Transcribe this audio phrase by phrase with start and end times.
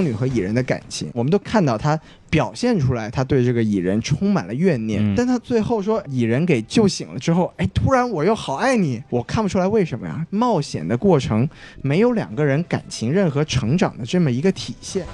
[0.00, 1.98] 宫女和蚁人的感情，我们都看到他
[2.30, 10.26] 表现出来，他对这个蚁人充满了怨念，嗯但他最后说蚁人给救醒了之后，哎，突然我又好爱你，我看不出来为什么呀？
[10.30, 11.46] 冒险的过程
[11.82, 15.04] 没有两个人感情任何成长的这么一个体现。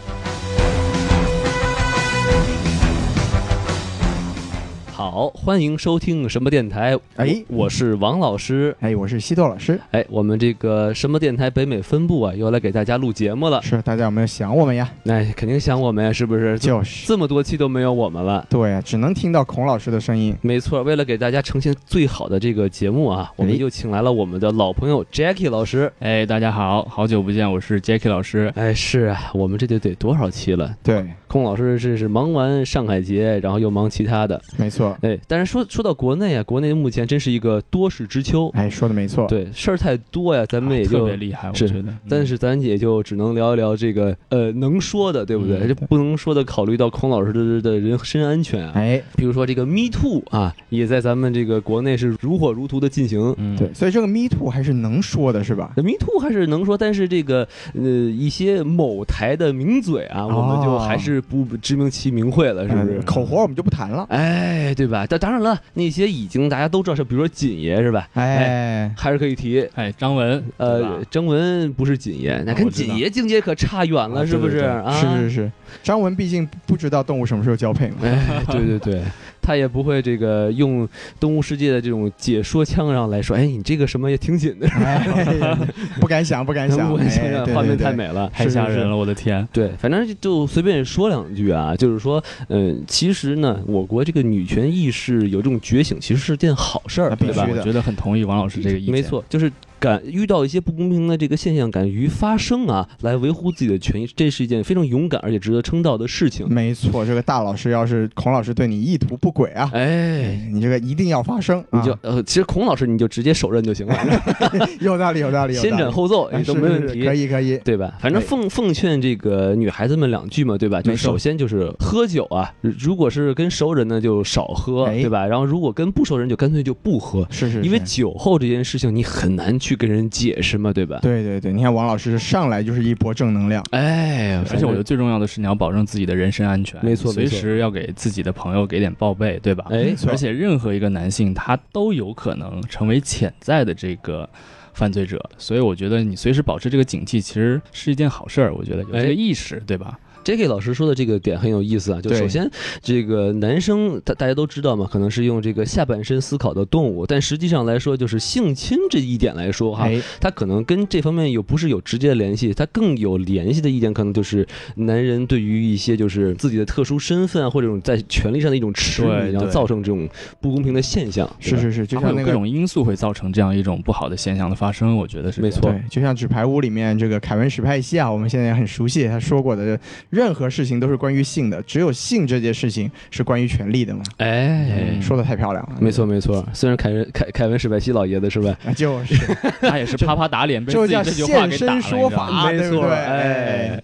[4.96, 6.98] 好，欢迎收听什么电台？
[7.16, 8.74] 哎我我是王老师。
[8.80, 13.60] 哎，我是西多老师，哎，我们这个什么电台北美分部啊，又来给大家录节目了。
[13.60, 14.90] 是大家有没有想我们呀？
[15.04, 16.58] 哎，肯定想我们呀，是不是？
[16.58, 18.46] 就是，这么多期都没有我们了。
[18.48, 20.34] 对啊，只能听到孔老师的声音。
[20.40, 25.92] 没错，为了给大家呈现最好的这个节目啊，我们哎又请来了我们的老朋友 Jackie 老师。
[25.98, 28.50] 哎，大家好，好久不见，我是 Jackie 老师。
[28.56, 30.74] 哎，是啊，我们这得得多少期了？
[30.82, 34.40] 对，孔老师这是忙完上海节，然后又忙其他的。
[34.56, 38.50] 没错，哎，但是说说到国内啊，国内目前真是一个多事之秋。
[38.54, 39.26] 哎，说的没错。
[39.28, 41.92] 对，事儿太多呀，咱们也特就别厉害，我是觉得。
[42.08, 45.58] 但是咱也就只能聊一聊这个呃能说的，对不对？
[45.58, 48.72] 嗯这不能说的，考虑到孔老师的的人身安全啊。
[48.74, 53.34] 哎，比如说这个 Me Too 啊，也在咱们这个国内是如火如荼的进行。
[53.38, 62.98] 嗯，对，所以这个 Me Too 还是能说的，是吧？Me Too 还是能说，但是这个呃一些某台的名嘴啊，我们就还是不知名其名讳了，是不是？
[62.98, 64.06] 嗯口活我们就不谈了。
[64.08, 65.06] 哎，对吧？
[65.08, 68.06] 但当然了，那些已经大家都知道是，比如说锦爷是吧？
[68.14, 69.66] 哎，还是可以提。
[69.74, 74.60] 哎，张文，呃，张文不是锦爷，那跟锦爷境界可差远了，啊是不是？
[74.92, 77.96] 是是是，张文毕竟不知道动物什么时候交配嘛。
[78.02, 79.02] 哎，对对对，
[79.46, 80.88] 他也不会这个用
[81.20, 85.06] 动物世界的这种解说腔然后来说，哎，你这个什么也挺紧的，哎，
[86.00, 88.28] 不敢想，不敢想，我想哎对想画面太美了。
[88.34, 89.46] 太吓人了，我的天！
[89.52, 97.52] 对，反正就随便说两句啊，就是说，嗯、其实呢，我国这个女权意识有这种觉醒，其实是件好事儿，必对吧须？
[97.52, 98.92] 的我觉得很同意王老师这个意见。
[98.92, 106.46] 没，错，就是敢遇到一些不公平的这个现象，敢于发声啊，来维护自己的权益，这是一件非常勇敢而且值得称道的事情。
[106.48, 113.96] 没错，这个大老师要是孔老师对你意图不轨啊，哎，你这个一定要发声，你就啊呃，其实孔老师你就直接手刃就行了，
[114.80, 117.04] 有道理，有道理，有道理先斩后奏都没问题。
[117.04, 117.58] 可以可以。
[117.58, 117.94] 对吧？
[118.00, 120.80] 反正奉奉劝这个女孩子们两句嘛，对吧？
[120.80, 125.26] 就首先就是喝酒啊，如果是跟熟人呢就少喝，哎对吧？
[125.26, 131.00] 然后如果跟不熟人就干脆就不喝，是是，因为酒后这件事情你很难去跟人解释嘛，对吧？
[131.02, 139.66] 对对对，你看王老师上来就是一波正能量，哎，而且我觉得最重要的是你要保证自己的人身安全，没错随时要给自己的朋友给点报备，对吧？
[139.70, 144.28] 哎没错而且任何一个男性他都有可能成为潜在的这个。
[144.76, 148.54] 犯罪者，所以我觉得你随时保持这个警惕，其实是一件好事儿。
[148.54, 149.98] 我觉得有这哎个意识，对吧？
[150.26, 150.48] J.K.
[150.48, 152.50] 老师说的这个点很有意思啊，就首先
[152.82, 164.44] 这个男生大大家都知道嘛，可能是用这个下半身思考的动物，但实际上来说，就是性侵这一点来说哈，哎，它可能跟这方面有不是有直接的联系，他更有联系的一点可能就是
[164.74, 170.08] 男人对于一些就是自己的特殊身份啊，或者这种在权利上的一种痴迷，然后造成这种
[170.40, 171.30] 不公平的现象。
[171.38, 179.78] 是是是，就像各像那个种因素会造成这样一种不好的现象的发生，我觉得是没错对，就像纸牌屋里面这个凯文史派西啊，我们现在也很熟悉，他说过的，
[180.16, 184.02] 任何事情都是关于性的，只有性这件事情是关于权利的嘛。
[184.16, 184.66] 哎。
[184.78, 188.56] 嗯，说的太漂亮了，没错没错，虽然凯文凯凯文史派西老爷子是吧？
[188.64, 189.14] 啊，就是。
[189.60, 192.70] 他也是啪啪打脸，被这叫自己这句话现给打了，没？
[192.70, 193.82] 错哎哎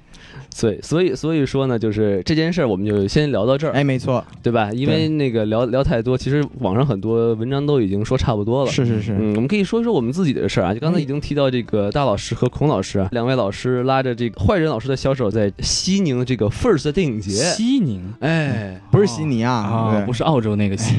[0.55, 4.71] 所以所以所以说呢，就是这件事儿我们就先聊到这儿，哎，没错，对吧？
[4.73, 8.71] 因为那个聊聊太多，其实网上很多文章都已经说差不多了。
[8.71, 10.75] 是是是，嗯，我们可以说一说我们自己的事儿啊。
[10.75, 17.33] 就刚才已经提到这个大老师和孔老师啊，两位老师拉着这个坏人老师的小手，在西宁这个 First 电影节。
[17.33, 20.97] 西宁哎，不是悉尼啊，啊，不是是澳洲那个西。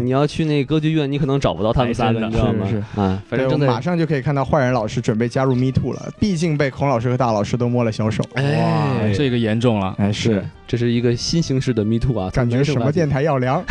[0.00, 2.66] 你要去那个歌剧院，你可能找不到他们仨的，哎真的你知道吗？
[2.66, 8.24] 是是啊，反正正在马上就可以看到坏人老师准备加入 Me Too 了，毕竟被孔老师和大老师都摸了小手。
[8.34, 9.94] 哎哇，这个严重了。
[9.98, 13.64] 哎，是是，这是一个新形式的 Me Too 啊，感觉什么电台要凉？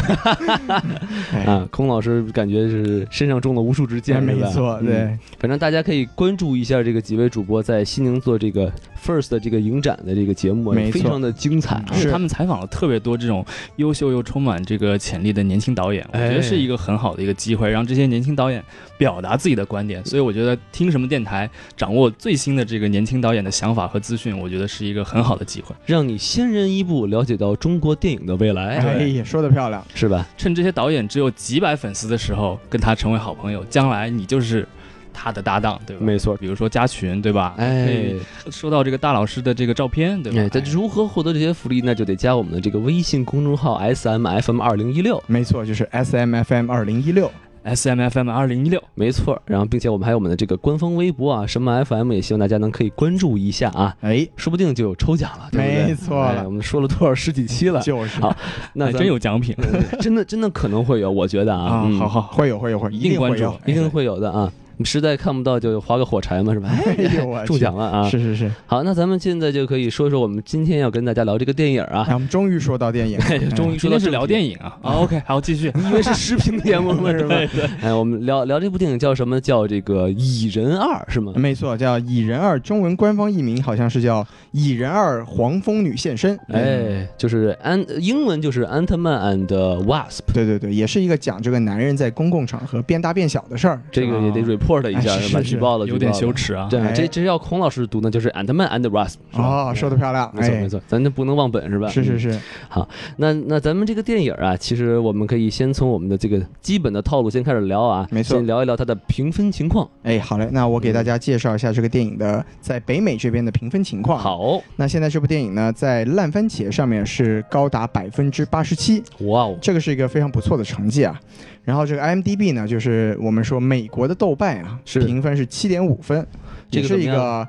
[1.34, 1.68] 哎， 啊？
[1.72, 8.72] 孔老师感觉是身上中了无数支箭，没错，嗯对，反正大家可以关注一下这个几位主播在西宁做这个
[9.06, 11.76] First 的这个影展的这个节目啊，没错非常的精彩。
[11.88, 18.64] 而且是他们采访了特别多这种优秀又充满这个潜力的年轻导演，我觉哎得是一个很好的一个机会，让这些年轻导演
[18.98, 20.04] 表达自己的观点。
[20.06, 21.48] 所以我觉得听什么电台，
[21.78, 25.76] 掌握最新的这个年轻导演的想法和资讯，我觉得是一个很好的机会。
[25.86, 30.28] 让你先人一步了解到中国电影的未来，哎呀，说的漂亮，是吧？
[30.38, 34.68] 趁这些导演只有几百粉丝的时候，跟他成为好朋友，将来你就是
[35.16, 36.06] 他的搭档，对吧？
[36.06, 36.36] 没错。
[36.36, 37.56] 比如说加群，对吧？
[37.58, 38.14] 哎
[38.52, 40.42] 收到这个大老师的这个照片，对吧？
[40.42, 45.24] 哎，但如何获得这些福利，那就得加我们的这个微信公众号 S M F M 二零一六。
[45.28, 47.32] 没错，就是 S M F M 二零一六。
[47.64, 49.42] S M F M 二零一六，没错。
[49.48, 55.86] 然后，并且我们还有我们的这个官方微博啊，什么 FM，也希望大家能可以关注一下啊，哎，说不定就有抽奖了，对不对？
[55.88, 56.16] 没错
[56.46, 58.38] 我们说了多少十几期了，就是好
[58.74, 59.56] 那真有奖品。
[59.58, 64.54] 嗯 真的真的可能会有，我觉得啊，啊，嗯好好，会有会有会有，一定关注定会有，一定会有的啊。
[64.84, 66.70] 实在看不到就划个火柴嘛，是吧？
[66.98, 68.10] 哎呦 我中奖了啊！
[68.10, 72.06] 是是是，好，那咱们现在就可以说说我们今天要跟大家聊这个电影啊。
[72.10, 73.18] 哎，我们终于说到电影
[73.56, 74.78] 终于说到是聊电影，啊。
[74.82, 75.72] 啊 OK，好，继续。
[75.76, 77.12] 你以为是视频节目吗？
[77.12, 77.36] 是吧？
[77.82, 79.40] 哎，我们聊聊这部电影叫什么？
[79.40, 81.32] 叫这个《蚁人二》是吗？
[81.36, 86.36] 没错，叫《蚁人二》，中文官方译名好像是叫《蚁人二：黄蜂女现身》。
[86.52, 89.48] 哎，就是安，英文就是《Ant-Man and
[89.86, 93.80] Wasp》，对对对，也是一个讲这个男人在公共场合变大变小的事儿。
[93.92, 96.32] 这个也得 report 一下哎是举报了，有点羞。
[96.34, 96.68] 耻啊。
[96.70, 101.88] 对，哎这这要孔老师读呢，就是 Ant-Man and 吧哦，说的漂亮，哎没错没错，咱就不能忘本是吧？
[101.88, 109.88] 是是是好，那那咱们这个电影啊，其实我们可以先从我们的这个基本的套路先开始聊啊，没错先聊一聊它的评分情况。
[110.04, 121.18] 哎，好嘞，那我给大家介绍一下这个电影的在北美这边的评分情况。，好，那现在这部电影呢，在烂番茄上面是高达百分之八十七，哇哦，这个是一个非常不错的成绩啊。
[121.66, 126.26] 然后这个 IMDB 呢，就是我们说美国的豆瓣啊，是评分是七点五分，
[126.70, 127.46] 这个是一个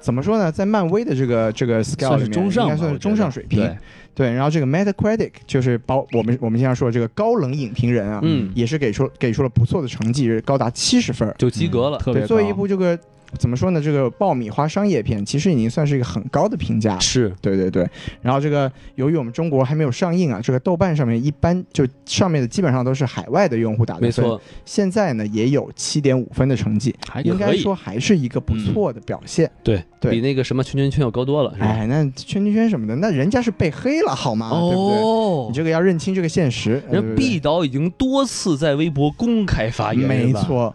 [0.00, 3.60] 怎么说呢，在漫威的这个这个 scale 是里面中上，应该算是中上水平。
[3.60, 3.76] 对，
[4.14, 11.32] 对，然后这个 Metacritic 就是包我们我们经常说这个高冷影评人啊，嗯，也是给出给出了不错的成绩，是高达七十分。
[11.36, 11.98] 就及格了。
[11.98, 12.98] 对，特别作为一部这个
[13.38, 17.00] 怎么说呢，这个爆米花商业片，其实已经算是一个很高的评价了。
[17.00, 17.88] 是，对对对，
[18.20, 27.22] 然后这个由于我们中国还没有上映啊，这个豆瓣上面一般就上面的基本上都是海外的用户打的分，没错，现在呢也有七点五分的成绩，还。
[27.28, 29.50] 应该说还是一个不错的表现。
[29.62, 31.54] 对，对比那个什么圈圈圈要高多了？
[31.58, 34.48] 哎，那圈圈圈什么的，那人家是被黑了好吗？
[34.48, 34.98] 对不对？
[34.98, 36.82] 哦你，这个要认清这个现实。
[36.90, 40.74] 人毕导已经多次在微博公开发言，没错，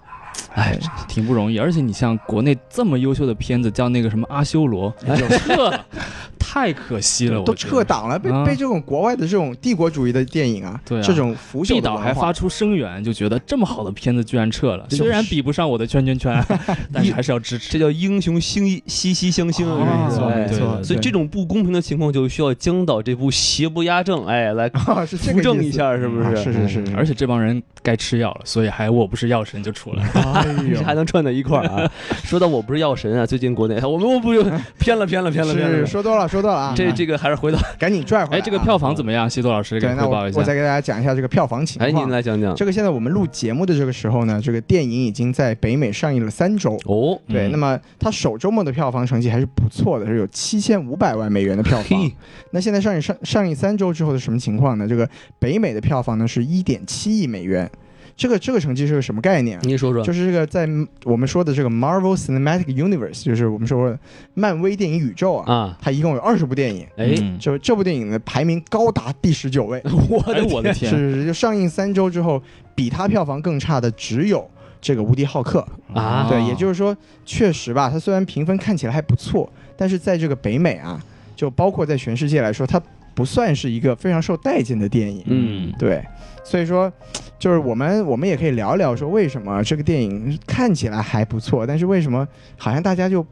[0.53, 0.77] 哎，
[1.07, 1.57] 挺不容易。
[1.57, 4.93] 而且你像国内这么优秀的片子，叫那个什么阿修罗，
[6.53, 7.41] 太可惜了。
[7.41, 8.45] 都撤档了，被啊。
[8.45, 11.01] 被这种国外的这种帝国主义的电影啊，对啊。
[11.01, 16.45] 这种腐朽导还发出声援，就觉得这么好的片子居然撤了，就是虽然比不上我的圈圈圈，
[16.93, 17.71] 但是还是要支持。
[17.71, 19.69] 这叫英雄惺息息相惜，没
[20.11, 26.43] 错没错，所以这种不公平的情况就需要江导这部邪不压正，哎，来扶正一下，是不啊是？
[26.43, 30.45] 是是是，是而且这帮人该吃药了，所以还我不是药神就出来了。
[30.69, 31.89] 这 还能串在一块儿啊！
[32.23, 34.31] 说到我不是药神啊，最近国内我们我不
[34.77, 36.27] 偏了偏了偏了偏是了，说多了。
[36.27, 38.39] 说多了啊，这这个还是回到 赶紧拽回来啊。
[38.39, 39.27] 哎，这个票房怎么样？
[39.27, 40.37] 西多老师给汇报一下。
[40.37, 42.03] 我再给大家讲一下这个票房情哎，况。
[42.03, 46.77] 您来讲讲这个现在我们录节目的这个时候呢，这个电影已经在北美上映了三周。
[46.85, 52.11] 哦，对，嗯那么它首周末的票房成绩还是不错的，是有七千五百万美元的票房。
[52.51, 54.85] 那现在上映上上映三周之后的什么情况呢？
[54.87, 55.09] 这个
[55.39, 57.69] 北美的票房呢是一点七亿美元，
[58.15, 59.57] 这个这个成绩是个什么概念？
[59.57, 59.61] 啊？
[59.63, 60.67] 您说说，就是这个在
[61.03, 63.99] 我们说的这个 Marvel Cinematic Universe，就是我们说的
[64.33, 67.39] 漫威电影宇宙啊，啊，它一共有二十部电影，哎，嗯。
[67.39, 72.41] 就这部电影的排名高达第十九位， 我的我的天，是是是，就上映三周之后，
[72.75, 74.47] 比它票房更差的只有
[74.79, 75.65] 这个无敌浩克。
[75.93, 76.27] 啊。
[76.29, 76.95] 对，也就是说，
[77.25, 81.01] 确实吧，它虽然评分看起来还不错，但是在这个北美啊，
[81.35, 82.81] 就包括在全世界来说，它
[83.15, 85.23] 不算是一个非常受待见的电影。
[85.25, 85.73] 嗯。
[85.79, 86.03] 对，
[86.43, 86.91] 所以说，
[87.39, 93.25] 就是我们我们也可以聊聊说，为什么这个电影看起来还不错，但是为什么好像大家就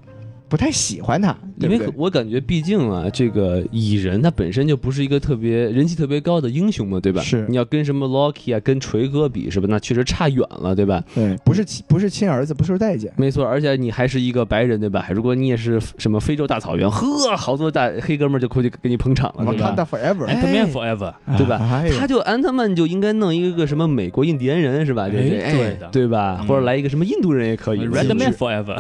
[0.47, 1.35] 不太喜欢它？
[1.61, 1.79] 对因？
[1.79, 7.21] 为我感觉，毕竟啊，这个蚁人他本身就不是一个特别人气特别高的英雄嘛，对吧？
[7.21, 9.67] 是你要跟什么 Loki 啊，跟锤哥比，是吧？
[9.69, 11.03] 那确实差远了，对吧？
[11.15, 13.11] 对，不是亲不是亲儿子，不受待见。
[13.17, 15.07] 没错，而且你还是一个白人，对吧？
[15.13, 25.07] 如果你也是什么非洲大草原，呵，好多大黑哥们儿就过去给你捧场了，对吧？Wakanda Forever，Ant-Man Forever，对吧他就安特曼就应该弄一个什么美国印第安人是吧？
[25.09, 26.37] 对对哎对的对吧？
[26.41, 27.87] 嗯或者来一个什么印度人也可以。
[27.87, 28.77] Red Man Forever，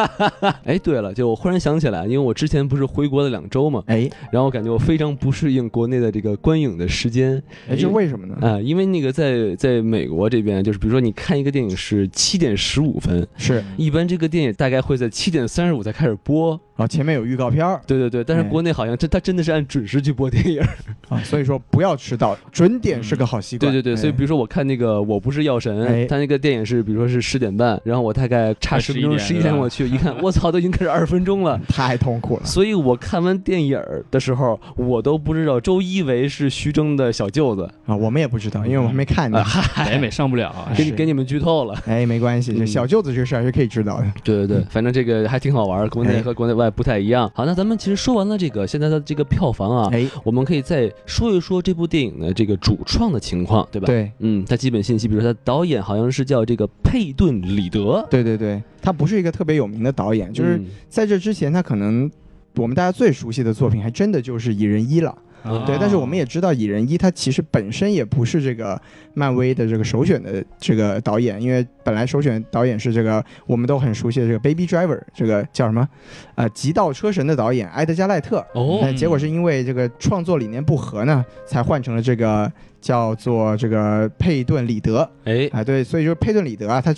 [0.64, 8.36] 哎，对了，就我忽然想起来，因为我之前不是回国了两周嘛，哎然后我感觉我非常不适应国内的这个观影的时间哎，这为什么呢？
[8.40, 16.60] 啊、因为那个在在美国这边，就是比如说你看一个电影是七点十五分，是一般这个电影大概会在七点三十五才开始播。
[16.80, 20.62] 啊，前面有预告片儿对对对，但是哎国内好像这他真的是按准时去播电影。
[21.10, 23.70] 啊，所以说不要迟到，准点是个好习惯。
[23.70, 31.60] 对对对，所以哎比如说我看那个《我不是药神》哎他那个电影是比如说是十点半，然后我大概差十分钟，11十一点我去一看， 我操，都已经开始二十分钟了。
[31.68, 32.44] 太痛苦了。
[32.44, 33.78] 所以我看完电影
[34.10, 39.44] 的时候，我都不知道周一围是徐峥的小舅子，啊，我们也不知道，因为我们还没看呢
[39.84, 40.72] 北美上不了啊。
[40.76, 41.76] 给你给你们剧透了。
[41.86, 44.06] 哎，没关系，小舅子这个事儿还是可以知道的。
[44.22, 47.30] 对对对，反正这个还挺好玩，国内哎和国内外还不太一样。
[47.34, 62.08] 好，那咱们其实说完了这个现在的这个票房啊，哎，我们可以再说一说这部电影的这个主创的情况，对吧？，对嗯，它基本信息，比如说它导演好像是叫这个佩顿·里德，对对对，他不是一个特别有名的导演，就是嗯在这之前，他可能
[62.54, 65.16] 我们大家最熟悉的作品，还真的就是《蚁人一》了。
[65.42, 68.80] 啊对，但是我们也知道，《蚁人一》他其实本身也不是这个
[69.14, 75.88] 漫威的这个首选的这个导演，因为本来首选导演是这个我们都很熟悉的这个《Baby Driver》，这个叫什么？
[76.34, 78.44] 呃，《极道车神》的导演埃德加·赖特。
[78.52, 85.08] 哦但结果是因为这个创作理念不合呢，才换成了这个叫做这个佩顿·里德。
[85.24, 86.94] 哎，啊，对，所以就是佩顿·里德啊，他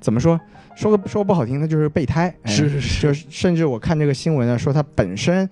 [0.00, 0.38] 怎么说？
[0.74, 2.34] 说个说个不好听，他就是备胎。
[2.42, 5.48] 哎是是是就是甚至我看这个新闻呢，说他本身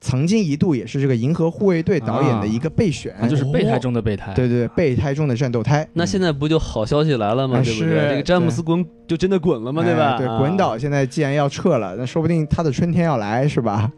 [0.00, 4.32] 曾经一度也是这个《银河护卫队》导演的一个备选，啊就是备胎中的备胎。
[4.34, 5.86] 对对对，备胎中的战斗胎。
[5.92, 7.58] 那现在不就好消息来了吗？
[7.58, 7.88] 啊对不对？
[7.88, 10.12] 是这个詹姆斯滚就真的滚了吗，对吧？
[10.12, 13.90] 哎对，啊滚岛现在既然要撤了，那说不定他的春天要来，是吧？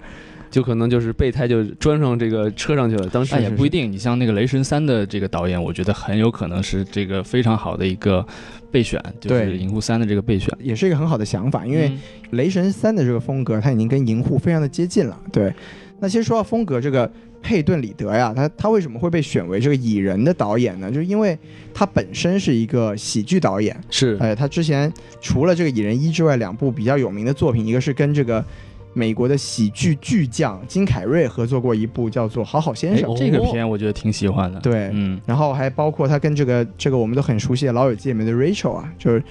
[0.51, 3.07] 就可能就是备胎就钻上这个车上去了。
[3.09, 8.27] 当时但也不一定，你像那个《雷神三》的这个导演，我觉得很有可能是这个非常好的一个
[8.69, 10.53] 备选，就是《银护三》的这个备选。
[10.59, 11.99] 也是一个很好的想法，因为嗯
[12.31, 15.17] 雷神三的这个风格，它已经跟银护非常的接近了。
[15.33, 15.55] 对，
[16.01, 17.11] 那其实说到风格，这个
[17.43, 20.91] 佩顿·里德呀，他他为什么会被选为这个蚁人的导演呢？
[20.91, 21.39] 就是因为
[21.73, 28.45] 他本身是一个喜剧导演，是呃，他之前除了这个蚁人一之外，两部比较有名的作品，一个是跟这个。
[28.93, 34.59] 美国的喜剧巨匠金凯瑞合作过一部叫做《好好先生》，哦这个片我觉得挺喜欢的。
[34.59, 39.23] 对，嗯，然后还包括他跟这个这个我们都很熟悉的《老友记》里面的 Rachel 啊，就是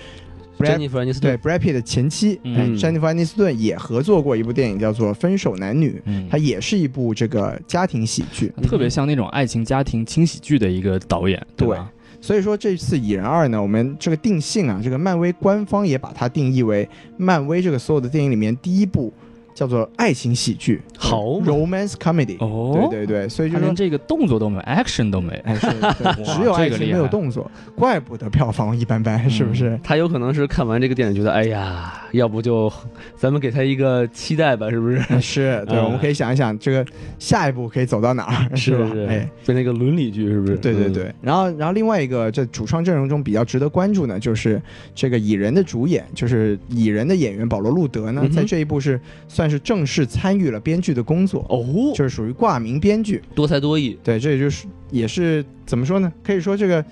[0.65, 1.41] 珍 Brad 妮弗·安妮斯对顿。
[1.41, 8.51] Brad Pitt 的前妻，嗯哎詹妮弗·安妮斯顿也合作过一部电影，叫做《分手男女》，嗯它也是一部这个家庭喜剧。
[8.63, 11.91] 特别像那种爱情家庭轻喜剧的一个导演，对吧？
[12.21, 19.13] 所以说这次《蚁人二》呢，我们这个定性啊，这个漫威官方也把它定义为漫威这个所有的电影里面第一部
[19.59, 22.37] 叫做爱情喜剧，好，romance comedy。
[22.39, 23.75] 哦，对对对，所以就连。
[23.75, 25.33] 这个动作都没有，action 都没。
[25.43, 25.67] 哎，是，
[26.01, 29.77] 对 只有爱情没有动作，怪不得票房一般般，是不是？
[29.83, 32.71] 他有可能是看完这个电影觉得，哎呀，要不就
[33.17, 35.01] 咱们给他一个期待吧，是不是？
[35.19, 36.85] 是对，嗯我们可以想一想，这个
[37.19, 38.89] 下一步可以走到哪儿， 是吧？
[38.93, 40.53] 是哎，变成一个伦理剧，是不是？
[40.53, 44.61] 嗯，对对对，然后然后另外一个这主创阵容中比较值得关注呢，就是
[44.95, 53.21] 这个蚁人的主演，就是蚁人的演员保罗·路德呢，在这一部是算是正式参与了编剧的工作，哦，就是属于挂名编剧。
[53.33, 56.11] 多才多艺，对，这也就是也是怎么说呢？
[56.23, 56.83] 可以说这个。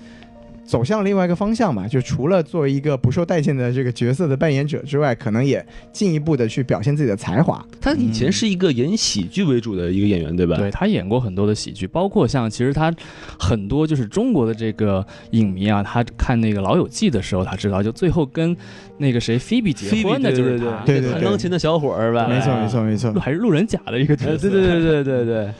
[0.68, 7.64] 走向了另外一个方向嘛，就除了作为一个不受待见的这个角色的扮演者之外，可能也进一步的去表现自己的才华。
[7.80, 10.58] 他以前是一个演喜剧为主的一个演员，对吧？
[10.58, 12.94] 对他演过很多的喜剧，包括像其实他
[13.38, 18.54] 很多就是中国的这个影迷啊，他看那个《老友记》的时候，他知道就最后跟
[18.98, 22.28] 那个谁菲比结婚的就是对他，对对弹钢琴的小伙儿吧？
[22.28, 23.12] 没错，哎没错，没错。
[23.18, 24.50] 还是路人甲的一个角呃，色。
[24.50, 25.50] 对对对对对对，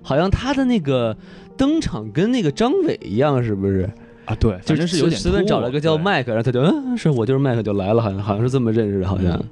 [0.00, 1.14] 好像他的那个
[1.58, 3.86] 登场跟那个张伟一样，是不是？
[4.26, 9.42] 啊，对，就反正是有点随便找了个叫对麦克，然后他就嗯，是我就是麦克就来了，好像好像是这么认识的，好像。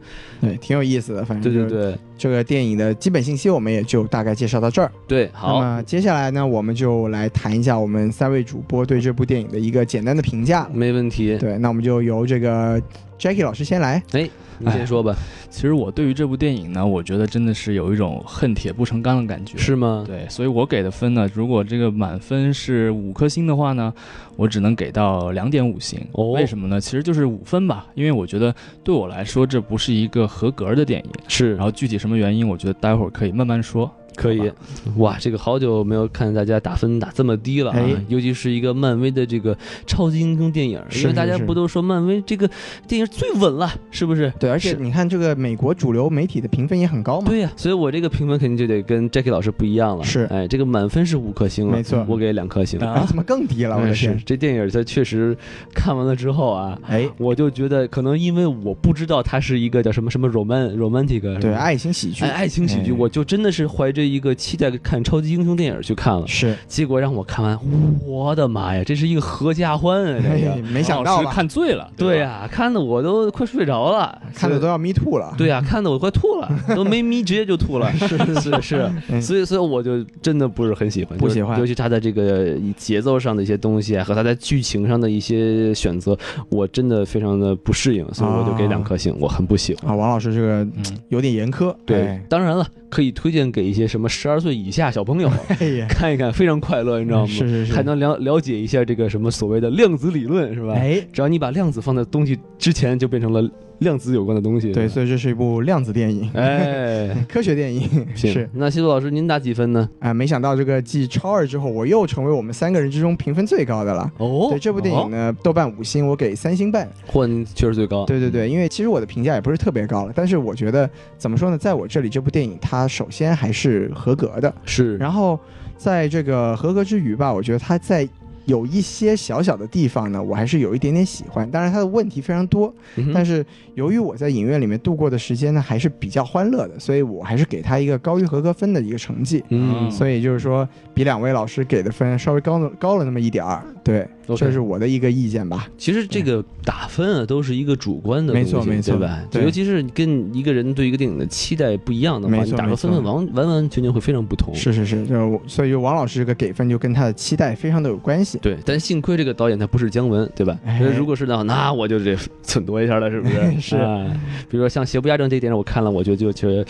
[0.40, 1.24] 对，挺有意思的。
[1.24, 4.90] 反正就对对对这个电影的基本信息我们也就大概介绍到这儿。
[5.06, 10.68] 对，好那，么接下来呢，我们就来谈一下我们三位主播对这部电影的一个简单的评价。
[10.72, 11.36] 没问题。
[11.38, 12.80] 对，那我们就由这个
[13.18, 14.02] Jackie 老师先来。
[14.12, 14.28] 哎，
[14.58, 15.14] 你先说吧，
[15.50, 19.58] 其实我对于这部电影呢，我觉得真的是有一种恨铁不成钢的感觉。
[19.58, 20.04] 是吗？
[20.06, 23.92] 对，所以我给的分呢，如果这个满分是五颗星的话呢，
[24.36, 26.00] 我只能给到两点五星。
[26.12, 26.80] 哦为什么呢？
[26.80, 31.10] 其实就是五分吧，因为我觉得对我来说这不是一个合格的电影。
[31.28, 33.90] 是然，后具体什么原因，我觉得待会儿可以慢慢说。
[34.16, 34.50] 可以。
[34.96, 37.78] 哇，这个好久没有看大家打分打这么低了啊！
[37.78, 39.56] 哎尤其是一个漫威的这个
[39.86, 42.48] 超级英雄电影，因是为大家不都说漫威这个
[42.86, 44.32] 电影最稳了，是不是？
[44.38, 47.28] 对，而且你看这个美国主流媒体的评分也很高嘛。
[47.28, 50.04] 对呀、所以我这个评分肯定就得跟 Jackie 老师不一样了。
[50.04, 52.78] 是哎，这个满分是五颗星了，没错我给两颗星。
[52.80, 53.76] 啊哎，怎么更低了？
[53.78, 54.22] 我是天！
[54.24, 55.36] 这电影它确实
[55.74, 67.58] 看完了之后啊，哎，我就觉得可能因为我不知道它是一个叫什么什么 roman romantic 对，爱情喜剧哎，爱情喜剧，哎我就真的是怀着一个期待看超级英雄电影去看了，是，结果让我看完，
[68.06, 70.18] 我的妈呀，这是一个合家欢啊！
[70.22, 71.22] 这哎个，没想到？
[71.24, 71.90] 看醉了。
[71.96, 75.34] 对呀、呀、看的我都快睡着了，看的都要眯吐了。
[75.38, 77.90] 对呀、看的我快吐了， 都没眯，直接就吐了。
[77.96, 86.16] 是是是嗯所以所以我就真的不是很喜欢，不喜欢尤其他在这个节奏上的一些东西啊，和他在剧情上的一些选择，
[86.48, 89.90] 我真的非常的不适应，所以我就给两颗星，我很不喜欢。
[89.90, 91.74] 啊，王老师这个嗯，有点严苛。
[91.86, 97.26] 对哎，当然了，可以推荐给一些什么十二岁以下小朋友 哎，看一看，非常快乐，你知道吗？
[97.28, 100.72] 是是是还能了了解一下这个什么所谓的量子理论，是吧？
[100.74, 104.72] 哎，只要你把量子放在东西之前，就变成了量子有关的东西。
[104.72, 108.48] 对，所以这是一部量子电影，哎， 科学电影是。
[108.52, 109.88] 那西多老师您打几分呢？
[109.98, 114.10] 啊、没想到这个继超二之后，我又成为我们三个人之中评分最高的了。
[114.18, 116.88] 哦对这部电影呢，豆瓣五星，我给三星半。
[117.10, 118.04] 嚯，您确实最高。
[118.06, 120.88] 对对对，因为其实我的评价也不是特别高了，但是我觉得
[121.18, 125.38] 怎么说呢，在我这里这部电影它首先还是合格的，是，然后
[125.76, 128.08] 在这个合格之余吧，我觉得它在
[128.46, 131.50] 有一些小小的地方呢，我还是有一点点喜欢。
[131.50, 139.42] 当然它的问题非常多，嗯但是由于我在影院里面度过的时间呢还是比较欢乐的，所以我还是给他一个高于合格分的一个成绩。
[139.48, 145.68] 嗯，所以就是说，比两位老师给的分稍微高了高了那么一点儿，对这是我的一个意见吧。
[145.76, 149.22] 其实这个打分啊，都是一个主观的东西，没错没错对吧？
[149.30, 154.54] 对尤其是跟一个人对一个电影的期待不一样的话，你打个分分完完完全全会非常不同。
[154.54, 158.33] 是是是，就所以就王老师这个给分就跟他的期待非常的有关系。
[158.38, 160.58] 对，但幸亏这个导演他不是姜文，对吧？
[160.64, 163.60] 哎如果是的话，那我就得忖度一下了，是不是？
[163.60, 164.06] 是啊
[164.48, 166.64] 比如说像《邪不压正》这一点，我看了，我就就觉得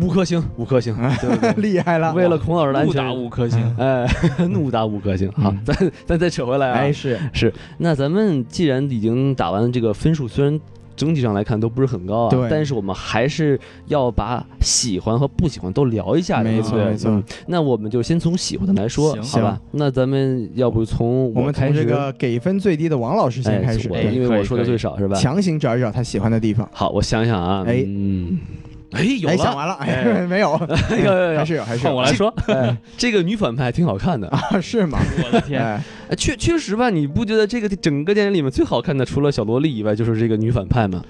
[0.00, 1.52] 五颗星，五颗星，对不对？
[1.62, 3.60] 厉害了，为了孔老师的安全五颗星。
[3.78, 4.06] 哎，
[4.50, 5.30] 怒打五颗星。
[5.32, 10.60] 好嗯，咱咱再扯回来啊，哎是是，那咱们既然已经打完这个分数，虽然
[10.96, 19.60] 整体上来看都不是很高啊，对但是我们还是要把喜欢和不喜欢都聊一下，没错没错嗯那我们就先从喜欢的来说，行好吧？
[19.72, 25.16] 那咱们要不从我们从这个给分最低的王老师先哎开始，哎因为我说的最少是吧？
[25.16, 26.68] 强行找一找他喜欢的地方。
[26.72, 28.38] 好，我想想啊，哎嗯，
[28.94, 29.78] 哎，有哎，了，想完了，
[30.28, 30.56] 没有，
[31.36, 31.94] 还是有，还是有。
[31.94, 34.98] 我来说， 哎，这个女反派挺好看的，啊，是吗？
[35.24, 35.78] 我的天，
[36.16, 36.90] 确确实吧？
[36.90, 41.02] 你不觉得这个整个电影里面最好看的，除了小萝莉以外，就是这个女反派吗？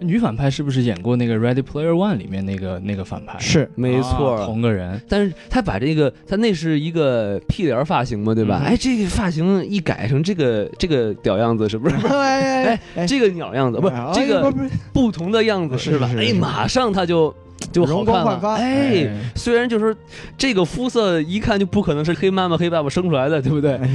[0.00, 3.38] 女反派是不是演过那个《Ready Player One》里面那个那个反派？
[3.38, 5.00] 是没错，啊同个人。
[5.08, 8.60] 但是他把这个，他那是一个屁帘发型嘛，对吧？
[8.62, 11.96] 嗯哎，这个发型一改成这个这个屌样子，是不是？
[12.08, 14.52] 哎哎哎，这个鸟样子，不是哎这个
[14.92, 15.76] 不同的样子，吧？
[15.76, 17.34] 哎，是是是是马上他就
[17.74, 18.30] 就好容光看了。
[18.32, 20.00] 焕发，哎，虽然就是说
[20.38, 23.72] 这个肤色一看就不可能是黑妈妈黑爸爸生出来的，对不对？
[23.74, 23.90] 哎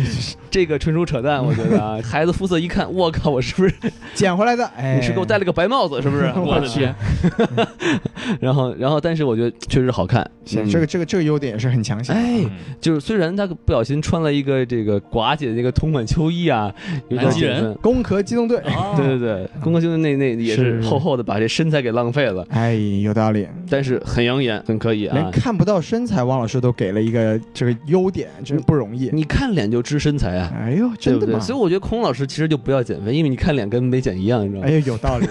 [0.51, 3.73] 这个纯属扯淡，我觉得啊， 孩子肤色一看，我靠，我是不是
[4.15, 6.25] 捡回来的，哎，你是给我戴了个白帽子，是不是？
[6.35, 6.93] 我的天，
[8.41, 10.27] 然后然后，但是我觉得确实好看。
[10.45, 10.69] 行，嗯。
[10.69, 12.15] 这个这个这个优点也是很强行。
[12.15, 12.19] 的。
[12.19, 12.51] 哎，嗯。
[12.81, 16.73] 就是虽然他不小心穿了一个这个寡姐的那个同款秋衣啊，
[17.09, 17.73] 有点南极人。
[17.75, 20.89] 攻壳机动队，哦对对对，攻壳兄弟那那也是是。
[20.89, 22.73] 厚厚的把这身材给浪费了，哎，
[23.03, 25.29] 有道理，但是很养眼，很可以连啊。
[25.31, 29.09] 看不到身材，汪老师都给了一个这个优点，真是不容易。
[29.13, 30.89] 你看脸就知身材啊，哎呦？
[30.99, 31.39] 真的吗？
[31.39, 34.67] 所以我觉得孔老师其实就不要减肥，因为你看脸跟没减一样，你知道吗？
[34.67, 35.27] 哎呦，有道理，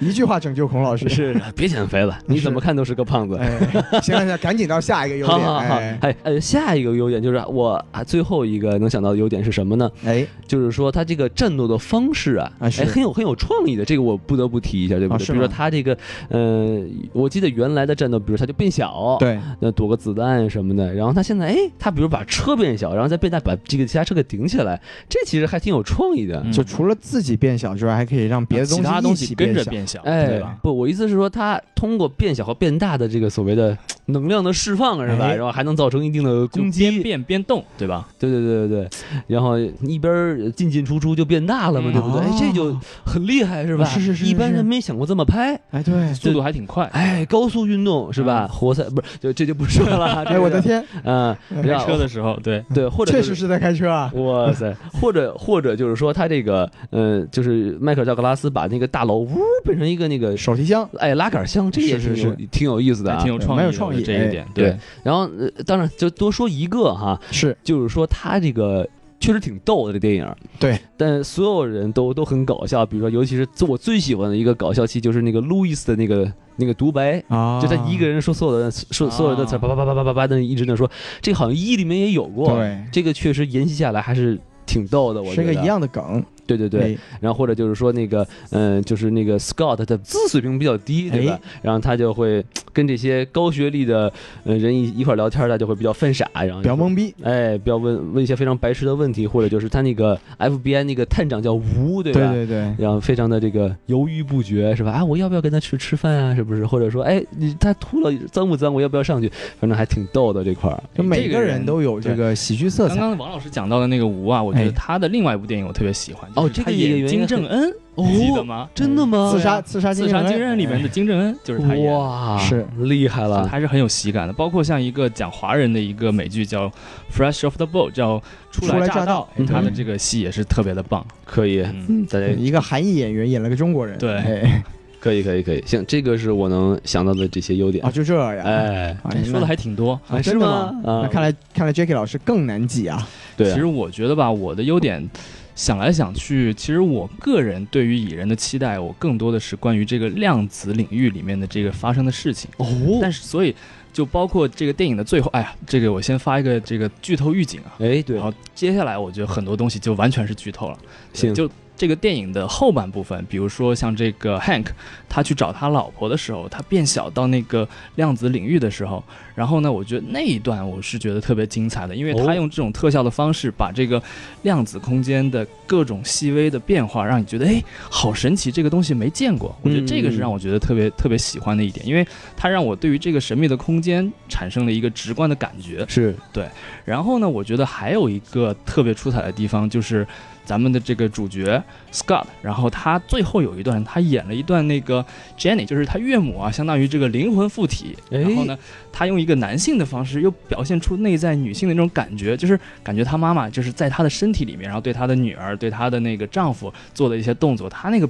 [0.00, 1.08] 一句话拯救孔老师。
[1.08, 3.36] 是，别减肥了，你怎么看都是个胖子。
[3.36, 5.38] 哎，行了行，赶紧到下一个优点。
[5.38, 9.90] 好好好，哎哎呃，下一个优点就是我啊，最后一个能想到的优点是什么呢？
[10.04, 15.24] 哎，就是说他这个战斗的方式啊，哎，很有很有创意的，这个我不得不提一下，对不对？
[15.24, 15.96] 啊比如说他这个，
[16.28, 16.80] 呃，
[17.12, 26.40] 我记得原来的战斗，比如它就变小，，对，那躲个子弹什么的，然后他现在，哎，他比如把车变小，然后再变大，把这个其他车给顶起来，这其实还挺有创意的。
[26.44, 29.64] 嗯就除了自己变小之外，还可以让别的其他东西跟着。
[29.64, 30.56] 变小，哎对吧？
[30.62, 35.24] 不，我意思是说，他通过变小和变大的这个所谓的能量的释放，是吧？
[35.24, 38.06] 哎然后还能造成一定的就攻击边，变边动，对吧？
[38.16, 38.88] 对对对对对，
[39.26, 42.20] 然后一边进进出出就变大了嘛，嗯对不对？
[42.20, 43.84] 哎，这就很厉害，是吧？
[43.86, 45.58] 是是是是一般人没想过这么拍。
[45.70, 46.84] 哎，对，速度还挺快。
[46.92, 48.48] 哎，高速运动是吧？
[48.48, 50.22] 活塞不是，就这就不说了。
[50.26, 54.10] 哎，我的，天，嗯，开车的时候，对，对，或者确实是在开车啊。
[54.14, 63.32] 哇塞，或者或者就是说他这个，呃，就是迈克尔·道格拉斯把那个大楼呜变成一个那个手提箱，哎拉杆箱，这也是是挺有意思的啊挺。
[63.32, 64.76] 有创意有创意哎这一点，对。
[65.02, 68.86] 然后呃，当然就多说一个哈，是就是说他这个
[69.24, 77.24] 确实挺逗的这电影，对，但所有人都都很搞笑，比如说尤其是我最喜欢的一个搞笑戏就是那个路易斯的那个那个独白。
[77.28, 80.90] 啊，就他一个人说所有的说所有的词，叭叭叭叭叭叭叭的一直在说，
[81.22, 86.22] 这好像一里面也有过，对，这个确实沿袭下来还是挺逗的，我觉得是个一，样的梗。
[86.46, 91.32] 对对对，哎，然后或者就是说那个，嗯、就是那个 Scott 的字水平比较低，对吧？
[91.32, 94.12] 哎然后他就会跟这些高学历的
[94.44, 97.14] 呃人一一块聊天，他就会比较犯傻，然后比较懵逼。
[97.22, 102.32] 哎，比较问问一些非常白痴的问题，或者就是他那个 FBI 那个探长叫吴，对吧？
[102.32, 104.92] 对对对，然后非常的这个犹豫不决，是吧？
[104.92, 106.34] 啊，我要不要跟他去吃饭啊？
[106.34, 106.66] 是不是？
[106.66, 108.72] 或者说，哎，你他秃了脏不脏？
[108.72, 109.30] 我要不要上去？
[109.58, 110.82] 反正还挺逗的这块儿。
[110.94, 112.96] 就每个人人都有这个喜剧色彩。
[112.96, 118.68] 刚刚王老师讲到的那个吴啊，我觉得哎他的另外一部电影我特别喜欢，哦这个演员金正恩哦记得吗？
[118.74, 119.30] 真的吗？
[119.32, 121.92] 刺杀刺杀刺杀金人里面的金正恩就是他演的。
[121.98, 126.68] 哇，是厉害了，还是很有喜感的，包括像一个讲华人的一个美剧叫
[127.14, 128.18] 《Fresh Off the Boat》，叫
[128.50, 131.06] 《初初来乍乍到哎他的嗯这个戏也是特别的棒。
[131.24, 134.62] 可以，嗯，大家对一个韩裔演员演了个中国人，对哎
[135.00, 137.90] 可以，可以，可以，行，这个是我能想到的这些优点啊，。
[137.90, 139.92] 就这呀，哎，说的还挺多。
[140.08, 140.74] 啊是真的吗？
[140.82, 145.06] 啊那看来看来 Jacky 老师更难挤啊，对啊其实我觉得吧，我的优点
[145.54, 152.50] 想来想去，其实我个人对于蚁人的期待，我更多的是关于这个量子领域里面的这个发生的事情。
[152.56, 152.66] 哦，
[153.00, 153.54] 但是所以
[153.92, 157.76] 就包括这个电影的最后，哎呀，这个我先发一个这个剧透预警啊。
[157.78, 160.78] 哎，对然，后接下来我觉得很多东西就完全是剧透了。
[161.12, 164.66] 行，就这个电影的后半部分，比如说像这个 Hank，
[165.08, 169.02] 他去找他老婆的时候，他变小到那个量子领域的时候，
[169.34, 174.00] 然后呢，我觉得那一段我是觉得特别精彩的，因为哦他用这种特效的方式，把这个
[174.42, 179.56] 量子空间的各种细微的变化，让你觉得哎，好神奇，这个东西没见过。
[179.62, 182.06] 我觉得这个是让我觉得特别特别喜欢的一点，因为
[182.36, 185.84] 它让我对于这个神秘的空间产生了一个直观的感觉。
[185.88, 186.48] 是对
[186.84, 190.06] 然后呢，我觉得还有一个特别出彩的地方，就是
[190.44, 195.04] 咱们的这个主角 Scott，然后他最后有一段，他演了一段那个
[195.38, 197.96] Jenny，就是他岳母啊，相当于这个灵魂附体。
[198.10, 198.58] 哎然后呢，
[198.92, 208.08] 他用一个男性的方式，又表现出内在女性的那种感觉，就是感觉他妈妈就是在他的身体里面，然后对他的女儿、对他的那个丈夫做的一些动作，他那个。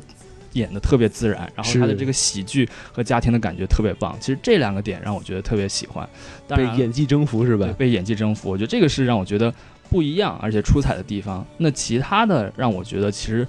[0.55, 4.17] 演的特别自然，然后他的这个喜剧和家庭的感觉特别棒。
[4.21, 6.09] 其实这两个点让我觉得特别喜欢。
[6.47, 7.73] 当被演技征服是吧对？
[7.73, 9.53] 被演技征服，我觉得这个是让我觉得
[9.95, 11.47] 不一样而且出彩的地方。
[11.59, 13.47] 那其他的让我觉得，其实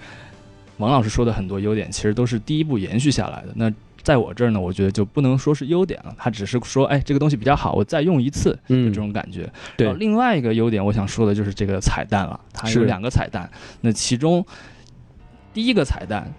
[0.77, 3.47] 王老师说的很多优点，其实都是第一步延续下来的。
[3.55, 9.51] 那在我这儿呢，我觉得就不能说是优点了，他只是说，哎，这个东西比较好，我再用一次，就嗯这种感觉。
[9.75, 13.49] 对另外一个优点，我想说的就是这个彩蛋了，它有是两个彩蛋。
[13.81, 14.45] 那其中
[15.51, 16.31] 第一个彩蛋，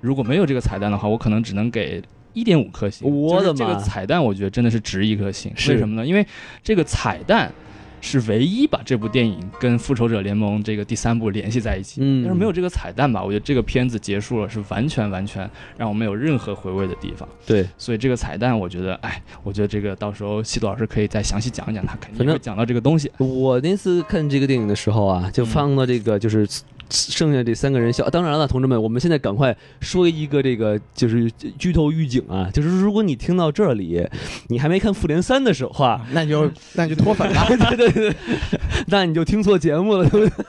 [0.00, 2.00] 如果没有这个彩蛋的话，我可能只能给。
[2.34, 5.50] 一点五颗星，我的妈这个彩蛋，我觉得真的是值一颗星。
[5.68, 6.06] 为什么呢？
[6.06, 6.24] 因为
[6.62, 7.50] 这个彩蛋
[8.00, 12.00] 是唯一把这部电影跟《复仇者联盟》这个第三部联系在一起。
[12.02, 17.28] 嗯要是没有这个彩蛋吧，我觉得这个片子结束了是完全完全让我没有任何回味的地方。
[17.46, 23.10] 对，所以这个彩蛋，我觉得，哎，我觉得这个到时候西多老师可以再详细讲一讲，他肯定会讲到这个东西。
[23.18, 26.46] 我那次看这个电影的时候啊，就放到这个就是
[26.90, 28.08] 剩下这三个人笑。
[28.10, 34.06] 当然了，同志们，我们现在赶快说一个这个就是剧透预警啊，就是如果你听到这里，
[34.48, 37.46] 你还没看《复联三》的时候啊，那你就那你就脱粉了。
[37.76, 38.16] 对对对，
[38.86, 40.44] 那你就听错节目了，对不对？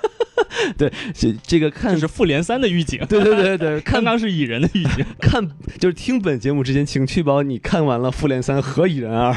[0.77, 5.05] 对，这这个看这是复联三的预警，对对对对， 看刚刚是蚁人的预警。
[5.19, 5.47] 看
[5.79, 9.31] 就是听本节目之前，请确保你看完了《复联三》和《蚁人二》。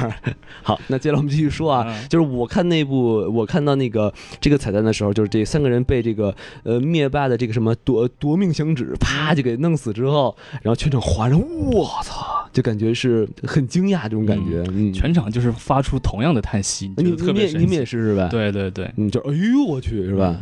[0.62, 17.10] 好，那接下来我们继续说啊，嗯就是我看那部，我看到那个这个彩蛋的时候，就是这三个人被这个呃灭霸的这个什么夺夺命响指啪就给弄死之后，然后全场哗然，我操，就感觉是很惊讶这种感觉，嗯，全场就是发出同样的叹息，你你
[17.58, 17.92] 你们也奇。
[17.92, 20.34] 是是吧？，对对对，嗯，就哎呦我去是吧？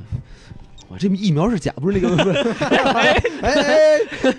[0.90, 2.38] 哇，这疫苗是假，不是那个不是。
[2.64, 3.98] 哎哎，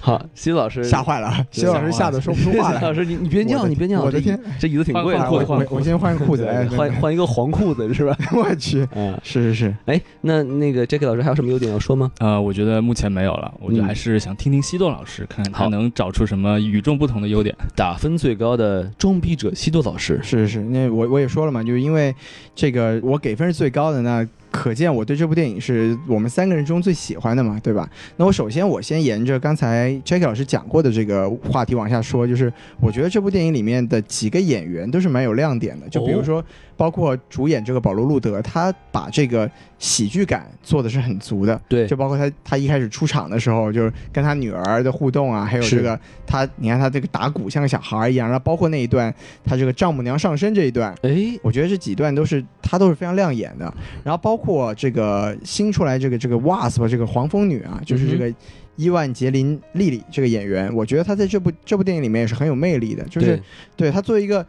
[0.00, 2.80] 好，西子老师吓坏了，西老师吓得说不出话来。
[2.80, 8.16] 老师，你你别尿，你别尿，我的天，这椅子挺贵的，换我换我我先换裤子，哎，换换一个黄裤子是吧？
[8.34, 12.10] 我去，嗯，是是是，哎，那那个 Jacky 老师还有什么优点要说吗？
[12.18, 17.54] 呃，我觉得目前没有了，我觉得嗯还是想听听西多老师，看看他能找出什么与众不同的优点。
[17.74, 22.14] 打分最高的装逼者西多老师，是是是，那我我也说了嘛，就是因为
[22.54, 27.88] 这个我给分是最高的，那可见我对这部电影是我们三个人中最喜欢的嘛，对吧？
[28.16, 36.44] 那我首先我先沿着刚才 Jacky 老师讲过的这个话题往下说，就是我觉得这部电影里面的几个演员都是蛮有亮点的，就比如说
[36.76, 49.12] 包括主演这个保罗·路德，他把这个喜剧感做的是很足的，对就包括他他一开始出场的时候，就是跟他女儿的互动啊，还有这个他，你看他这个打鼓像个小孩儿一样，然后包括那一段
[49.44, 53.72] 他这个丈母娘上身这一段，哎，我觉得这几段都是他都是非常亮眼的。
[54.04, 58.32] 然后包括这个新出来这个这个 Wasp 这个黄蜂女啊，就是这个
[58.76, 63.42] 伊万杰林·莉莉这个演员，我觉得她在这部这部电影里面也是很有魅力的，就是对
[63.76, 64.46] 对她作为一个。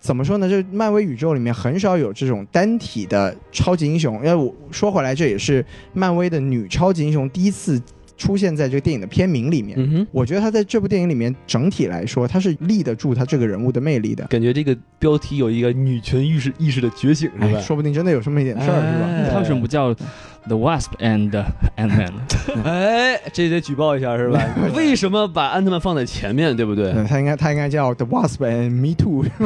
[0.00, 0.48] 怎么说呢？
[0.48, 4.14] 就是漫威宇宙里面很少有这种单体的超级英雄。
[4.18, 5.62] 因为我说回来，这也是
[5.92, 7.82] 漫威的女超级英雄第一次
[8.18, 9.78] 出现在这个电影的片名里面。
[9.80, 14.26] 嗯哼，我觉得他在这部电影里面整体来说，他是立得住他这个人物的魅力的。
[14.26, 17.58] 感觉这个标题有一个女权意识意识的觉醒是吧？
[17.58, 19.06] 哎说不定真的有这么一点事儿，是吧？
[19.08, 21.30] 哎他为什么不叫 The Wasp and
[21.76, 22.12] Ant-Man？
[22.64, 24.42] 哎，这得举报一下是吧？
[24.74, 26.92] 为什么把安特曼放在前面，对不对？
[26.92, 29.24] 对，他应该他应该叫 The Wasp and Me Too。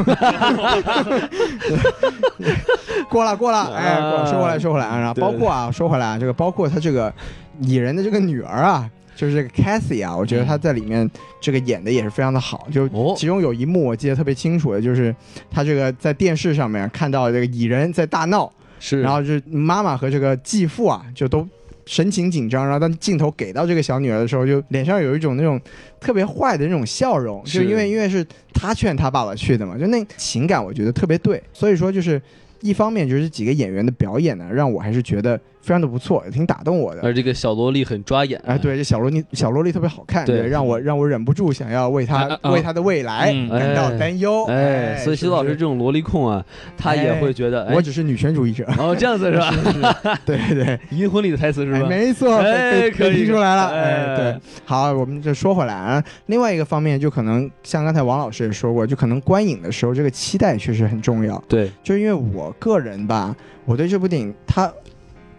[3.09, 7.13] 过了过了，哎，过了说回来说回来啊，然后包括啊，说回来啊，这个包括他这个
[7.61, 11.09] 蚁人的这个女儿啊，就是这个 Cathy 啊，我觉得她在里面
[11.41, 12.67] 这个演的也是非常的好。
[12.71, 13.13] 就哦。
[13.17, 15.15] 其中有一幕我记得特别清楚的，就是
[15.49, 21.47] 她这个在电视上面看到这个蚁人在大闹，是，然后就是妈妈和这个继父啊，就都
[21.85, 25.59] 神情紧张，然后当镜头给到这个小女儿的时候，就脸上有一种那种
[25.99, 32.21] 特别坏的那种笑容，就因为因为是她劝她爸爸去的嘛，就那情感我觉得特别对，所以说就是
[32.61, 37.01] 一方面就是几个演员的表演呢，让我还是觉得非常的不错，也挺打动我的。
[37.01, 44.43] 而这个小萝莉很抓眼哎，，对，这小萝莉小萝莉特别好看，对对，让我让我忍不住想要为她、啊啊为她的未来嗯感到担忧。
[44.45, 46.43] 哎，所以徐老师这种萝莉控啊，
[46.77, 50.19] 他也会觉得，我，只是女权主义者，哦，这样子是吧？
[50.25, 50.79] 对对 对。
[50.91, 51.87] 银魂里的台词是哎，吧？
[51.87, 53.69] 没错，哎被被可以被听出来了。
[53.69, 56.03] 哎哎，对，好，我们就说回来啊。
[56.25, 61.41] 另外一个方面，就可能像刚才王老师也说过，就可能观影的时候，这个期待确实很重要。
[61.47, 64.71] 对，就是因为我个人吧，我对这部电影，它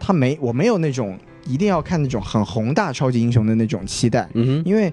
[0.04, 4.92] 它没我没有那种一定要看那种很宏大超级英雄的那种期待，嗯哼，因为。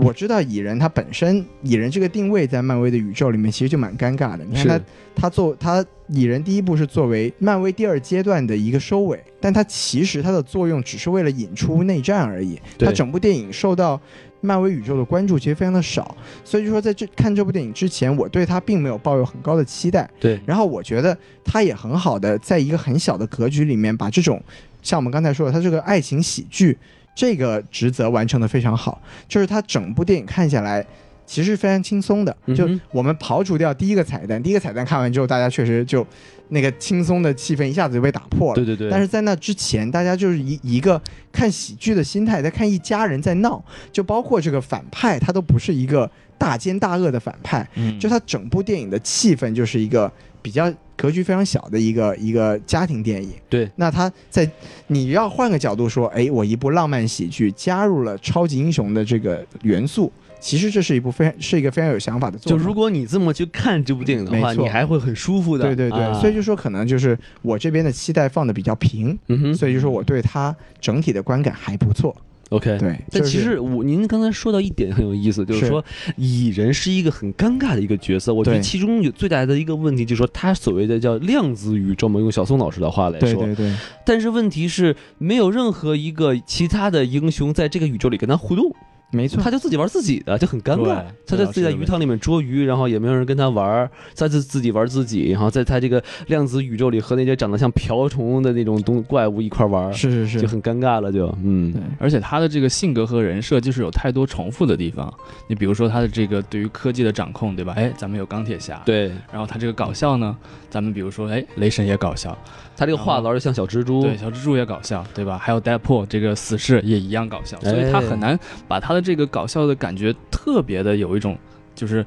[0.00, 4.44] 我知道蚁人他本身蚁人这个定位在漫威的宇宙里面其实就蛮尴尬的。
[4.48, 4.80] 你看他
[5.16, 12.60] 他做他蚁人第一部是作为漫威第二阶段的一个收尾，但它其实它的作用只是为了引出内战而已。
[12.78, 14.00] 对它整部电影受到
[14.40, 20.08] 漫威宇宙的关注其实非常的少，所以就说在这看这部电影之前，我对它并没有抱有很高的期待。
[20.20, 24.42] 对，然后我觉得它也很好的在一个很小的格局里面，把这种
[24.82, 26.76] 像我们刚才说的，它这个爱情喜剧
[27.14, 30.86] 这个职责完成的非常好，就是它整部电影看下来。
[31.26, 36.02] 其实非常轻松的，就我们刨除掉第一个彩蛋，第一个彩蛋看完之后，大家确实就
[36.48, 38.54] 那个轻松的气氛一下子就被打破了。
[38.54, 53.32] 对对对，但是在那之前，大家就是一一个看喜剧的心态，在看一家人在闹，就包括这个反派，他都不是一个大奸大恶的反派，嗯就他整部电影的气氛就是一个比较格局非常小的一个一个家庭电影。
[53.48, 54.48] 对，那他在
[54.88, 62.58] 你要换个角度说，哎，我一部浪漫喜剧加入了超级英雄的这个元素，其实这是一部非常是一个非常有想法的作品。
[62.58, 65.64] 就如果你这么去看这部电影的话，你还会很舒服的。
[65.64, 72.14] 对对对，啊所以就说可能就是我这边的期待放的比较平，嗯哼所以就说我对它整体的观感还不错。
[72.50, 72.78] ，OK。
[72.78, 75.84] 对，但其实我您刚才说到一点很有意思，就是是说
[76.16, 78.32] 蚁人是一个很尴尬的一个角色。
[78.32, 83.34] 我觉得对其中有最大的一个问题就是说，他所谓的叫量子宇宙嘛，用小宋老师的话来说。
[83.34, 88.74] 对对对，但是问题是，没有任何一个其他的英雄在这个宇宙里跟他互动，
[89.10, 89.50] 没错他。
[89.50, 91.02] 就自己玩自己的，就很尴尬。
[91.26, 105.12] 他在自己在鱼塘里面捉鱼，然后也没有人跟他玩儿，他自自己玩自己，然后在他这个量子宇宙里和那些长得像瓢虫的那种东怪物一块玩，是是是，就很尴尬了，就嗯对，而且他的这个性格和人设就是有太多重复的地方。
[105.48, 107.72] 你比如说他的这个对于科技的掌控，对吧？
[107.76, 108.82] 哎，咱们有钢铁侠，。
[108.84, 110.36] 对然后他这个搞笑呢，
[110.68, 112.36] 咱们比如说，哎，雷神也搞笑，
[112.78, 115.36] 他这个话痨就像小蜘蛛，对，小蜘蛛也搞笑，对吧？
[115.36, 118.38] 还有 Deadpool 这个死侍也一样搞笑，所以他哎很难
[118.68, 121.36] 把他的这个搞笑的感觉特别的有一种
[121.74, 122.06] 就是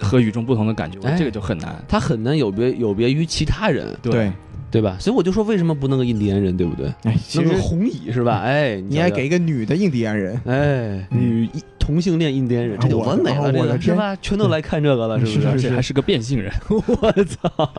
[0.00, 1.84] 和与众不同的感觉，这个就很难。
[1.86, 4.32] 他很难有别有别于其他人，对。
[4.68, 4.96] 对吧？
[4.98, 6.92] 所以我就说，为什么不弄个印第安人，对不对？
[7.04, 8.40] 哎，其实弄个红蚁是吧？
[8.40, 11.48] 哎，你还给一个女的印第安人，哎女
[11.78, 14.16] 同性恋印第安人，这就完美了，我的天个是吧？
[14.20, 15.48] 全都来看这个了，是不是？
[15.48, 17.72] 而且还是个变性人， 我操！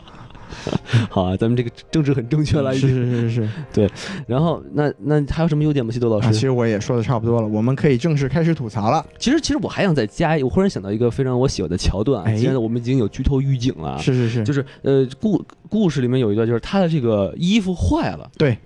[1.09, 3.29] 好啊，咱们这个政治很正确了，已是经。
[3.29, 3.89] 是是对
[4.27, 5.91] 然后，那那还有什么优点吗？
[5.91, 6.39] 西多老啊，其？
[6.39, 9.05] 实我也说的差不多了，我们可以正式开始吐槽了。
[9.17, 12.25] 其实，其实我还想再加一，我忽然想到一个非常我喜欢的桥段啊。
[12.27, 18.57] 哎既然我们已经有剧透预警了，是是是，就是呃故故事里面有一段，就是他的这个衣服坏了，对，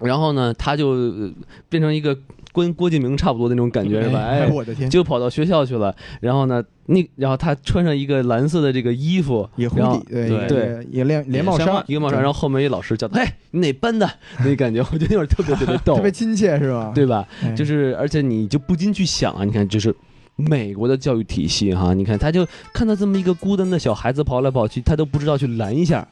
[0.00, 1.32] 然后呢，他就呃
[1.68, 2.16] 变成一个
[2.54, 4.20] 跟郭敬明差不多的那种感觉是吧？
[4.20, 14.08] 哎，我的天，就跑到学校去了，然后呢，那然后他穿上一个蓝色的这个衣服，也然后对也连连帽衫，一个帽衫，然后后面一老师叫他，哎，你哪班的？
[14.44, 16.92] 那感觉，我觉得那会儿特别特别逗 特，别亲切是吧？
[16.96, 17.26] 对吧？
[17.42, 19.94] 哎，就是而且你就不禁去想啊，你看就是。
[20.36, 26.08] 美国的教育体系哈，你看他就看到这么一个孤单的小孩子跑来跑去，他都不知道去拦一下，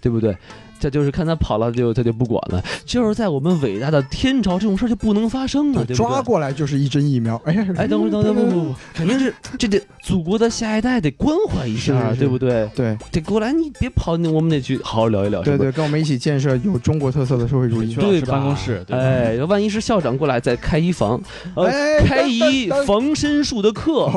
[0.00, 0.36] 对不对？
[0.80, 2.62] 这就是看他跑了就他就不管了。
[2.84, 5.96] 就是在我们伟大的天朝，这种事儿就不能发生啊，对对？
[5.96, 12.68] 抓过来就是一针疫苗，哎呀，哎，等会儿，等会儿，不不不， 肯定是这得祖国的下一代得关怀一下，是是对不对？
[12.74, 18.98] 对得过来，你别跑，我们得去好好聊一聊，对对，跟我们一起建设有中国特色的社会主义对办公室，对？
[18.98, 21.20] 哎，万一是校长过来再开一房，
[21.54, 24.08] 呃，哎，开一防身术的课，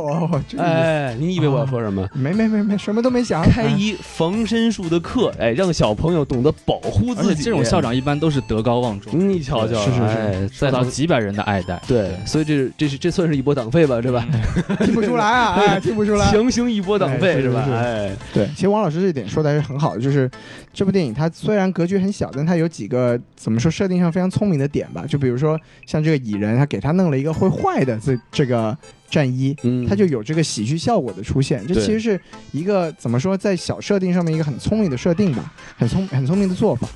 [0.57, 2.07] 哎，你以为我要说什么？
[2.13, 7.43] 没没没没，什么都没想，开一防身术的课，哎，让小朋友懂得保护自己。
[7.43, 11.81] 这种校，长一般都是德高望重，你瞧瞧，是是是再到几百人的爱戴。
[11.87, 14.25] 对，所以这是这是这算是一波党费吧，对吧？
[14.85, 16.31] 听不出来啊，哎，听不出来。
[16.31, 17.65] 强行一波党费哎是吧？
[17.69, 20.29] 哎，对，其实王老师这一点说的还是很好的，就是
[20.73, 25.05] 这部电影它虽然格局很小，但它有几个怎么说设定上非常聪明的点吧。
[25.07, 28.77] 就比如说像这个蚁人，他给他弄了一个会坏的这这个
[29.09, 31.65] 战衣，嗯，它就有这个喜剧效果的出现。
[31.67, 32.19] 这其实是
[32.51, 36.87] 一个怎么说，在小设定上面一个很聪明的设定吧，很聪很聪明的做法。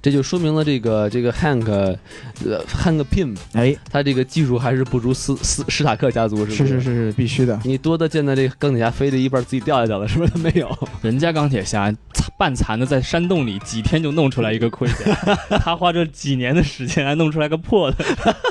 [0.00, 7.58] 这就说明了这个这个 Hank，呃，Hank Pym，哎，他这个技术还是不如斯斯史塔克家族，是不是是是是必须的。
[7.64, 10.38] 你多的见到这个钢铁侠飞的一半自己掉下去了，是不是？
[10.38, 10.70] 没有，
[11.02, 15.14] 人家钢铁侠残半残的在山洞里几天就弄出来一个盔甲，
[15.58, 18.04] 他花这几年的时间还弄出来个破的，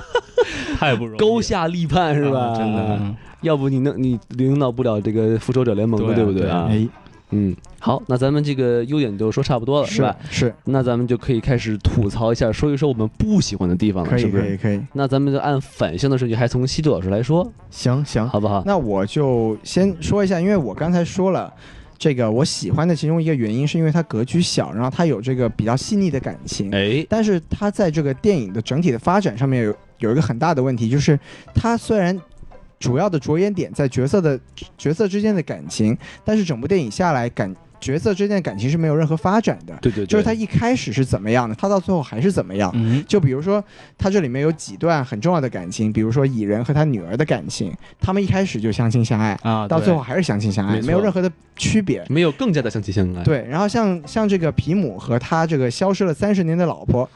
[0.78, 1.18] 太不容易了。
[1.18, 2.40] 高下立判是吧？
[2.40, 6.68] 啊真的，嗯要不你弄你领导不了这个复仇者联盟的，对啊对不对啊？
[6.68, 6.88] 哎，
[7.30, 10.18] 嗯，好，那咱们这个优点都说差不多了，是吧？
[10.28, 14.42] 是那咱们就可以开始吐槽一下，说一说我们不喜欢的地方了，是不是？
[14.42, 18.28] 可以可以，那咱们就按反向的顺序，还从西渡老师来说，行行。
[18.28, 18.64] 好不好？
[18.66, 21.54] 那我就先说一下，因为我刚才说了。
[21.98, 26.70] 这个我喜欢的其中一个原因，是因为它格局小，然后它有这个比较细腻的感情。
[26.76, 31.18] 哎，但是它在这个电影的整体的发展上面有有一个很大的问题，就是
[31.54, 32.20] 它虽然
[32.80, 34.38] 主要的着眼点在角色的
[34.78, 39.78] 角色之间的感情，但是整部电影下来感角色之间的感情是没有任何发展的。
[39.80, 42.72] 对对对，就是他一开始是怎么样的，他到最后还是怎么样。
[42.74, 43.64] 嗯，就比如说，
[43.96, 47.72] 他这里面有几段很重要的感情，比如说蚁人和他女儿的感情，
[48.02, 52.04] 他们一开始就相亲相爱，啊，到最后还是相亲相爱，没没有任何的区别。
[52.10, 53.24] 没有更加的相亲相爱。
[53.24, 57.08] 对，然后像像这个皮姆和他这个消失了三十年的老婆，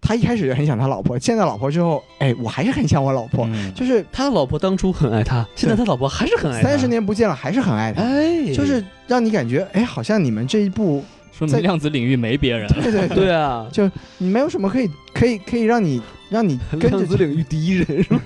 [0.00, 6.68] 他一开始就很想他老婆，见到老婆之后，哎，我还是很想我老婆，嗯就是他的老婆当初很爱他，现在他老婆还是很爱他。
[6.68, 12.66] 三十，年不见了，还是很爱他，哎，就是让你感觉，哎，好像你们这一部，在说明量子领域没别人。
[12.68, 18.20] 对对对啊，就你没有什么可以可以可以让你让你跟着量子领域第一人是吧？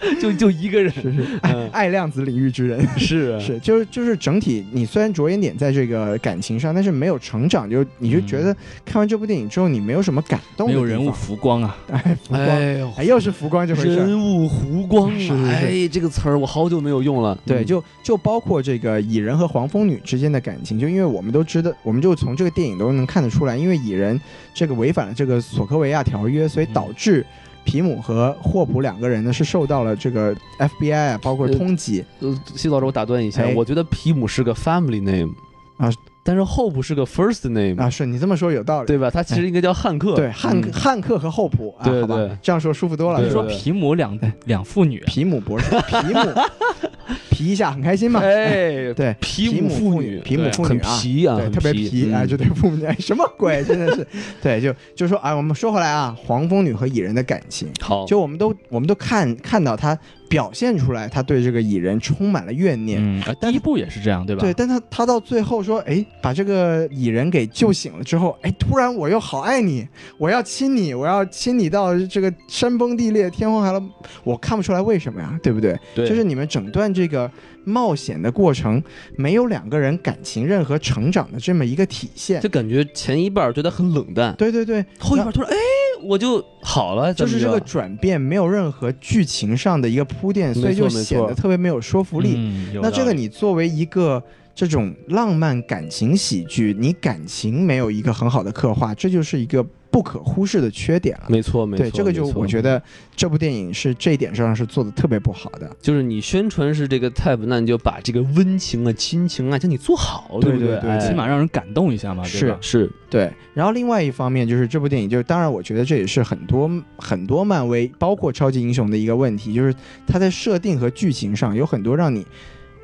[0.20, 2.86] 就就一个人，是是爱嗯爱量子领域之人。
[2.96, 14.06] 是 是，就是就是整体，你虽然着眼点在这个感情上，但是没有成长，就你就觉得看完这部电影之后，你没有什么感动没有人物浮光啊，哎，浮光，哎呦，哎，又是浮光这回事儿。
[14.06, 15.48] 人物弧光是是是啊！
[15.50, 17.38] 哎，这个词儿我好久没有用了。
[17.44, 24.18] 对，嗯就就包括这个蚁人和黄蜂女之间的感情，就因为我们都知道，我们就从这个电影都能看得出来，因为蚁人
[24.54, 27.24] 这个违反了这个索科维亚条约，所以导致
[27.64, 32.04] 皮姆和霍普两个人呢是受到了这个 FBI 啊，包括呃通缉。
[32.20, 33.54] 呃，谢老师，我打断一下，哎。
[33.54, 35.32] 我觉得皮姆是个 family name
[35.76, 35.90] 啊，
[36.22, 38.86] 但是 Hope 是个 first name，啊，是你这么说有道理。
[38.86, 39.10] 对吧？
[39.10, 40.14] 他其实应该叫汉克。
[40.14, 40.72] 对，汉嗯。
[40.72, 43.30] 汉克和霍普啊，好吧对对，这样说舒服多了。
[43.30, 44.98] 说皮姆两两父女。
[45.00, 46.20] 啊，皮姆博士，皮姆
[47.30, 48.20] 皮一下很开心嘛？
[48.20, 53.62] 哎，对，皮姆妇妇女，皮姆对很妇女啊，皮啊，对，特别皮，哎，嗯就对父母 哎，什么鬼？
[53.64, 54.06] 真的是，
[54.42, 59.96] 对，就就说哎，我们说回来啊，黄蜂女和蚁人的感情，好，就我们都我们都看看到她
[60.28, 62.98] 表现出来，她对这个蚁人充满了怨念。
[63.00, 64.40] 嗯，啊第一部也是这样，对吧？
[64.42, 69.86] 对，但她她到最后说，哎，把这个蚁人给救醒了之后，哎，突然我又好爱你，
[70.18, 73.82] 我要亲你，我要亲你到这个山崩地裂、天荒海老，
[74.22, 75.76] 我看不出来为什么呀，对不对？
[75.94, 77.30] 对，就是你们整段这个
[77.64, 78.82] 冒险的过程，
[79.16, 82.40] 没有两个人感情任何成长的这么一个体现。
[82.40, 82.50] 就。
[82.50, 85.56] 感觉前一半儿对他很冷淡，对对对，后一半儿突然哎
[86.02, 92.34] 我就好了，就是这个转变没有任何剧情上的一个铺垫，所以就显得特别没有说服力。
[92.36, 94.20] 嗯，那这个你作为一个
[94.52, 101.26] 这种浪漫感情喜剧，你感情没有一个很好的刻画，这就是一个不可忽视的缺点了。
[101.28, 102.80] 没错没错，对，这个就我觉得
[103.16, 105.70] 这部电影是这一点上是做的特别不好的。
[105.80, 112.56] 就是你宣传是这个 type，那你就把这个温情啊、亲情啊，将你做好，不对对对哎起码让人感动一下嘛，是？
[112.60, 119.74] 是对，然后另外一方面就是这部电影，就是当然我觉得这也是很多很多漫威，包括超级英雄的一个问题，就是
[120.06, 122.24] 它在设定和剧情上有很多让你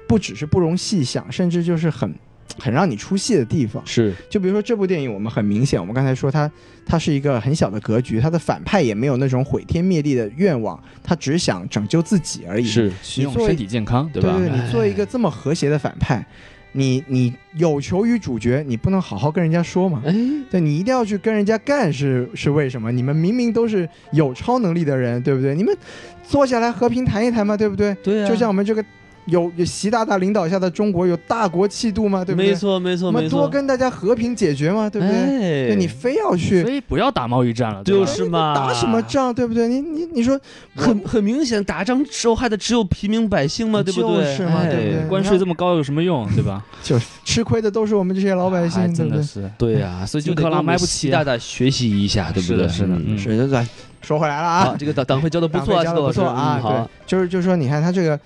[0.09, 2.13] 不只是不容细想，甚至就是很
[2.59, 3.83] 很让你出戏的地方。
[3.87, 6.51] 是，就比如说这部电影，我们很明显，我们刚才说它
[6.85, 12.65] 它是一个很小的格局，它的反派也没有那种毁天灭地的愿望，他只想拯救自己而已。
[12.65, 14.37] 是需用身体健康，对吧？
[14.39, 16.25] 对对，你作为一个这么和谐的反派，
[16.73, 20.03] 你你有求于主角，你不能好好跟人家说嘛？
[20.05, 20.15] 哎，
[20.51, 22.93] 对你一定要去跟人家干是是为什么？
[22.93, 25.55] 你们明明都是有超能力的人，对不对？
[25.55, 25.77] 你们
[26.23, 27.95] 坐下来和平谈一谈嘛，对不对？
[28.03, 28.85] 对啊，就像我们这个
[29.27, 32.25] 有有习大大领导下的中国有大国气度吗？
[32.25, 32.49] 对不对？
[32.51, 35.17] 没错没错我们没错，多跟大家和平解决嘛，对不对？
[35.17, 39.69] 哎，对你非要去所以不要打贸易战了，对吧就是嘛，打什么仗，对不对？
[39.69, 40.39] 你你你说
[40.75, 44.25] 很很明显，打仗受害的只有平民百姓嘛，对不对？
[44.25, 46.65] 就是嘛哎对不对关税这么高有什么用，对吧？
[46.83, 49.09] 就是吃亏的都是我们这些老百姓，哎对不对？
[49.09, 49.51] 真的是。
[49.59, 52.69] 对呀、所以就金克拉得跟买不起啊习大大学习一下，对不对？
[52.69, 53.67] 是的是的是的，
[54.03, 58.19] 说回来了好，啊，这个党党费交的不错交的不错啊，嗯好对，，就是就是说，你看他这个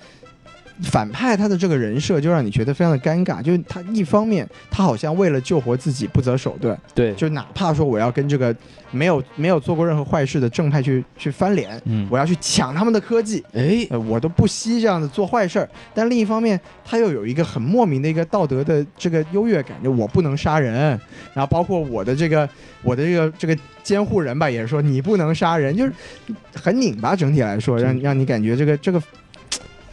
[0.83, 8.55] 反派，他的这个人设就让你觉得非常的尴尬，就是他一方面他好像为了救活自己不择手段，对，就哪怕说我要跟这个
[8.91, 15.69] 没有没有做过任何坏事的正派去去翻脸，嗯，我要去抢他们的科技，哎，呃，我都不惜这样子做坏事儿。
[15.95, 20.99] 但另一方面，他又有一个很莫名的一个道德的这个优越感，就我不能杀人，
[21.35, 22.49] 然后包括我的这个
[22.83, 25.93] 我的这个这个监护人吧，也是说你不能杀人，就是
[26.55, 27.15] 很拧巴。
[27.15, 29.03] 整体来说，让让你感觉这个这个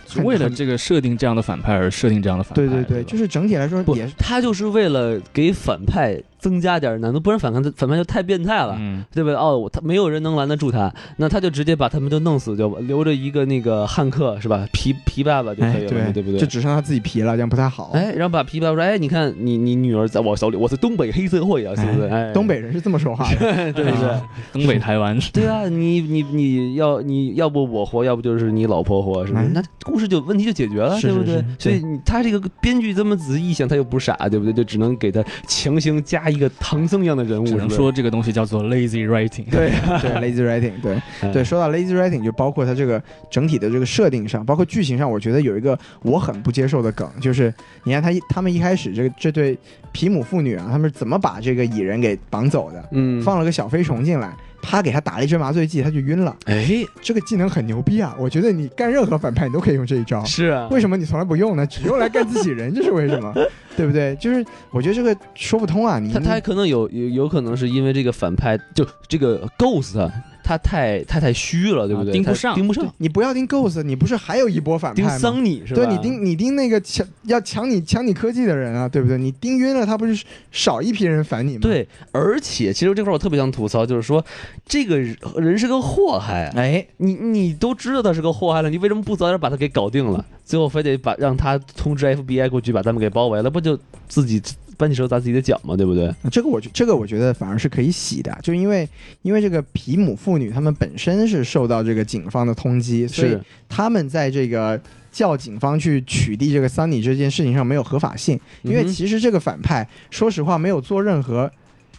[0.08, 8.76] 是为了这个设定这样的反派而设定这样的反派，对对对，就是整体来说也是，他就是为了给反派增加点难度，不然反派反派就太变态了。
[8.80, 9.36] 嗯，对不对？
[9.36, 14.68] 哦，他没有人能拦得住他，那他就直接把他们都弄死，就留着一个那个汉克是吧？
[14.72, 16.40] 皮皮爸爸就可哎以了，对对不对？
[16.40, 17.92] 就只剩他自己皮了，这样不太好。
[17.94, 22.08] 哎，然后把皮爸爸说，哎，你看你你女儿在我手里，我是东北黑社会啊，是不是？
[22.08, 24.20] 哎，东北人是这么说话的，对 不对？
[24.54, 29.46] 东北台湾是 对啊，你你你要你要不我活，要不就是你老婆活，是不是？
[29.46, 31.44] 哎那故事就问题就解决了，是对不对？
[31.58, 34.54] 所以他这个编剧这么仔细一想，他又不傻，对不对？
[34.54, 39.46] 就只能给他强行加一个唐僧一样的人物，只能说这个东西叫做 lazy writing。
[39.50, 39.72] 对
[40.02, 40.96] 对 lazy writing，对。
[41.22, 47.54] 哎对，说到 lazy writing，就包括它这个整体的这个设定上，包括剧情上，我觉得有一个我很不接受的梗，就是
[47.84, 49.58] 你看他一他们一开始这个这对
[49.92, 52.90] 皮姆父女啊，他们是怎么把这个蚁人给绑走的？
[52.92, 54.36] 嗯，放了个小飞虫进来，
[54.68, 56.36] 啪给他打了一针麻醉剂，他就晕了。
[56.46, 56.68] 哎，
[57.02, 58.14] 这个技能很牛逼啊！
[58.20, 60.22] 我觉得你干任何反派你都可以用这一招。
[60.26, 61.66] 是啊，为什么你从来不用呢？
[61.66, 63.34] 只用来干自己人，这是为什么？
[63.78, 64.14] 对不对？
[64.18, 66.00] 就是我觉得这个说不通啊！
[66.00, 70.12] 你他他可能有有有可能是因为这个反派就这个 Ghost 啊
[70.48, 72.14] 他太太太虚了，对不对？
[72.14, 75.20] 盯不上盯不上，你不要盯 Ghost，你不是还有一波反派吗盯吗？
[75.20, 75.84] 桑尼是吧？
[75.84, 79.18] 对你盯你盯那个抢要抢你抢你科技的人啊，对不对？
[79.18, 84.24] 你盯晕了，他不是少一批人烦你吗？，对，而且其实这块我特别想吐槽，就是说
[84.66, 86.54] 这个人是个祸害啊。
[86.56, 90.24] 哎，你你都知道他是个祸害了，你为什么不早点把他给搞定了？
[90.46, 93.78] 最后非得把让他通知 FBI 过去把他们给包围了，不就
[94.08, 94.42] 自己
[94.78, 95.76] 搬起石头砸自己的脚嘛？
[95.76, 96.14] 对不对？
[96.32, 98.88] 这个我觉这个我觉得反而是可以洗的，就因为
[99.24, 104.80] 因为这个皮姆妇女她们本身是受到这个警方的通缉，所以，他们在这个
[105.12, 111.52] 叫警方去取缔这个桑尼这件事情上没有合法性，因为其实这个反派说实话没有做任何。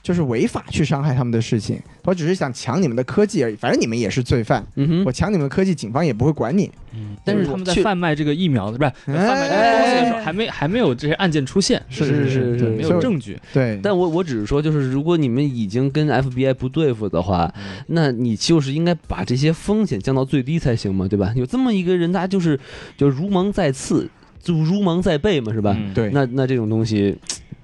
[0.03, 3.57] 就是违法去伤害他们的事情，我只是想抢你们的科技而已。
[3.57, 6.70] 反正你们也是罪犯，嗯我，抢你们的科技，警方也不会管你。
[6.94, 13.38] 嗯，但是他们在贩卖这个疫苗的，不是哎贩卖这个东西的时候，还没还没有这些案件出现，是是是是没有证据。
[13.53, 17.53] 对，但我我只是说，就是如果你们已经跟 FBI 不对付的话，
[17.88, 21.32] 那你就是应该把这些风险降到最低才行嘛，对吧？
[21.36, 22.59] 有这么一个人，他就是
[22.96, 24.09] 就如芒在刺，
[24.42, 25.76] 就如芒在背嘛，是吧？
[25.78, 27.16] 嗯对那那这种东西。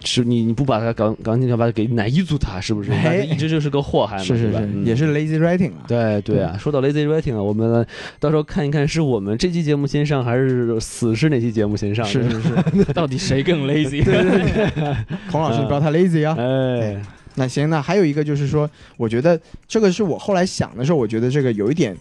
[0.05, 2.93] 是你你不把他赶赶紧要把他给奶住他，是不是？
[2.93, 5.85] 哎一直就是个祸害嘛，是是是，也是 lazy writing 啊。
[5.89, 7.85] 对对啊，说到 lazy writing 啊，我们
[8.21, 12.05] 到时候看一看是我们这期节目先上，还是死是哪期节目先上？
[12.07, 14.05] 是是是， 到底谁更 lazy？
[14.05, 14.97] 对对对
[15.31, 16.37] 孔老师你不要太 lazy 啊。
[16.39, 17.01] 哎，
[17.37, 21.97] 那行，那还有一个就是说，我觉得这个是我后来想的时候，我觉得这个有一点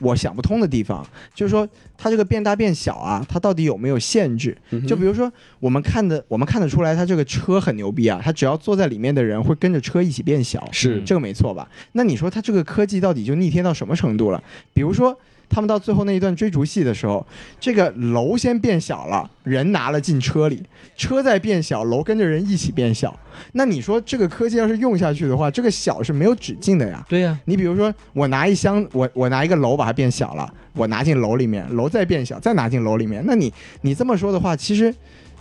[0.00, 4.56] 我想不通的地方，就是说它这个变大变小啊，它到底有没有限制？
[4.86, 11.68] 就比如说我们看的，我们看得出来，它这个车很牛逼啊，它只要坐在里面的人会跟着车一起变小，是这个没错吧？
[11.92, 14.42] 那你说它这个科技到底就逆天到什么程度了？
[14.74, 15.16] 比如说。
[15.50, 17.26] 他们到最后那一段追逐戏的时候，
[17.58, 20.62] 这个楼先变小了，人拿了进车里，
[20.96, 23.14] 车在变小，楼跟着人一起变小。
[23.52, 27.04] 那你说这个科技要是用下去的话，这个小是没有止境的呀。
[27.08, 34.94] 对呀，你比如说，我拿一箱，我我拿一个楼把它变小了，我拿进楼里面，楼再变小，再拿进楼里面，那你你这么说的话，其实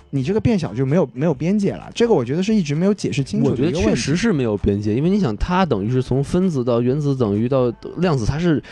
[0.10, 1.88] 你这个变小就没有没有边界了。
[1.94, 3.72] 这个我觉得是一直没有解释清楚我觉得。
[3.74, 8.64] 确实是没有边界，因为你想，它等于是从分子到原子等于到量子，它是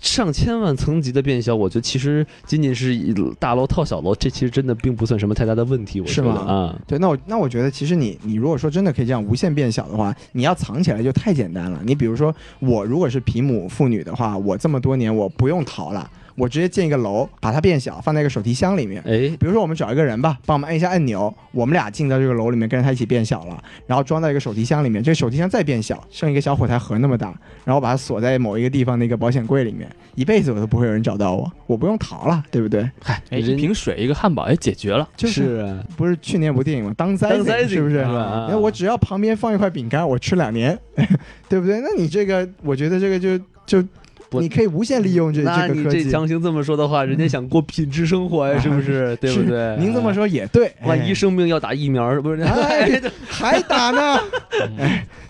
[0.00, 1.54] 上千万层级的变小。
[1.54, 6.00] 我觉得其实仅仅是以大楼套小楼，这其实真的并不算什么太大的问题。
[6.00, 11.80] 我觉得是吗啊，对，那我那我觉得，其实你你如果说真的可以这样无限变小的话，你要藏起来就太简单了。
[11.84, 19.02] 你比如说，我如果是皮姆妇女的话，我这么多年我不用逃了，我直接建一个楼，把它变小，放在一个手提箱里面。
[19.06, 32.88] 哎，比如说我们找一个人吧，帮我们按一下按钮，我们俩进到这个楼里面，跟着他一起变小了，然后装到一个手提箱里面，这个手提箱再变小，剩一个小火柴盒那么大，然后把它锁在某一个地方的一个保险柜里面，一辈子我都不会有人找到我，我不用逃了，对不对？
[33.02, 35.08] 嗨，哎，一瓶水一个汉堡，哎，解决了。
[35.16, 36.94] 就是啊，不是去年有部电影吗？
[36.96, 38.02] 当灾当灾是不是？
[38.04, 38.46] 吧？
[38.50, 40.78] 那我只要旁边放一块饼干，我吃两年，
[41.48, 41.80] 对不对？
[41.80, 43.88] 那你这个，我觉得这个就就不
[44.38, 46.04] 你可以无限利用这那你这个科技。
[46.04, 49.16] 这强行这么说的话，人家想过品质生活呀，是不是？
[49.16, 49.76] 对不对？
[49.78, 52.42] 您这么，说也对，万一哎生病要打疫苗， 是不是？
[52.42, 54.20] 哎还打呢？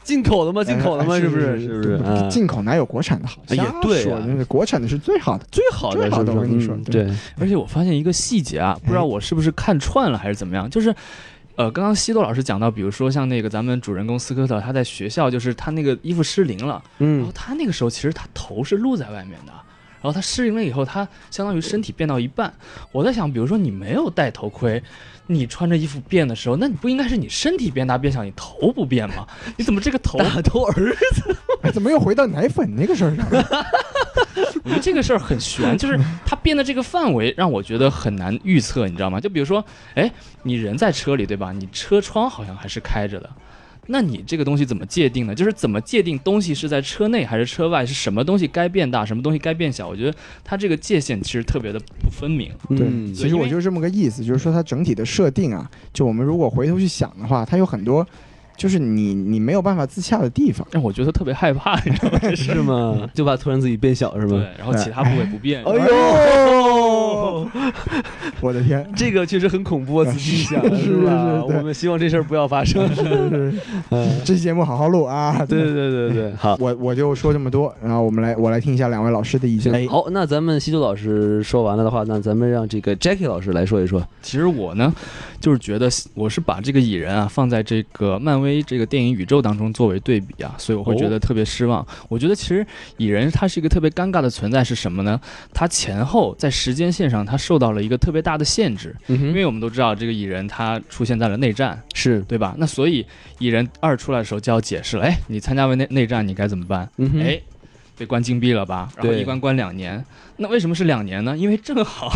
[0.03, 0.64] 进口的吗？
[0.64, 1.14] 进口的吗？
[1.16, 1.61] 哎是不是？
[1.61, 1.92] 是是不是？
[2.05, 3.40] 啊进口哪有国产的好？
[3.48, 5.44] 哎也对国产的是最好的。
[5.51, 7.07] 最好的我跟你说对，
[7.38, 10.94] 而且我发现一个细节啊，不知道我是不是看串了还是怎么样，就是。
[11.61, 19.52] 呃，刚刚西多老师讲到，比如说像那个咱们主人公斯科特，他在学校就是他那个衣服失灵了，嗯然嗯后他那个时候其实他头是露在外面的，
[20.00, 22.50] 然后他失灵了以后，他相当于身体变到一半。
[22.92, 24.82] 我在想，比如说你没有戴头盔，
[25.33, 29.26] 你穿着衣服变的时候，那你不应该是你身体变大变小，你头不变吗？
[29.57, 30.18] 你怎么这个头？
[30.18, 30.97] 大头儿
[31.62, 33.47] 哎，怎么又回到奶粉那个事儿上了？
[34.64, 39.20] 我觉得这个事儿很悬，就是它变的这个范围让我觉得很难预测，你知道吗？
[39.20, 39.64] 就比如说，
[39.95, 40.11] 哎，
[40.43, 41.53] 你人在车里对吧？
[41.53, 43.31] 你车窗好像还是开着的。
[43.91, 45.34] 那你这个东西怎么界定呢？
[45.34, 47.84] 就是怎么界定东西是在车内还是车外？
[47.84, 49.88] 是什么东西该变大，什么东西该变小？
[49.88, 52.51] 我觉得它这个界限其实特别的不分明。
[52.68, 58.07] 对，嗯其实我就是这么个意思，就是说它整体的设定啊，就我们如果回头去想的话，它有很多
[58.57, 60.66] 就是你你没有办法自洽的地方。
[60.70, 62.18] 让我觉得特别害怕，你知道吗？
[62.36, 63.11] 是吗？
[63.14, 64.36] 就怕突然自己变小是吗？
[64.36, 65.62] 对，然后其他部位不变。
[65.66, 66.70] 哎呦，
[68.41, 68.87] 我的天！
[68.97, 70.05] 这个确实很恐怖啊！
[70.11, 72.89] 仔细想，是是我们希望这事儿不要发生。
[73.91, 75.45] 嗯，这期节目好好录啊！
[75.49, 76.57] 对对对对对， 好。
[76.61, 79.72] 我我就说这么多，然后我们来我来听一下两位老师的意见。
[79.74, 84.07] 哎，好，那咱们西周老师说完了的话，那咱们让这个 Jackie 老师来说一说。
[84.22, 84.93] 其实我呢，
[85.41, 91.84] 就是觉得我是把这个蚁人啊放在这个漫威这个电影宇宙当中作为对比啊，所以我会觉得特别失望。
[92.09, 92.64] 我觉得其实
[92.99, 95.20] 蚁人他是一个特别尴尬的存在是什么呢？
[95.53, 102.55] 他前后在时间线上他受到了一个特别大的限制，嗯因为我们都知道这个蚁人他出现在了内战，是，对吧？
[102.59, 103.05] 那所以
[103.38, 106.88] 蚁人二出来的时候就要解释了，哎，你参加完内内战你该怎么办？
[106.99, 107.41] 嗯哼，哎，
[108.01, 108.90] 被关禁闭了吧？
[108.96, 110.03] 然后一关关两年。
[110.38, 111.36] 那为什么是两年呢？
[111.36, 112.11] 因为正好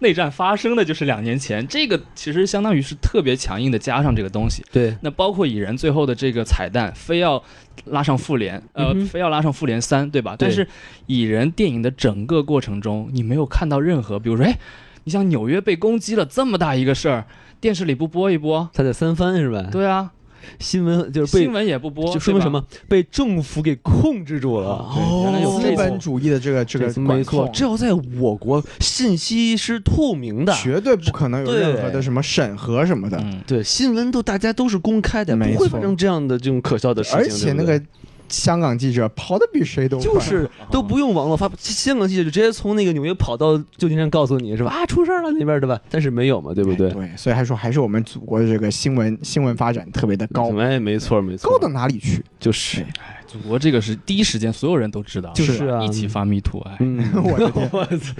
[0.00, 4.64] 内战发生的就是两年前，这个其实相当于是特别强硬的加上这个东西。
[4.72, 7.44] 对，那包括蚁人最后的这个彩蛋，非要
[7.84, 10.34] 拉上复联，呃，嗯非要拉上复联三，对吧？
[10.34, 10.66] 对但是
[11.08, 14.58] 蚁人电影的整个过程中，你没有看到任何，比如说，哎，
[15.04, 17.26] 你像纽约被攻击了这么大一个事儿，
[17.60, 18.70] 电视里不播一播？
[18.72, 19.68] 他在三番是吧？
[19.70, 20.10] 对啊，
[20.58, 22.64] 新闻就是被新闻也不播，就说明什么？
[22.88, 24.90] 被政府给控制住了。
[24.94, 33.18] 对原来有资本主义的这个这个没错，控只要在我国，信息是透明的，绝对不可能有任何的什么审核什么的。
[33.20, 37.18] 嗯，对新闻都大家都是公开的，不会发生这样的这种可笑的事情。
[37.18, 37.84] 而且那对个
[38.28, 44.70] 香港记者跑的比谁都快，就是都不用网络发，香港记者就直接从那个纽约跑到旧金山告诉你是吧？
[44.70, 45.80] 啊，出事儿了那边对吧？
[45.90, 46.90] 但是没有嘛，对不对？
[46.90, 52.24] 对，所以还说还是我们祖国的这个新闻新闻发展特别的高，哎，没错没错，高到哪里去？
[52.38, 56.76] 就是，哎，祖国这个是第一时间所有人都知道，就是啊一起发迷途，哎。
[56.80, 58.14] 嗯， 我的天， 我操，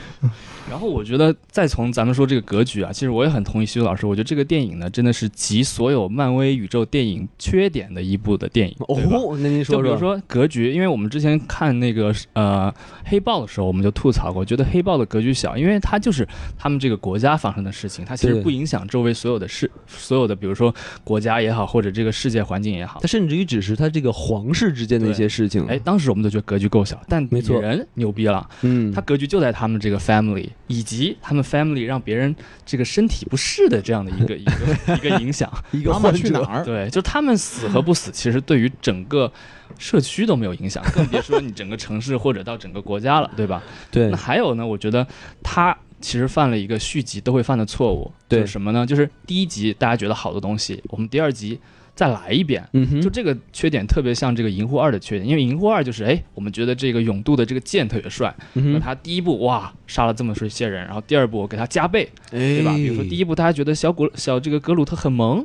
[0.70, 12.72] 然后我觉得，再从咱们说这个格局啊，其实我也很同意徐老师，我觉得这个电影呢，真的是集所有漫威宇宙电影缺点的一部的电影，哦，那您说就比如说格局，因为我们之前看那个呃
[13.04, 16.26] 黑豹的时候，我们就吐槽过，觉得黑豹的格局小，因为它就是
[16.58, 23.00] 他们这个国家发生的事情，它其实不影响周围所有的事，所有的比如说国家也好，或者这个世界环境也好。
[23.00, 23.08] 它。
[23.08, 32.34] 甚至于只是它这个皇室之间的一些事情，哎，，当时我们都觉得格局够小，但没错人牛逼了，嗯，他格局就在他们这个 family，以及他们 family 让别人
[32.66, 35.50] 这个身体不适的这样的一个 一个一个影响。
[35.72, 36.64] 一个妈妈去哪儿？
[36.64, 39.30] 对，就他们死和不死，其实对于整个
[39.78, 43.62] 社区都没有影响，更别 说你整个城市或者到整个国家了，对吧？
[43.90, 45.06] 对那还有呢，我觉得
[45.42, 48.86] 他其实犯了一个续集都会犯的错误，对就是什么呢？
[48.86, 51.58] 就是第一集大家觉得好的东西，我们第二集
[51.98, 52.62] 再来一遍。
[53.02, 62.72] 就这个缺点特别像这个《银护二》的缺点，因为《银护二》就是哎，我们觉得这个勇度的这个剑特别帅，嗯，那他第一部哇杀了这么些人，然后第二部给他加倍，对对吧？
[62.76, 65.44] 比如说第一一部大家觉得小古小这个格鲁特很萌，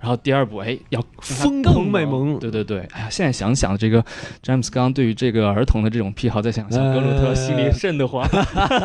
[0.00, 2.38] 然后第二部哎要疯狂卖萌。
[2.38, 4.04] 对对对，哎呀，现在想想这个
[4.42, 8.26] 詹姆斯刚对于这个儿童的这种癖好，再想想格鲁特心里瘆得慌，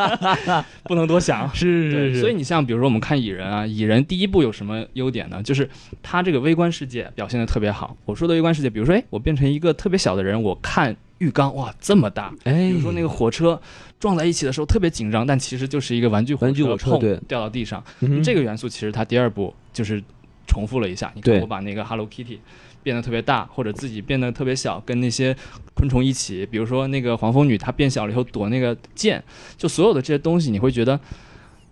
[0.83, 1.49] 不能多想。
[1.55, 2.15] 是对，是。
[2.15, 5.41] 是，所以你像比如说我们看蚁人啊，蚁人第一部有什么优点呢？
[5.41, 5.69] 就是
[6.03, 7.95] 他这个微观世界表现的特别好。
[8.05, 13.59] 我说的微观世界，比如说，哎，我变成一个特别小的人，我看浴缸哇这么大，哎，比如说那个火车
[13.99, 17.17] 撞在一起的时候特别紧张，但其实就是一个玩具玩具火对。
[17.27, 17.81] 掉到地上。
[18.01, 20.03] 嗯这个元素其实它第二部就是
[20.47, 21.11] 重复了一下。
[21.15, 22.39] 你看我把那个 Hello Kitty
[22.83, 25.35] 变得特别大，或者自己变得特别小，跟那些
[25.73, 29.23] 昆虫一起，比如说那个黄蜂女她变小了以后躲那个剑，
[29.57, 30.99] 就所有的这些东西你会觉得。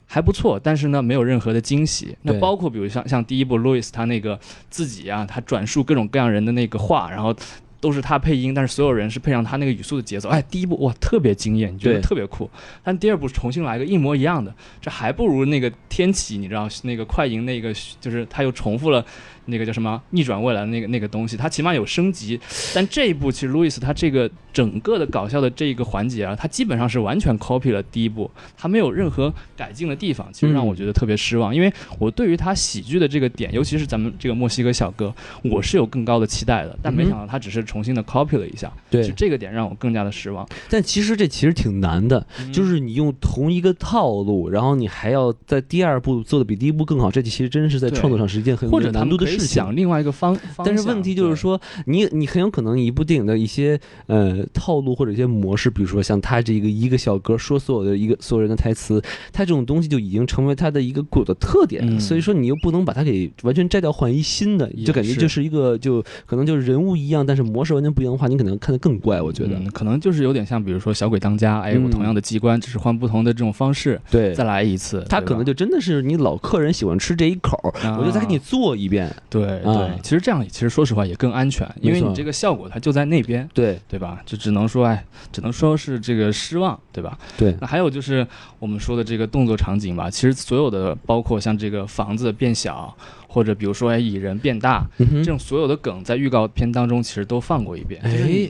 [0.05, 2.15] 还不错，但是呢，没有任何的惊喜。
[2.21, 7.35] 那包括比如像像第一部路易斯他那个自己啊，他转述各种各样人的那个话，然后
[7.83, 10.29] 都是他配音，但是所有人是配上他那个语速的节奏。
[10.29, 12.49] 哎，第一部哇特别惊艳，你觉得特别酷。
[12.81, 19.05] 但第二部重新来个一模一样的，这还不如那个天启，你知道那个快银那个就是他又重复了
[19.45, 22.39] 那个叫什么逆转未来的那个那个东西，它起码有升级。
[22.73, 31.53] 但这一部其实路易斯他这个整个的搞笑的这一个环节啊，他基本上是完全 copy 了第一部，他没有任何改进的地方，其实让我觉得特别失望。
[31.53, 35.13] 因为我对于他喜剧的这个点，尤其是咱们这个墨西哥小哥，
[35.43, 40.47] 我是有更高的期待的，但没想到他只是重新的 copy 了一下，对就，这个点让我更加的失望。
[40.69, 49.47] 但其实这其实挺难的，嗯就是你用同一个套路，然后你还要在第二部做的比第一部更好，这其实真是在创作上是一件很有难度的事情。
[49.47, 69.55] 想另外一个方，方但是问题就是说，你你很有可能一部电影的一些呃套路或者一些模式，比如说像他这个一个小哥说所有的一个所有人的台词，他这种东西就已经成为他的一个固有的特点，嗯所以说你又不能把它给完全摘掉换一新的，就感觉就是一个就可能就是人物一样，但是模式完全不一样的话，你可能看得更怪，我觉得。
[69.55, 75.03] 嗯可能就是有点像，比如说小鬼当家，哎，我嗯同样的机关，只是换不同的这种方式，对再来一次。
[75.09, 79.13] 他可能就真的是你老客人喜欢吃这一口，啊我就再给你做一遍。
[79.33, 84.21] 对啊对，其实这样其实说实话也更安全，因为你这个效果它就在那边，对对吧？
[84.27, 87.17] 就只能说哎，只能说是这个失望，对吧？
[87.35, 88.25] 对那还有就是
[88.59, 92.95] 我们说的这个动作场景吧，其实所有的包括像这个房子变小，
[93.27, 97.99] 或者比如说哎蚁人变大，嗯这种所有的梗在预告片当中其实都放过一遍，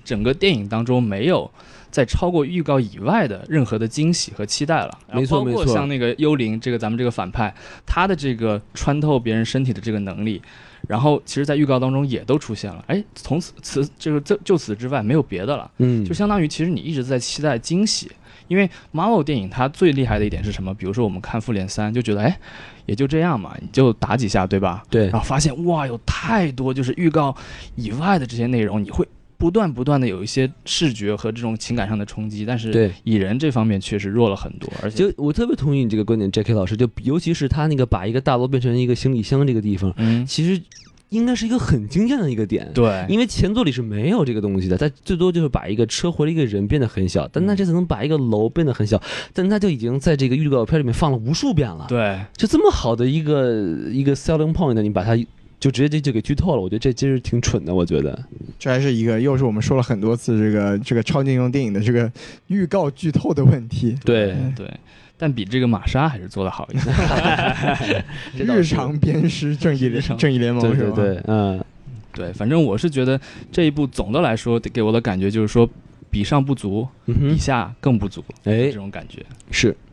[0.04, 1.50] 整个电影当中没有
[1.92, 5.00] 在超过预告以外的任何的惊喜和期待了。
[5.14, 7.54] 没错包括像那个幽灵这个咱们这个反派，
[7.86, 10.42] 他的这个穿透别人身体的这个能力。
[10.88, 12.84] 然后，其实，在预告当中也都出现了。
[12.88, 18.12] 哎，从此此这个就就此之外没有别的了，嗯，就相当于其实你一直在期待惊喜。
[18.50, 20.74] 因为 Marvel 电影它最厉害的一点是什么？
[20.74, 22.38] 比如说我们看复联三，就觉得哎，
[22.86, 24.84] 也就这样嘛，你就打几下，对吧？
[24.90, 27.34] 对然后发现哇，有太多就是预告
[27.76, 29.08] 以外的这些内容，你会
[29.44, 32.46] 不断不断的有一些视觉和这种情感上的冲击。
[32.46, 32.90] 但是对。
[33.04, 36.54] 蚁人这方面确实弱了很多，而且就我特别同意你这个观点，J.K.
[36.54, 40.62] 老师，就尤其是他那个把一个大楼变成一个行李箱这个地方，嗯，其实
[41.10, 42.72] 应该是一个很惊艳的一个点。
[42.74, 49.02] 对，因为前作里是没有这个东西的，它最多就是把一个车或者一个人变得很小，但他这次能把一个楼变得很小，
[49.34, 55.18] 但他就已经在这个预告片里面放了无数遍了。，对，就这么好的一个一个 selling point，你把它
[55.64, 57.74] 就直接就就给剧透了，我觉得这其实挺蠢的。
[57.74, 58.22] 我觉得，
[58.60, 62.12] 这还是一个又是我们说了很多次这个这个超级英雄电影的这个
[62.48, 63.98] 预告剧透的问题。
[64.04, 64.70] 对对，
[65.18, 68.04] 但比这个玛莎还是做的好一些。
[68.38, 70.92] 这倒是日常鞭尸正义日常正义联盟对是吧？
[70.98, 71.64] 对对，嗯，
[72.12, 73.18] 对，反正我是觉得
[73.50, 75.70] 这一部总的来说给我的感觉就是说，
[76.10, 79.26] 比上不足，嗯，比下更不足，哎这，种感觉。
[79.50, 79.74] 是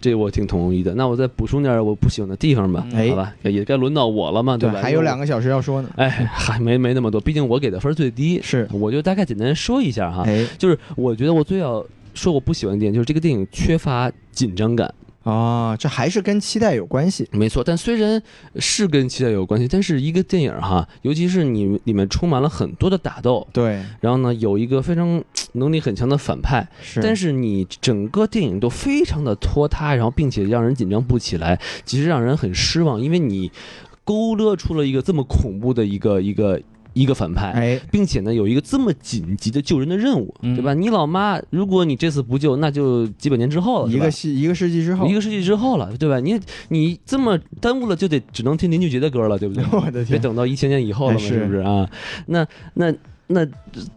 [0.00, 0.94] 这我挺同意的。
[0.94, 4.80] 那我再补充点我不喜欢的地方吧，嗯好吧，也该轮到我了嘛，对，吧？
[4.80, 5.88] 还有两个，小时要说呢。
[5.96, 10.24] 哎，还没没那么多，毕竟我给的分最低，是，我就大概简单说一下哈。
[10.26, 11.84] 哎，就是我觉得我最要
[12.14, 14.92] 说我不喜欢的点，就是这个电影缺乏紧张感。
[15.28, 17.28] 哦，这还是跟期待有关系。
[17.32, 18.22] 没错，但虽然
[18.56, 25.22] 是跟期待有关系，但是一个电影哈，尤其是你里面充满了很多的打斗，对，然后呢有一个非常
[25.52, 33.52] 能力很强的反派，是，但是你整个电影都非常的拖沓，然后并且让人紧张不起来，其实让人很失望，因为你
[34.04, 36.58] 勾勒出了一个这么恐怖的一个一个
[37.00, 37.50] 一个反派。
[37.52, 40.74] 哎，并且呢，有一个这么紧急的救人的任务，嗯对吧？
[40.74, 46.18] 你老妈，如果你这次不救，那就几百年之后了，一个世一个世纪之后，一个世纪之后了，对吧？
[46.20, 46.38] 你
[46.68, 49.64] 你这么耽误了，就得只能听林俊杰的歌了，对不对？
[49.72, 51.88] 我的别天，等到一千年以后了是是不是啊？
[52.26, 52.92] 那那
[53.28, 53.46] 那，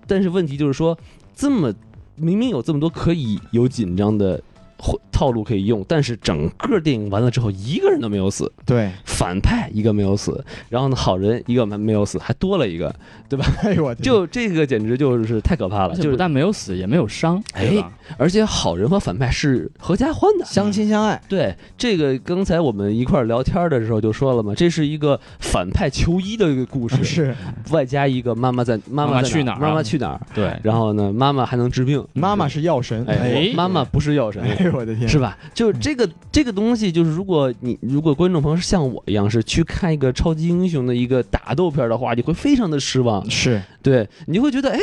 [0.06, 0.98] 但是问题就是说，
[1.36, 1.74] 这么
[2.16, 4.42] 明明有这么多可以有紧张的
[4.78, 12.92] 或套路可以用，但是整个电影完了之后，一个人都没有死，对，反派一个没有死，然后呢，好人一个没没有死，还多了一个，
[13.30, 13.46] 对吧？
[13.62, 17.72] 哎呦我就这个简直就是太可怕了，就是不但没有死，也没有伤，哎？
[18.18, 27.36] 而且好人和反派是合家欢的，相亲相爱，对这个，刚才我们一块儿聊天的时候就说了嘛，这是一个反派求医的一个故事， 是。
[27.70, 29.60] 外加一个妈妈在妈妈去哪儿啊？
[29.62, 30.22] 妈妈去哪儿？
[30.34, 33.52] 对，然后呢，妈妈还能治病，妈妈是药神，哎，哎。
[33.54, 34.42] 妈妈不是药神。
[34.42, 35.38] 哎呦我的天，是吧？
[35.54, 43.30] 就这个这个东西，就是如果你如果观众朋友是像我一样是去看一个超级英雄的一个打斗片的话，你会非常的失望。
[43.30, 44.79] 是，对你就会觉得，哎，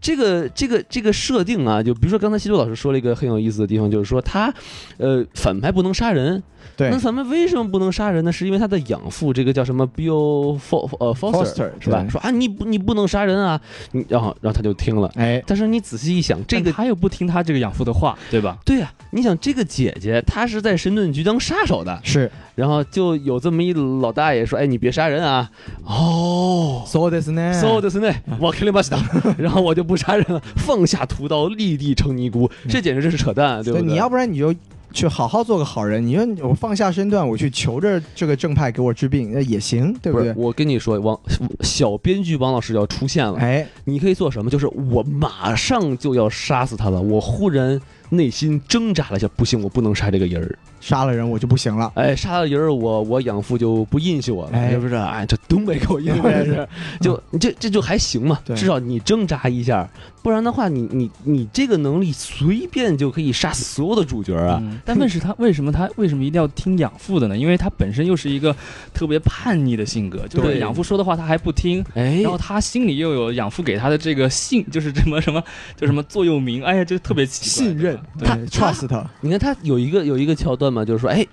[0.00, 4.52] 这个这个这个设定啊，就比如说刚才西周老师说了一个很有意思的地方，就是说他，
[4.98, 6.42] 呃，反派不能杀人。
[6.76, 8.32] 对那，反派为什么不能杀人呢？
[8.32, 12.02] 是因为他的养父这个叫什么 Bill For 呃 Foster Foster，是吧？
[12.02, 13.60] 对说啊，你不你不能杀人啊，
[13.92, 15.08] 你然后然后他就听了。
[15.14, 18.58] 哎，但是你仔细一想，这个但他又不听他这个养父的话，对吧？
[18.64, 25.48] 对呀、你想这个姐姐她是在神盾局当杀手的，是然后就有这么一老大爷说，哎，你别杀人啊。
[25.84, 26.82] 哦。
[26.86, 28.97] so this 呢 so ですね， 我肯定把打，
[29.37, 33.87] 然后我就不杀人了，放下屠刀，立地成尼姑，这简直就是扯淡，对不对？
[33.87, 34.53] 你要不然你就
[34.91, 40.13] 去好好做个好人，你说我放下身段，我去求着这个正派给我治病，那也行，对对？
[40.13, 41.19] 不对，我跟你说，王
[41.61, 44.49] 小编剧王老师要出现了，哎，你可以做什么？
[44.49, 47.79] 就是我马上就要杀死他了，我忽然
[48.09, 50.57] 内心挣扎了一下，不行，我不能杀这个人儿。
[50.81, 51.91] 杀了人我就不行了。
[51.95, 54.95] 哎，杀了人儿，我我养父就不认识我了，哎是不是？
[54.95, 56.67] 哎，这东北口音这是，
[57.01, 59.87] 就这这就还行嘛，至少你挣扎一下，
[60.23, 64.57] 不然的话，你你你这个能力随便就可以杀死所有的主角啊。
[64.61, 67.37] 嗯但问是他为什么他为什么一定要听养父的呢？
[67.37, 68.55] 因为他本身又是一个
[68.93, 75.43] 特别叛逆的性格，就是养父说的话他还不听，哎然后他心里又有养父给他的这个信，就是什么什么
[75.75, 77.67] 就什么座右铭，哎呀，就特别奇怪。
[77.67, 81.25] 信任，对对，trust 他，你看他有一个有一个桥段嘛，就是说，哎，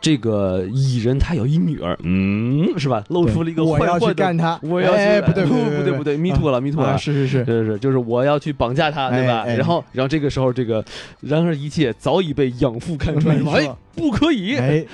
[0.00, 3.04] 这个蚁人他有一女儿，嗯，是吧？
[3.08, 6.98] 露出了一个我要坏坏的，去干他，我要去，哎，不对不对不对不对，me too 了，me too 啊了。
[6.98, 9.42] 是是是，是是，就是我要去绑架他，对吧？
[9.46, 9.56] 哎哎。
[9.56, 10.84] 然后，然后这个时候，这个，
[11.20, 14.84] 然而一切早已被养父看穿，哎，不可以，哎，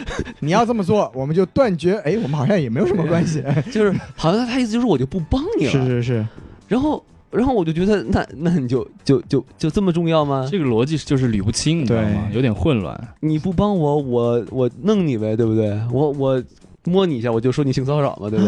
[0.41, 3.43] 你要这么做， 我们就断绝，哎，我们好像也没有什么关系，
[3.73, 5.71] 就是好像他意思就是我就不帮你了。
[5.71, 6.27] 是是是，
[6.69, 10.49] 然后，然后我就觉得，那那你就就就就这么重要吗？
[10.51, 12.29] 这个逻辑就是捋不清，你知道吗？
[12.33, 12.99] 有点混乱。
[13.20, 15.79] 你不帮我，我我弄你呗，对不对？
[15.93, 16.43] 我我
[16.85, 18.47] 摸你一下，我就说你性骚扰嘛，对不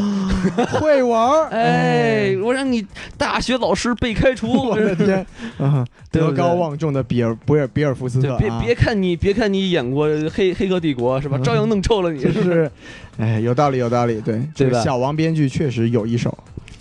[0.57, 0.64] 对？
[0.81, 2.87] 会玩儿， 哎，我让你
[3.18, 5.26] 大学老师被开除，我的天，
[5.59, 11.37] 啊，对德高望重的比尔比尔比尔福斯特，就别啊别看你别看你演过《黑黑客帝国》是吧？
[11.45, 12.22] 照样弄臭了你。
[12.22, 12.70] 就是，
[13.18, 16.37] 哎，有道理，有道理，对，这个对吧小王编剧确实有一手，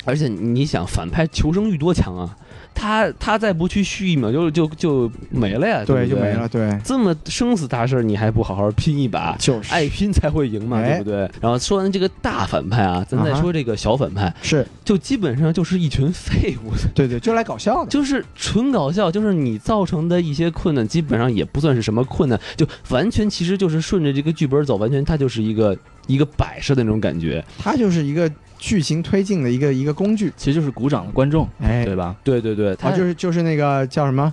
[0.09, 2.35] 而且你想，反派求生欲多强啊！
[2.73, 6.47] 他他再不去续一秒就就就没了呀，对，就没了，。
[6.47, 9.35] 对，这么生死大事儿，你还不好好拼一把？
[9.37, 11.29] 就是爱拼才会赢嘛，哎对不对？
[11.41, 27.43] 然后说完这个大反派啊，咱再说这个小反派，是，就基本上就是一群废物，对对，就来搞笑的，就是纯搞笑，就是你造成的一些困难，基本上也不算是什么困难，就完全其实就是顺着这个剧本走，完全它就是一个一个摆设的那种感觉。
[27.57, 32.15] 它就是一个剧情推进的一个一个工具，其实就是鼓掌的观众，哎，对吧？
[32.23, 34.31] 对对对，他啊，就是就是那个叫什么？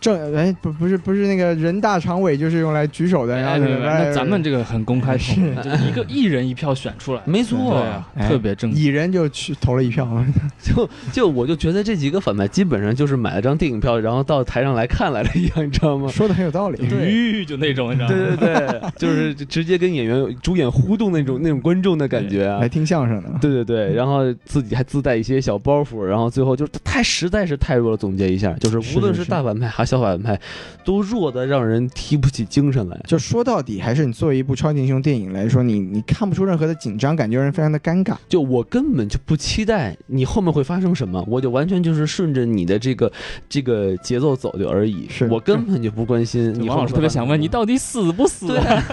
[0.00, 8.70] 正哎不不是不是那个人大常委就是用来举手的，然后哎对对对哎那咱们这个很公开，是就一个 一人一票选出来，没错对啊，哎特别正。
[8.72, 10.06] 蚁人就去投了一票，
[10.60, 16.08] 就就我就觉得这几个反派基本上就是买了张电影票，然后到台上来看来了一样，你知道吗？
[16.08, 16.78] 说的很有道理。
[16.88, 18.14] 对就那种，你知道吗？
[18.14, 22.68] 对对对，就是直接跟演员主演互动那种那种观众的感觉啊来。
[22.72, 27.96] 听相声的，对对对，然后自己还自带一些小包袱，然后最后就是太实在是太弱了。
[27.98, 30.40] 总结一下，就是无论是大反派还是小反派，
[30.84, 33.00] 都弱的让人提不起精神来。
[33.06, 38.16] 就说到底，还是你作为一部超级英雄电影来说，你你看不出任何的紧张感，就让人非常的尴尬。
[38.28, 43.12] 就我根本就不期待你后面会发生什么，我就完全就是顺着你的这个
[43.48, 45.06] 这个节奏走就而已。
[45.08, 46.68] 是我根本就不关心你。
[46.68, 48.46] 王老师特别想问你，到底死不死？
[48.46, 48.84] 对啊，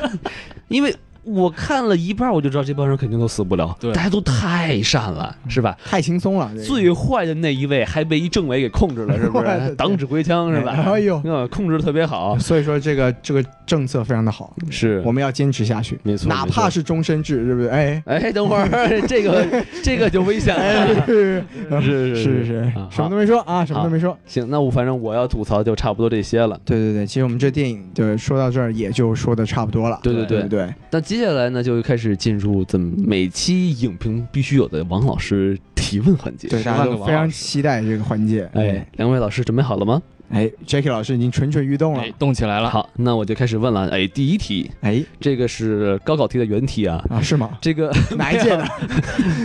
[0.67, 5.77] 因为我看了一半，我就知道这帮人肯定都死不了，对大家都太善了，是吧？
[5.85, 9.45] 太轻松了，这个最坏的那一位还被一政委给控制了，是不是？
[9.49, 10.71] 天党指挥枪是吧？
[10.71, 17.69] 哎呦， 嗯，控制的特别好，所以说这个这个政策非常的好，是我们要坚持下去，没错，哪没错怕是终身制，对不对？
[17.69, 18.67] 哎，哎，等会儿
[19.07, 19.45] 这个
[19.83, 21.05] 这个就危险了。
[21.05, 21.43] 是
[21.81, 24.17] 是是是是啊，什么都没说啊，什么都没说。
[24.25, 26.59] 行，那我反正我要吐槽就差不多这些了。
[26.65, 30.73] 对对对，其实我们这电影对说到这儿也就说的差不多了，对对对不对？
[30.91, 36.47] 那接下来呢，就开始进入咱们每期影评必须有的王老师提问环节。
[36.47, 38.47] 对，大家都非常期待这个环节。
[38.53, 39.99] 哎，两位老师准备好了吗？
[40.29, 42.69] 哎，Jackie 老师已经蠢蠢欲动了哎。，动起来了。
[42.69, 43.89] 好，那我就开始问了。
[43.89, 47.03] 哎，第一题，哎这个是高考题的原题啊。
[47.09, 47.57] 啊，是吗？
[47.59, 48.67] 这个 哪一届的？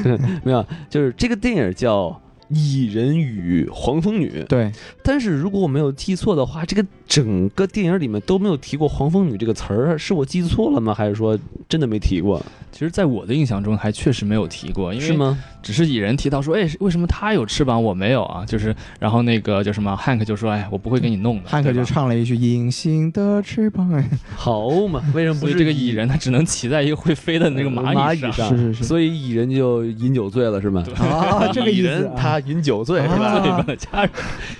[0.44, 2.08] 没有，就是这个电影叫
[2.54, 4.70] 《蚁人与黄蜂女》，对，
[5.02, 10.92] 但是如果我没有记错的话，这个整个电影里面都没有提过黄蜂女这个词儿，是我记错了吗？
[10.94, 11.38] 还是说
[11.68, 12.44] 真的没提过？
[12.72, 15.38] 其实，在我的印象中，还确实没有提过，因为是吗？
[15.62, 18.44] 只是蚁人提到说，哎，为什么他有翅膀，我没有啊？
[18.44, 21.48] 就是，然后那个叫什么汉克就说，哎，我不会给你弄的。
[21.48, 28.28] 汉克就唱了一句“隐形的翅膀”，哎，好嘛，为什么不是 这个蚁人他只能骑在一个会飞的那个蚂蚁上。
[28.28, 28.48] 蚁上？
[28.50, 30.84] 是是是所以蚁人就饮酒醉了，是吗？
[30.98, 32.14] 啊， 这个意思蚁人啊。
[32.16, 33.38] 他饮酒醉是啊吧？
[33.64, 33.76] 对吧？
[33.76, 34.10] 家人，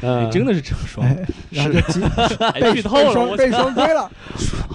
[0.03, 1.03] 嗯你真的是这么说？
[1.03, 1.19] 哎，
[2.73, 4.11] 剧透了，被双被双规了，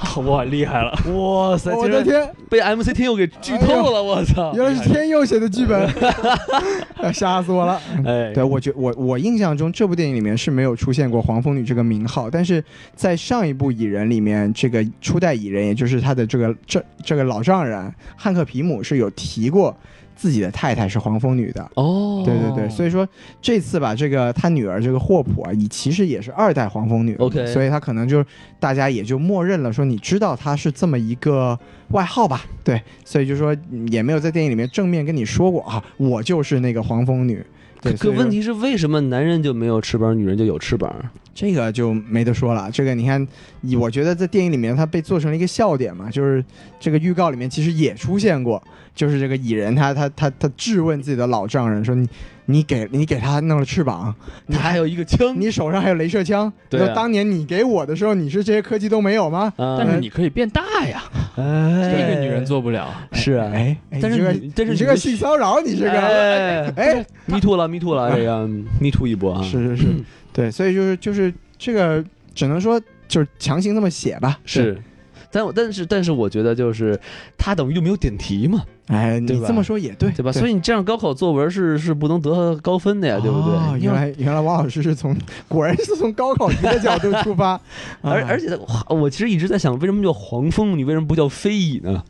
[0.04, 0.92] 操 哇，厉害了！
[1.14, 4.52] 哇塞，我的天，被 MC 天佑给剧透了，我操！
[4.56, 5.90] 原来是天佑写的剧本，
[7.02, 7.80] 哎吓死我了。
[8.06, 12.64] 哎，对，我觉我我印象中这部电影里面是没有出现过黄蜂女这个名号，但是
[12.96, 19.76] 在上一部蚁人里面，这个初代蚁人，也就是他的这个这这个老丈人汉克皮姆是有提过
[20.20, 21.72] 自己的太太是黄蜂女的。
[21.76, 23.08] 哦，对对对，所以说
[23.42, 28.22] 这次吧这个他女儿这个霍普啊，你其实也是二代黄蜂女 OK 所以他可能就
[28.60, 31.58] 大家也就默认了说你知道她是这么一个
[31.92, 37.42] 外号吧，对，所以就说嗯也没有在电影里面正面跟你说过啊，我就是那个黄蜂女。
[37.82, 40.94] 对，可问题是，为什么男人就没有翅膀，女人就有翅膀？
[41.40, 42.70] 这个就没得说了。
[42.70, 43.26] 这个你看，
[43.62, 46.44] 以我觉得在电影里面它被做成了一个笑点嘛，就是
[46.82, 48.62] 这个预告里面其实也出现过，
[48.94, 52.06] 就是这个蚁人他他他他质问自己的老丈人说你
[52.48, 54.14] 你给你给他弄了翅膀，
[54.48, 56.94] 你他还有一个枪，你手上还有镭射枪，对啊。
[56.94, 59.54] 当年你给我的时候，你是这些科技都没有吗？
[59.56, 61.04] 啊但是你可以变大呀，
[61.38, 61.80] 哎。
[61.90, 62.94] 这个女人做不了。
[63.14, 66.74] 是啊，哎，哎但是你这个但是你你这个性骚扰，你这个哎。
[66.76, 69.86] 哎，，me too 了，me too 了，这个 me too 一波啊，是是是，
[70.40, 72.80] 对，所以就是就是这个只能说
[73.10, 74.82] 就是强行这么写吧，是。
[75.32, 77.00] 但我但是但是我觉得就是
[77.38, 80.32] 他等于就没有点题嘛，哎，你这么说也对，对吧？
[80.32, 83.54] 所以你这样高考作文是是不能得高分的呀，对不对？
[83.54, 85.16] 哦原来原来王老师是从
[85.48, 87.50] 果然是从高考题的角度出发，
[88.02, 92.04] 啊而而且我我其实一直在想，为什么叫黄蜂你，为什么不叫飞蚁呢？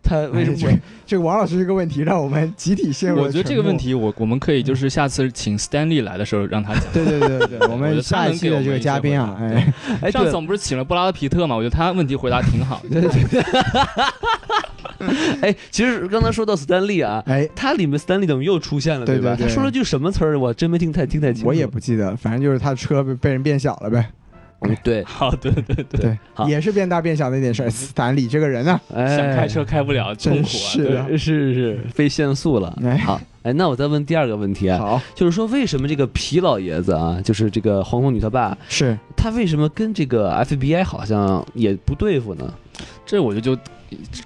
[0.10, 0.72] 他为什么哎
[1.06, 6.82] 这这个王老师这个问题让我们集体陷入了我觉得这个问，题，我我们可以就是下次请 Stanley 来的时候让他讲。
[6.92, 9.72] 对对对对对，我们下一期的这个嘉宾啊，哎，
[10.02, 11.54] 哎，上次我们不是请了布拉德皮特嘛？
[11.56, 12.80] 我觉得他问题回答挺好。
[12.90, 13.40] 对对对，
[15.42, 19.06] 哎，其实刚才说到 Stanley 啊，哎，他里面 Stanley 怎么又出现了，吧？
[19.06, 20.38] 对对对他说了句什么词儿？
[20.38, 21.48] 我真没听太听太清楚。
[21.48, 24.10] 我也不记得，反正就是他车被被人变小了呗，
[24.60, 26.18] 嗯对， 好，对对对，对。
[26.34, 27.70] 好，也是变大变小的一点事儿。
[27.70, 30.48] 斯坦李这个人啊，哎，想开车开不了，痛真苦啊！
[30.48, 32.78] 是的是是被限速了。
[32.84, 32.96] 哎。
[32.98, 35.02] 好，哎，那我再问第二个问题啊，好。
[35.14, 38.96] 就是说为什么这个皮老爷子啊，就是这个黄蜂女他爸，是。
[39.16, 42.52] 他为什么跟这个 FBI 好像也不对付呢？
[43.04, 43.60] 这我觉得就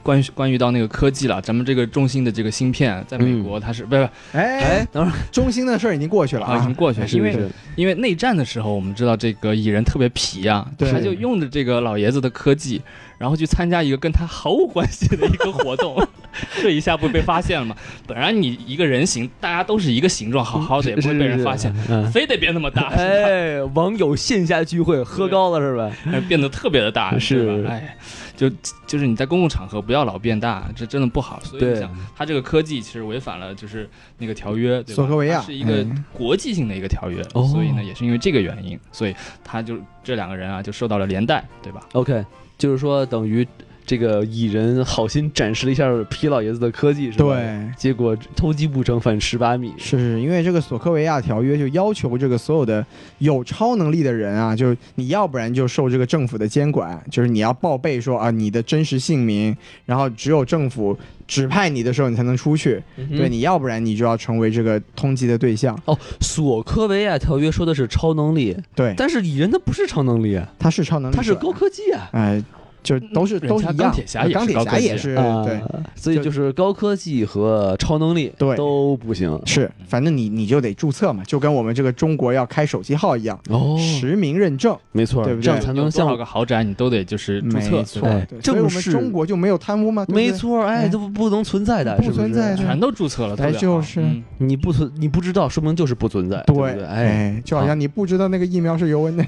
[0.03, 12.81] 关于关于到那个科技了，咱们这个中兴的这个芯片，在美国它是、不是哎，哎，等会儿中兴的事儿已经过去了啊已经啊，过去了，因为是是因为内战的时候，我们知道这个蚁人特别皮啊，对他就用着这个老爷子的科技，
[13.19, 15.97] 然后去参加一个跟他毫无关系的一个活动，
[16.63, 17.75] 这一下不被发现了吗？
[18.07, 21.75] 本来你一个人形，大家都是一个形状，好好的也不会被人发现，。
[21.75, 22.13] 是是嗯。
[22.13, 25.91] 非得变那么大，哎，网友线下聚会喝高了是吧？
[26.05, 27.71] 还变得特别的大，是吧？
[27.71, 27.97] 哎，
[28.37, 28.51] 就
[28.87, 31.41] 就是你在公共场合不要老变大，这真的不好。
[31.45, 34.97] 所以你想，他这个科技其实违反了就是那个条约，对吧？
[34.97, 42.25] 索科维亚是一个嗯国际性的一个条约，哦所以呢，也是因为这个原因，所以他就这两个人啊就受到了连带，对吧？OK，
[42.59, 43.47] 就是说等于
[43.87, 47.35] 这个蚁人好心展示了一下皮老爷子的科技，是吧？。
[47.35, 47.71] 对。
[47.77, 49.73] 结果偷鸡不成反蚀把米。
[49.79, 52.85] 是是因为这个索科维亚条约就要求这个所有的
[53.19, 65.79] 有超能力的人啊，就是你要不然就受这个政府的监管，就是你要报备说啊你的真实姓名，然后只有政府指派你的时候你才能出去，嗯对你要不然你就要成为这个通缉的对象。
[65.85, 72.09] 哦，索科维亚条约说的是超能力，对，但是蚁人他不是超能力啊，他是超能力，他是高科技啊。
[72.13, 72.43] 哎，
[72.85, 73.77] 就都是都是一样。
[73.77, 75.61] 钢铁侠也是钢铁侠也是啊对。
[75.97, 79.41] 所以就是高科技和超能力对都不行。
[79.47, 90.05] 是，反正你你就得注册嘛，就跟我们这个中国要开手机号一样，哦，实名认证，没错，对不对这样才能有多少像个豪宅你都得就是注没册，错哎，对所以我们正是中国就没有贪污吗？
[90.05, 96.85] 对不对没，错，哎，哎都不能存在的，不存在的全都注册了，哎就是嗯你不存，你不知道，说明就是不存在，对不对？
[96.85, 99.25] 哎，哎，就好像你不知道那个疫苗是尤文的，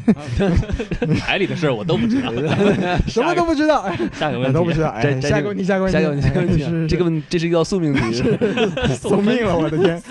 [1.20, 2.30] 海里的事儿我都不知道。
[3.06, 4.88] 什么都不知道，哎下个问题都不知道。
[4.88, 8.22] 哎，这这下个问题，下个问题，下一个问题，下一个问题啊是这个问这是一道宿命题，
[9.00, 10.02] 送命了， 我的天！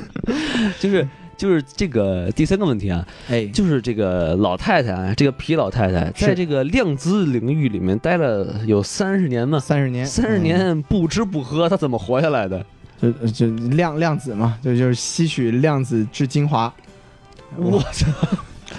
[0.80, 1.06] 就是
[1.36, 12.64] 就是这个第三个问题啊，哎，就是这个老太太啊，这个皮老太太，在这个量子领域里面待了有三十年嘛，三十年，三十年不吃不喝，她怎么活下来的？
[13.00, 16.72] 嗯，就就量量子嘛，就就是吸取量子之精华。
[17.56, 18.06] 我操！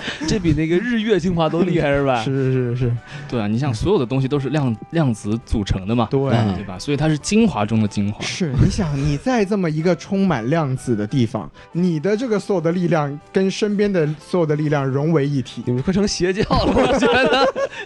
[0.27, 2.21] 这比那个日月精华都厉害是吧？
[2.25, 2.97] 是是是是，
[3.29, 6.19] 对啊，你像所有的东西都是量量子组成的嘛，对。
[6.21, 6.77] 嗯对吧？
[6.79, 8.23] 所以它是精华中的精华。
[8.23, 17.45] 是，你想你在这么一个充满量子的地方，你的这个所有的力量跟身边的所有的力量融为一体，你们快成邪教了，我觉得。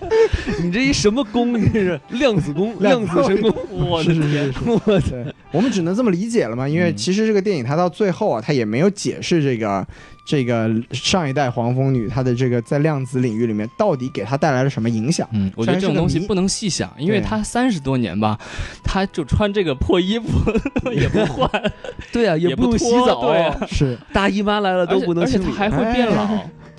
[0.63, 1.59] 你这一什么功？
[1.59, 3.53] 你这是量子功、量子神功？
[3.71, 6.67] 我的天我的，我们只能这么理解了嘛。
[6.67, 9.85] 因为嗯其实这个电影它到最后啊，它也没有解释这个
[10.29, 15.27] 这个上一代黄蜂女她的这个在量子领域里面到底给她带来了什么影响。
[15.31, 18.37] 嗯，我觉得这种东西不能细想，因为她三十多年吧，
[18.83, 20.27] 她就穿这个破衣服
[20.93, 21.49] 也不换，
[22.11, 25.49] 对啊，也不用洗澡，对啊是，大姨妈来了都不能而且清理。
[25.49, 26.27] 而且他还会变老。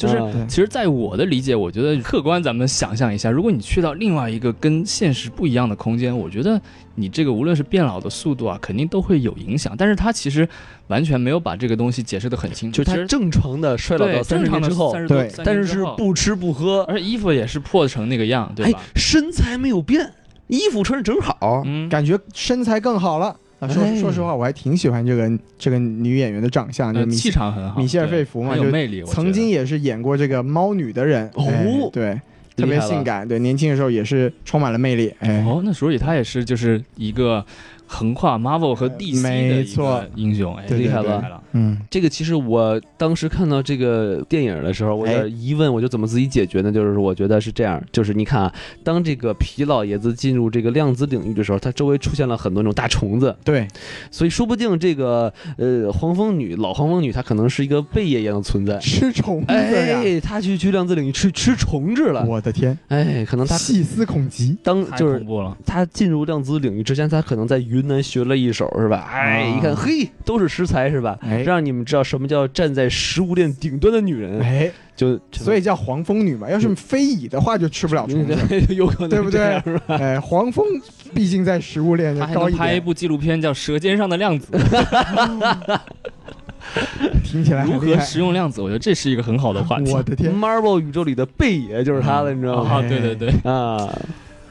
[0.01, 6.59] 就是其实，在我的理解，我觉得客观咱们想象一下，如果你去到另外一个跟现实不一样的空间，我觉得
[6.95, 9.75] 你这个无论是变老的速度啊，肯定都会有影响。
[9.77, 10.49] 但是他其实
[10.87, 20.15] 完全没有把这个东西解释得很清楚，就是他正常的衰老到三正常的十年之后，30对但是30之后是不吃不喝，而且衣服也是破成那个样，对哎吧？，身材没有变，
[20.47, 21.63] 衣服穿着正好。
[21.67, 23.37] 嗯，感觉身材更好了。
[23.61, 29.03] 啊，说哎说实话，我还挺喜欢这个这个女演员的长相，就气场很好，米歇尔费弗嘛有魅力。
[29.05, 32.21] 曾经也是演过这个猫女的人哦哎对，
[32.57, 37.45] 特别性感，对，年轻的时候也是充满了魅力，哎，哦，那所以她也是就是一个
[37.87, 41.40] 横跨 Marvel 和 DC 的一没错个英雄，哎，厉害了。
[41.53, 45.17] 嗯，这个其实我当时看到这个电影的时候，我有哎。
[45.21, 46.71] 点疑问，我就怎么自己解决呢？
[46.71, 53.67] 就是我觉得是这样，就是你看啊，当这个皮老爷子进入这个量子领域的时候，他周围出现了很多那种大虫子，对，
[54.11, 58.79] 所以说不定这个呃黄蜂女老黄蜂女她可能是一个贝爷一样的存在。
[58.79, 69.09] 吃虫子呀，哎，她去去量子领域去吃虫子了，我的天，哎，可能她细思恐极，当就是恐怖了，他进入量子领域之前，她可能在云南学了一手，是吧？
[69.11, 71.19] 哎，啊一看，嘿，都是食材，是吧？
[71.21, 76.51] 哎让你们知道什么叫站在食物链顶端的女人，哎，就所以叫黄蜂女嘛。
[76.51, 78.37] 要是非蚁的话，就吃不了虫子。
[78.49, 79.63] 对， 有可能对不对？
[79.87, 80.65] 哎，黄蜂
[81.15, 84.47] 毕竟在食物链他还高一点，拍一部纪录片叫《舌尖上的量子》，
[87.25, 87.79] 听起来如。
[87.81, 88.61] 何食用量子？
[88.61, 89.91] 我觉得这是一个很好的话题。
[89.91, 92.71] 我的天，Marvel 宇宙里的贝爷就是他了，你知道吗？
[92.71, 93.89] 啊，对对对，啊，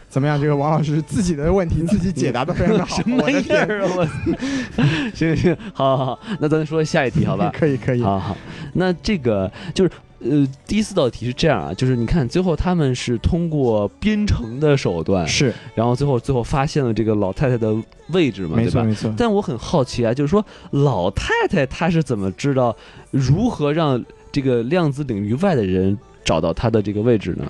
[0.09, 0.39] 怎么样？
[0.41, 3.89] 这个王老师自己的问题 自己解答的非常的好，什么样我的天， 儿啊？
[3.95, 7.51] 我行行，好好好，那咱说下一题好吧？
[7.55, 8.35] 可以可以，好好，
[8.73, 9.91] 那这个就是
[10.21, 17.73] 呃，第四道题是这样啊，就是你看最后他们是通过编程的手段，是然后最后最后发现了这个老太太的
[18.09, 18.65] 位置嘛，对吧？
[18.65, 19.13] 没错没错。
[19.17, 22.75] 但我很好奇啊，就是说老太太她是怎么知道
[23.11, 27.45] 如何让这个量子领域外的人找到她的这个位置呢？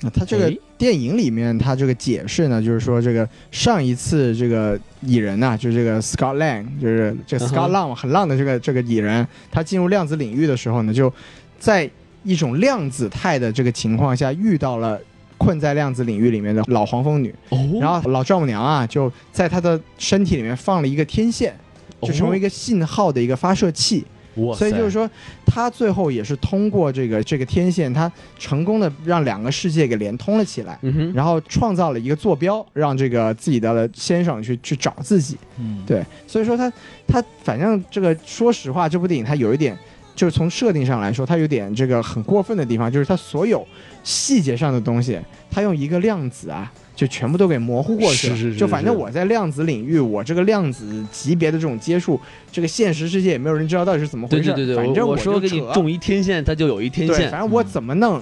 [0.00, 11.12] 那他这个哎电影里面，他这个解释呢，就是说这个上一次这个蚁人呐、就这个 Scott Lang，就是这 Scott Lang 很浪的这个这个蚁人，他进入量子领域的时候呢，就
[11.58, 11.90] 在
[12.22, 14.98] 一种量子态的这个情况下遇到了。
[15.40, 21.54] 困在量子领域里面的老黄蜂女，哦然后老丈母娘啊，就在她的身体里面放了一个天线，
[22.02, 24.04] 就成为一个，个信号的一个发射器。
[24.38, 25.08] 哇所以就是说，
[25.44, 35.36] 他最后也是通过这个这个天线，他成功的让两个世界给连通了起来，嗯，然后创造了一个坐标，让这个自己的先生去去找自己。
[35.58, 36.72] 嗯，对，所以说他
[37.06, 39.76] 他反正这个说实话，这部电影它有一点，
[40.14, 43.66] 就是从设定上来说，它有点这个很过分的地方，就是它所有
[44.02, 45.18] 细节上的东西，
[45.50, 46.72] 它用一个量子啊。
[46.98, 52.20] 就全部都给模糊过去了，是是是就反正我在量子领域，我这个量子级别的这种接触，
[52.50, 54.42] 这个现实世界也没有人知道到底是怎么回事。
[54.42, 57.38] 对对对对，反正我说给你种一天线，它就有一天对，线反。
[57.38, 58.20] 正我怎么弄，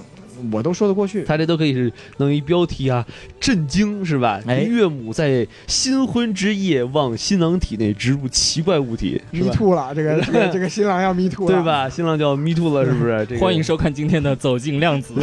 [0.51, 1.23] 我都说得过去。
[1.23, 3.05] 他这都可以是弄一标题啊，
[3.39, 4.39] 震惊是吧？
[4.47, 11.63] 哎岳母在新婚之夜往新郎体内植入奇怪物体，是 me 吧？too 了，这个这个 这个新郎要迷吐了，对？
[11.63, 11.89] 吧？
[11.89, 13.25] 新郎就要 me too 了，是不是？
[13.29, 15.13] 这个欢迎收看今天的《走进量子》。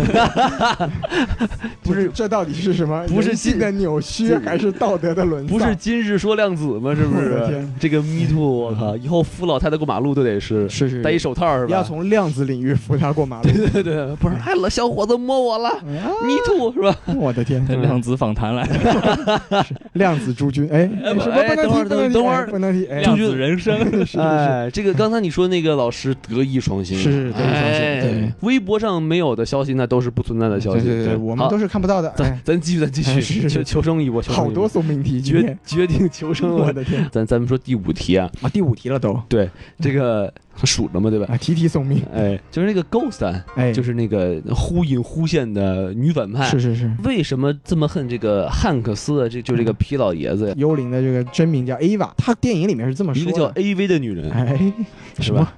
[1.83, 3.05] 不是，这到底是什么？
[3.09, 5.59] 不是人性的扭曲还是道德的沦丧？
[5.59, 6.95] 不是今日说量子吗？
[6.95, 7.67] 是不是？
[7.79, 8.97] 这个 me too，我靠！
[8.97, 11.73] 以后扶老太太过马路都得是是是戴一手套是吧？
[11.73, 13.51] 要从量子领域扶她过马路。
[13.51, 15.81] 对对对，不是，哎，老小伙子摸我了啊
[16.23, 16.97] ，me too 是吧？
[17.17, 21.55] 我的天， 量子访谈来了， 量子诸君，哎，哎不什么不能提？
[21.55, 23.75] 哎等会儿不能提等会儿哎不能提，哎，量子人生。
[24.21, 28.01] 哎，这个刚才你说那个老师德艺双馨，是是德艺双馨哎。
[28.01, 28.33] 对。
[28.41, 30.85] 微博上没有的消息，那都是不存在的消息。
[30.85, 32.13] 对对对，我们都是看不到的。
[32.17, 36.55] 咱哎，咱继续，咱继续，求求生一波，求生好多送命题，决决定求生。
[36.55, 37.07] 我的天。
[37.13, 39.19] 咱咱们说第五题啊，啊，第五题了都。
[39.29, 39.49] 对
[39.81, 40.33] 这个
[40.65, 41.27] 数着嘛，对吧？
[41.29, 46.45] 啊，提提送命，哎，就是那个 Ghost，啊哎，就是那个忽隐忽现的女反派。
[46.49, 49.29] 是是是，为什么这么恨这个汉克斯啊？
[49.29, 54.73] 这就这个皮老爷子呀，幽灵的这个真名叫 Ava，他电影里面是这么说的，一个叫 AV 的女人，哎，
[55.19, 55.41] 是什么？
[55.45, 55.55] 吧？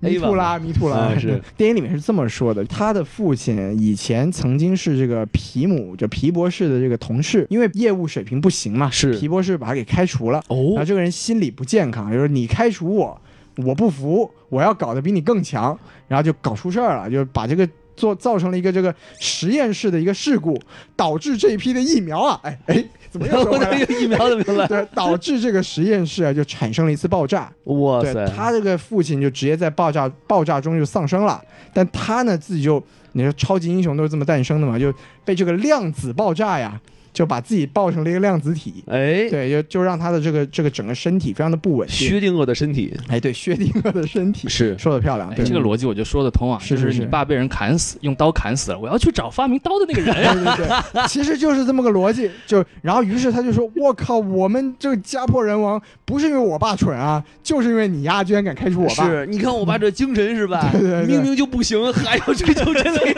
[0.00, 1.40] 迷途拉迷途拉啊是。
[1.56, 9.14] 电影里面是这么说的，他的父亲以前曾经是这个皮姆，就皮博士的这个同事，因为业务水平不行嘛，是。
[9.14, 10.56] 皮博士把他给开除了，哦。
[10.56, 13.20] 然后哦，这个人心理不健康，就是你开除我，
[13.56, 15.78] 我不服，我要搞得比你更强，
[16.08, 17.68] 然后就搞出事儿了，就把这个。
[17.96, 20.60] 做造成了一个这个实验室的一个事故，
[20.96, 23.56] 导致这一批的疫苗啊，哎哎，怎么又说？
[23.64, 24.66] 这个疫苗怎么来？
[24.66, 27.48] 对，导致这个实验室啊就产生了一次爆炸。
[27.66, 31.40] 哇塞，他这个父亲就直接在爆炸爆炸中就丧生了，
[31.72, 32.82] 但他呢自己就，
[33.12, 34.92] 你说超级英雄都是这么诞生的嘛，就
[35.24, 36.80] 被这个量子爆炸呀，
[37.14, 38.84] 就把自己抱成了一个量子体。
[38.88, 41.96] 哎，对，就就让他的这个这个整个身体非常的不稳定。
[42.08, 50.84] 薛定谔的身体哎，对，薛定谔的身体 是说的漂亮，哎对这个逻辑我就说得通啊，是是是就是你爸被人砍死，用刀砍死了，我要去找发明刀的那个人 对呀。
[50.92, 52.30] 对对，其实就是这么个逻辑。
[52.46, 60.68] 就然后于是他就说：“我靠，我们这个家破人亡，不是因为我爸蠢啊，就是因为你丫居然敢开除我爸。”是，你看我爸这精神是吧？
[60.72, 63.14] 对对对明明就不行，还要追求真理，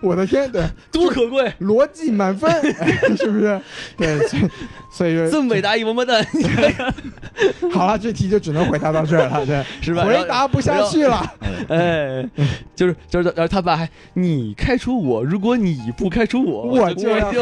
[0.00, 1.52] 我的天，对， 多可贵！
[1.60, 3.60] 逻辑满分， 哎是不是？
[3.96, 4.42] 对，所以
[4.90, 6.26] 所以说这么伟大一王八蛋，
[7.72, 10.04] 好了，这题就只能回答到这儿了，对，是吧？
[10.04, 11.34] 回答不下去了。
[11.68, 12.28] 哎，
[12.74, 17.32] 就是就是，然后他爸还你开除我，如果你不开除我，我就要。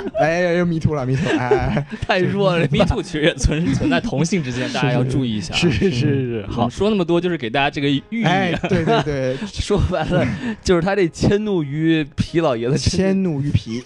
[0.18, 1.28] 哎，又迷途了，迷途！
[1.36, 5.56] 哎哎， 太弱了，迷途其实也存 存在同性之间，大家要注意一下啊。
[5.56, 8.24] 是是是是，好，说那么多，就是给大家这个寓意。
[8.24, 10.26] 哎，对对对，说白了
[10.62, 13.82] 就是他这迁怒于皮老爷子迁怒于皮，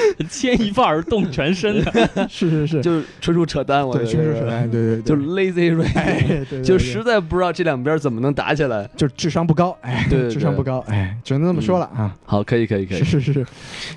[0.30, 2.08] 牵一发而动全身的。
[2.28, 4.24] 是是是，就是纯属扯淡，我对，觉得。
[4.24, 5.02] 确实是，哎，对对，对。
[5.02, 8.88] 就是 lazy r a 哎，y 对对，就实在不知道这两边怎么能打起来。
[8.96, 10.28] 就智商不高，哎，对对。
[10.28, 12.14] 对智商不高，哎，只能这么说了啊。
[12.24, 13.04] 好，可以可以可以。
[13.04, 13.46] 是，是是，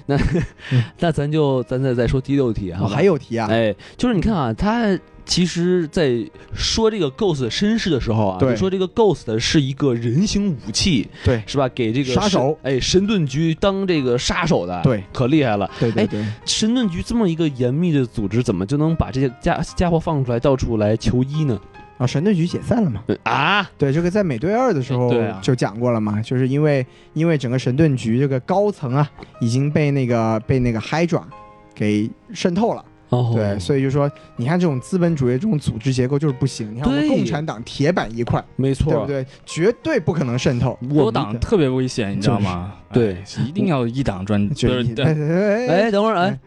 [0.06, 0.18] 那
[1.00, 4.97] 那咱就咱再再说第六题啊，还有题啊，哎，就是你看啊，他
[5.30, 6.12] 其实，在
[6.56, 11.70] 说这个 Ghost 的身世的时候啊，对就说这个 Ghost 是一个人形武器，对是吧？
[11.70, 15.68] 给这个杀手神，哎，神盾局当这个杀手的，对，可厉害了。
[15.68, 21.62] 哎对对对，神盾局这么一个严密的组织，怎么就能把这些家家伙放出来，到处来求医呢？
[22.00, 23.04] 啊，神盾局解散了嘛？
[23.06, 25.14] 呃啊，对，这个在美队二的时候
[25.44, 29.08] 就讲过了嘛，就是因为因为整个神盾局这个高层啊，
[29.40, 31.22] 已经被那个被那个 Hydra
[31.76, 32.84] 给渗透了。
[33.10, 36.74] 哦，对，所以就说，你看这种资本主义这种组织结构就是不行。
[36.76, 39.07] 你看我们共产党铁板一块，没错，对不？
[39.07, 39.26] 对？
[39.45, 40.78] 绝对不可能渗透。
[40.89, 42.74] 我多党特别危险，你知道吗？
[42.93, 46.39] 对哎，一定要一党专，就 就是是对，哎哎，等会儿，哎，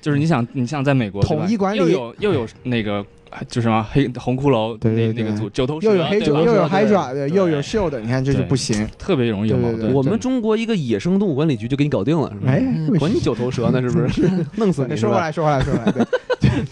[0.00, 3.04] 就是你想，你想在美国统一管理又有又有那个
[3.48, 8.88] 就什么黑红骷髅对对对那那个组九头蛇，又有黑对吧爪，又有对 Hydra，对，对又有 Shield，你看这就不行。
[8.98, 9.76] 特别容易有矛盾。
[9.76, 12.52] 对对对我们中国一个野生动物管理局就给你搞定了，是吧？
[12.52, 14.22] 哎为管你九头蛇呢，是不是？
[14.56, 14.96] 弄死你？
[14.96, 16.04] 说回来，说回来，说回来，对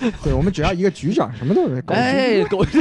[0.00, 2.02] 对对，我们只要一个局长，什么都是搞定。
[2.02, 2.64] 哎，狗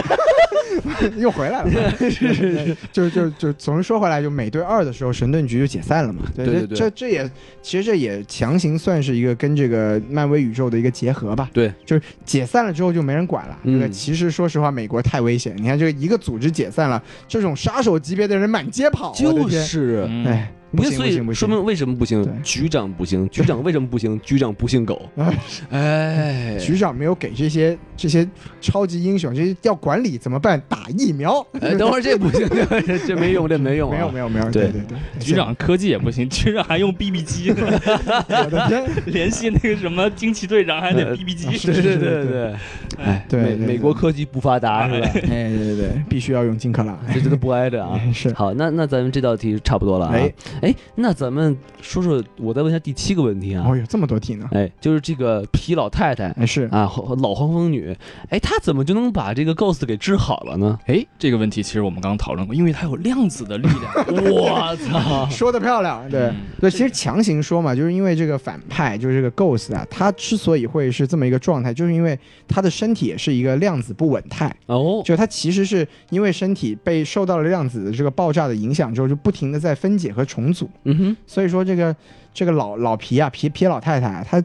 [1.17, 6.23] 又回来了，是是是，就就就总是说回来，就美队二的时候，神盾局就解散了嘛。
[6.35, 7.29] 对对对这这也
[7.61, 11.49] 其实这也强行算是一个跟这个漫威宇宙的一个结合吧。
[11.53, 13.57] 对，就是解散了之后就没人管了。
[13.65, 15.55] 嗯这个其实说实话，美国太危险。
[15.57, 20.05] 你看这个一个组织解散了，这种杀手级别的人满街跑，就是。
[20.09, 21.35] 嗯哎，不行不行不行。
[21.35, 22.27] 说明为什么不行？
[22.43, 24.19] 局长不行，局长为什么不行？
[24.21, 25.09] 局长不姓狗。
[25.69, 28.27] 哎，局长没有给这些这些
[28.61, 30.61] 超级英雄，这些要管理怎么办？
[30.67, 31.45] 打疫苗。
[31.61, 32.47] 哎，等会儿这不行，
[32.85, 41.45] 这这没用，这没用啊， 没有没有没有，对对对对，局长科技也不行，局长还用 BB 机呢，我的天，联系那个什么惊奇队长还得呃 BB 机。
[41.65, 42.55] 对对对是对对，
[42.97, 45.07] 哎，美对对对美国科技不发达是吧？
[45.13, 46.97] 哎对对对，必须要用金克拉。
[47.13, 47.99] 这真的不挨着啊。
[48.13, 50.13] 是，好，那那咱们这道题差不多了啊。
[50.15, 53.75] 哎哎，那咱们说说，我再问一下第七个问题啊哦。
[53.75, 54.47] 有这么多题呢？
[54.51, 56.89] 哎，就是这个皮老太太哎是，啊，
[57.21, 57.84] 老黄蜂女，
[58.29, 60.79] 哎，他怎么就能把这个 Ghost 给治好了呢？
[60.85, 63.93] 哎，这个问题其实我们刚刚讨论过，因为它有量子的力量。
[64.31, 65.27] 我操！
[65.29, 72.17] 说的漂亮，对嗯对，其实强行说嘛，就是因为这个反派就是这个 Ghost 啊，他之所以会是这么一个状态，就是因为
[72.47, 81.95] 他的身体也是一个量子不稳态，哦，就他其实是因为身体被受到了量子的这个爆炸的影响之后，就不停的在分解和重组，嗯哼，所以说这个
[82.33, 84.43] 这个老老皮啊皮皮老太太啊，她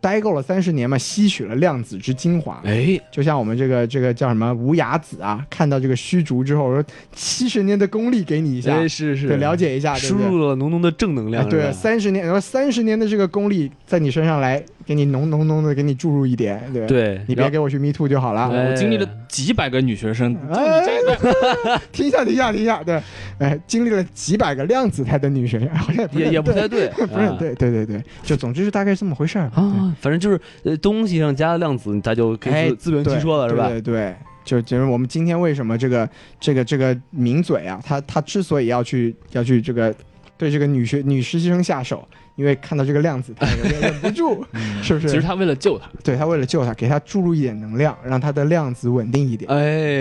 [0.00, 6.82] 待够了三十年嘛，吸取了量子之精华，哎，就像我们这个这个叫什么无崖子啊，看到这个虚竹之后，说
[7.12, 10.16] 七十年的功力给你一下，哎是是，对，了解一下，对输？
[10.16, 18.48] 入了浓浓的正能量，哎对，三十年，然后三十年的这个功力在你身上来给你浓浓浓的给你注入一点，对，对，你别给我去 me too 就好了。
[18.50, 23.00] 哎我经历了几百个女学生，就你哎这个， 停一下，停一下，停一下，对，
[23.38, 27.36] 哎，经历了几百个量子态的女学生， 好像也也也不太对， 不是啊。
[27.38, 29.44] 对对对对，就总之是大概是这么回事儿。
[29.54, 33.68] 啊，反正就是呃东西上加了量子，它就可以哎自自圆其说了，是吧？
[33.68, 33.94] 对对。
[33.94, 36.08] 对，就就是我们今天为什么这个
[36.40, 39.94] 这个这个名嘴啊，他他之所以要去要去这个
[40.36, 44.44] 对这个女学女实习生下手，因为看到这个量子，他有点忍不住，
[44.82, 45.08] 是不是？
[45.08, 49.50] 其实他为了救他，对他为了救他，给他注入一点能量，让他的量子稳定一点。
[49.50, 49.56] 哎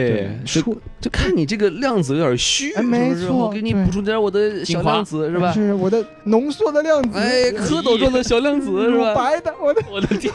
[0.07, 5.51] 对，，就说就看你这个量子有点虚，哎没错我给你补充点我的小量子，是吧？
[5.51, 9.15] 是我的浓缩的量子，哎，蝌蚪状的小量子 是乳吧？
[9.15, 10.33] 白的，我的我的天，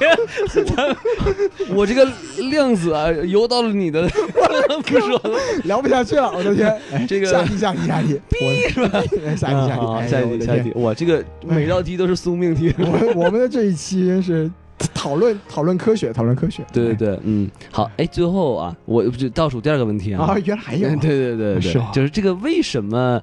[1.74, 2.06] 我这个
[2.51, 4.06] 量子啊，游到了你的，
[4.85, 6.68] 不说了，聊不下去了，我的天！
[6.93, 9.01] 哎这个下题下题下题，逼是吧？
[9.36, 12.74] 下题下题，好哎下一题，下一呦我这个每道题都是宿命题。
[12.78, 14.50] 我我们的这一期真是
[14.92, 16.64] 讨论讨论科学，讨论科学。
[16.72, 21.60] 对对对，嗯，好，哎，最后啊，我就倒数第二个问题啊，啊，原来还有 对对对对对。
[21.60, 23.20] 是吗，就是这个为什么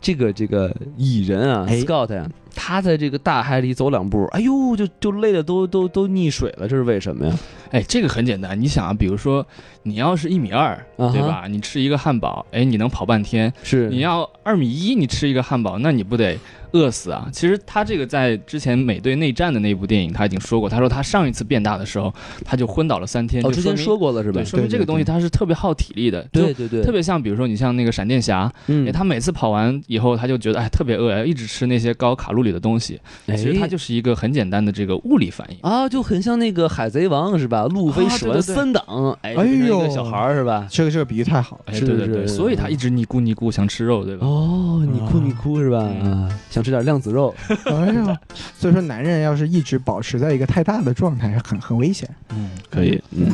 [0.00, 7.38] 这个这个蚁人啊哎，Scott 呀，他在这个大海里走两步，哎呦，就就累的都都都溺水了，这是为什么呀？
[7.70, 9.46] 哎，这个很简单，你想啊，比如说
[9.82, 11.46] 你要是一米二，对吧？
[11.48, 13.52] 你吃一个汉堡，哎，你能跑半天。
[13.62, 16.38] 是你要二米一，你吃一个汉堡，那你不得
[16.72, 17.28] 饿死啊？
[17.32, 22.14] 其实他这个在之前美队内战的那部电影他已经说过，他说他上一次变大的时候，
[22.44, 23.44] 他就昏倒了三天。
[23.44, 24.44] 哦，之前说过了是吧对，？
[24.44, 26.22] 说明这个东西它是特别耗体力的。
[26.32, 33.00] 就对对对，特别像比如说你像那个闪电侠，嗯哎，他每次跑完以后，他就觉得哎特别饿，一直吃那些高卡路里的东西。
[33.26, 35.58] 哎其实它就是一个很简单的这个物理反应。
[35.62, 37.64] 啊，就很像那个海贼王是吧？
[37.66, 40.66] 路飞啊使完对对对三档，哎，一呦个小孩儿是吧？
[40.70, 41.62] 这个这个比喻太好了。
[41.66, 44.26] 哎，是是对对对，所以他一直尼咕尼咕想吃肉，对吧？
[44.26, 45.78] 哦，你哭你哭是吧？
[45.78, 47.34] 啊，想吃点量子肉，
[47.66, 48.16] 哎呀，
[48.58, 53.26] 所以说男人要是一直保持在一个太大的状态，很很危险，嗯，可以，嗯，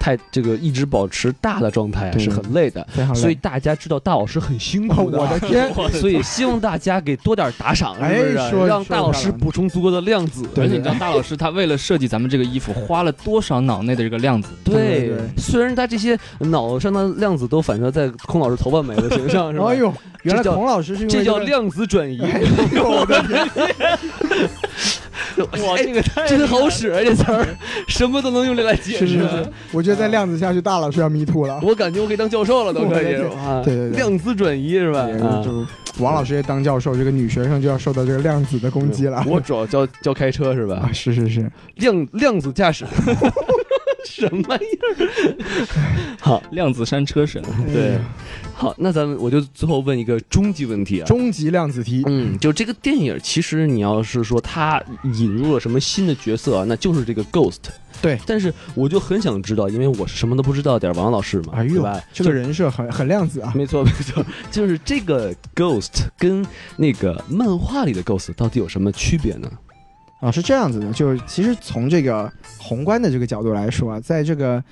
[0.00, 2.84] 太这个一直保持大的状态是很累的。
[3.14, 8.50] 所以大家知道大老师很辛哦苦的， 我的天， 所以希望大家给多点打赏，哎是不是？
[8.50, 10.42] 说让大老师补充足够的量子。
[10.56, 14.48] 而且你知道大老师他为了设计咱们这个衣服，花了多少脑内的这个量子？
[14.64, 19.66] 对虽然他这些脑上的量子都反射在孔老师头发美的形象，是吧？
[19.68, 22.40] 哎呦，原来这叫孔老师是这叫量子转移，哎
[22.72, 23.48] 呦我的天，
[25.66, 27.00] 哇，这个太真好使啊！
[27.02, 27.46] 这词儿
[27.88, 29.06] 什么都能用这来解释。
[29.06, 31.60] 是是是，我觉得再量子下去，大老师要迷途了。
[31.62, 33.16] 我感觉我可以当教授了，都可以！
[33.64, 35.06] 对对对量子转移是吧？
[35.44, 35.66] 就
[35.98, 39.22] 王老师也当教授，这个女学生就要受到这个量子的攻击了。
[39.26, 40.92] 我主要教教开车是吧啊，？
[40.92, 42.84] 是是是，量量子驾驶，
[44.04, 46.16] 什么玩意儿？
[46.20, 47.42] 好，量子山车神。
[47.72, 47.98] 对
[48.54, 51.06] 好，那咱们我就最后问一个终极问题啊。
[51.06, 52.02] 终极量子题。
[52.06, 57.58] 嗯，就这个电影，其实你要是说它引入了什么新的角色啊，那就是这个 Ghost。
[58.02, 63.52] 对但是我就很想知道，因为我是什么都不知道点王老师嘛，哎呦对吧？，这个人设很很量子啊。
[63.54, 66.46] 没错没错， 就是这个 Ghost 跟
[66.76, 69.50] 那个漫画里的 Ghost 到底有什么区别呢？
[70.20, 74.62] 啊，是这样子的，就是其实从这个宏观的这个角度来说啊，在这个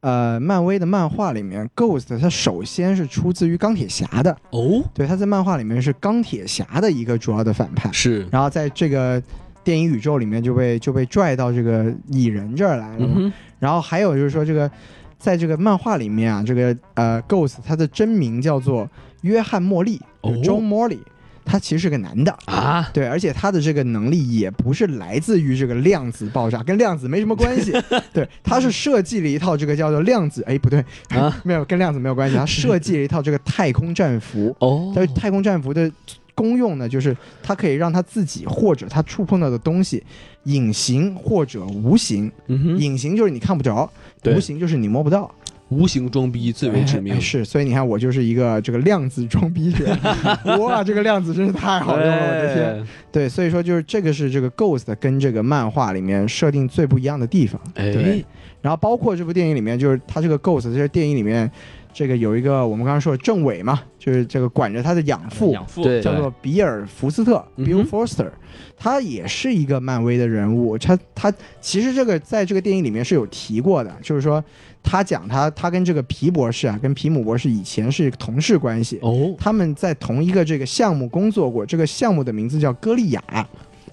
[0.00, 9.20] 呃漫威的漫画里面，Ghost 它首先是出自于钢铁侠的，哦，对，他在漫画里面是钢铁侠的一个主要的反派，是，然后在这个
[9.64, 14.70] 电影宇宙里面就被就被拽到这个蚁人这儿来了然后还有就是说，这个
[15.18, 18.88] 在这个漫画里面啊，这个呃，Ghost 他的真名叫做
[19.22, 20.98] 约翰·莫利哦，John Morley，
[21.44, 22.36] 他其实是个男的。
[22.46, 27.72] 啊，对，而且他的这个能力也不是来自于这个量子爆炸，跟量子没什么关系。
[28.12, 34.54] 对，他是设计了一套这个叫做量子，哎，不对，啊 没有跟量子没有关系，他设计了一套这个太空战服。
[34.58, 35.90] 哦，但是太空战服的
[36.34, 40.02] 功用呢，就是它可以让他自己或者他触碰到的东西
[40.44, 42.30] 隐形或者无形。
[42.48, 43.88] 嗯，隐形就是你看不着，
[44.24, 45.32] 无形就是你摸不到，
[45.74, 47.20] 无形装逼最为致命哎哎。
[47.20, 49.86] 是，所以你看，我就是一个这个量子装逼者。
[50.58, 52.64] 哇，这个量子真是太好用了，我的天！
[52.64, 57.60] 哎对，所以说就是这个是这个 Ghost 跟这个漫画里面设定最不一样的地方。
[57.74, 58.24] 哎对，
[58.60, 61.50] 然后包括这部电影里面，就是他这个 Ghost 这个电影里面，
[61.94, 68.30] 这个有一个我们刚刚说的政委嘛，就是这个管着他的养父，养父对叫做比尔·福斯特嗯 （Bill Foster），
[68.76, 70.76] 他也是一个漫威的人物。
[70.76, 74.42] 他他其实这个在这个电影里面是有提过的，就是说
[74.82, 81.64] 他讲他他跟这个皮博士啊，跟皮姆博士以前是同事关系，哦，他们在同一个这个项目工作过。
[81.64, 83.22] 这个项目的名字叫歌利亚，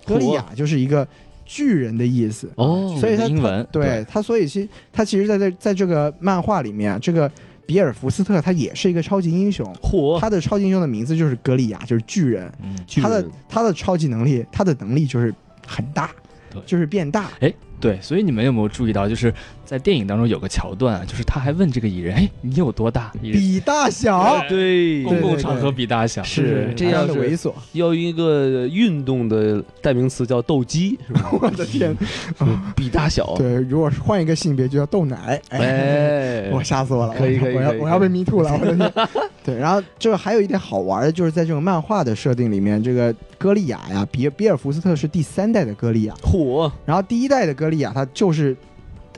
[0.06, 1.08] 歌利亚就是一个
[1.46, 2.50] 巨人的意思。
[2.56, 7.32] 哦，所以他英文对他，所以其实他其实在这在这个漫画里面啊，这个
[7.66, 9.66] 比尔·福斯特他也是一个超级英雄。
[9.82, 12.52] 嚯，他的超级英雄的名字就是格里亚，就是巨人。
[12.64, 15.34] 嗯，巨他的人他的超级能力，他的能力就是
[15.66, 16.12] 很大，
[16.50, 17.30] 对就是变大。
[17.40, 19.34] 哎对，所以你们有没有注意到，就是
[19.72, 23.10] 在电影当中有个桥段啊，就是他还问这个蚁人，哎，你有多大？
[23.22, 27.54] 比大小对公共场合比大小，是这要是非常的猥琐。
[27.72, 31.30] 要用一个运动的代名词叫斗鸡，是吧？
[31.42, 31.96] 我的天！
[32.76, 35.42] 比大小，对，如果是换一个性别，就叫斗奶。
[35.48, 37.14] 哎，哎，我吓死我了！
[37.14, 38.52] 可以我我要可以我要我要被迷吐了！
[38.52, 39.08] 我的天！
[39.42, 48.54] 对，然后这个还有一点好玩的，就是在这种漫画的设定里面，这个歌利亚呀，比比尔福斯特是第三代的歌利亚，火，然后第一代的歌利亚它就是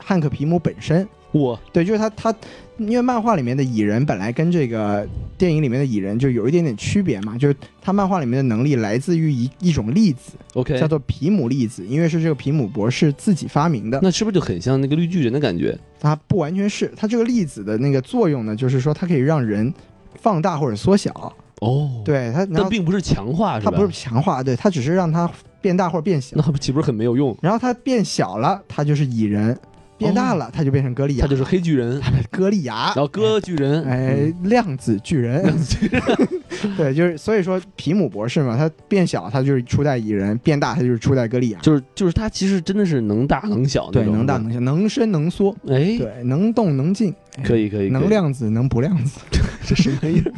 [0.04, 1.08] 汉克皮姆本身。
[1.32, 2.36] 我对，就是他他，
[2.78, 5.04] 因为漫画里面的蚁人本来跟这个
[5.36, 14.00] 电影里面的蚁人就有一点点区别嘛，就是他漫画里面的能力来自于一一种粒子，OK，叫做皮姆粒子，因为是这个皮姆博士自己发明的。
[14.04, 15.76] 那是不是就很像那个绿巨人的感觉？
[16.00, 19.74] 它不完全是，它这个粒子的那个作用呢，就是说它可以让人
[20.14, 21.34] 放大或者缩小。
[21.62, 23.72] 哦，，对它，但并不是强化，是吧？
[23.72, 25.28] 它不是强化，对它只是让它
[25.62, 26.36] 变大或者变小。
[26.38, 27.36] 那岂不是很没有用？
[27.42, 29.56] 然后它变小了，它就是蚁人；
[30.04, 31.22] 变大了，他就变成歌利亚。
[31.22, 32.96] 他就是黑巨人， 歌利亚然。
[32.96, 35.44] 后哥巨人，哎，量子巨人，
[36.78, 49.20] 对，就是所以说皮姆博士嘛，他变小他就是初代蚁人，变大他就是初代歌利亚，就是就是他其实真的是能大能小对，能大能小，能伸能缩，哎，对，能动能静，哎可以可以，能，量子能不量子，
[49.66, 50.32] 这什么意思？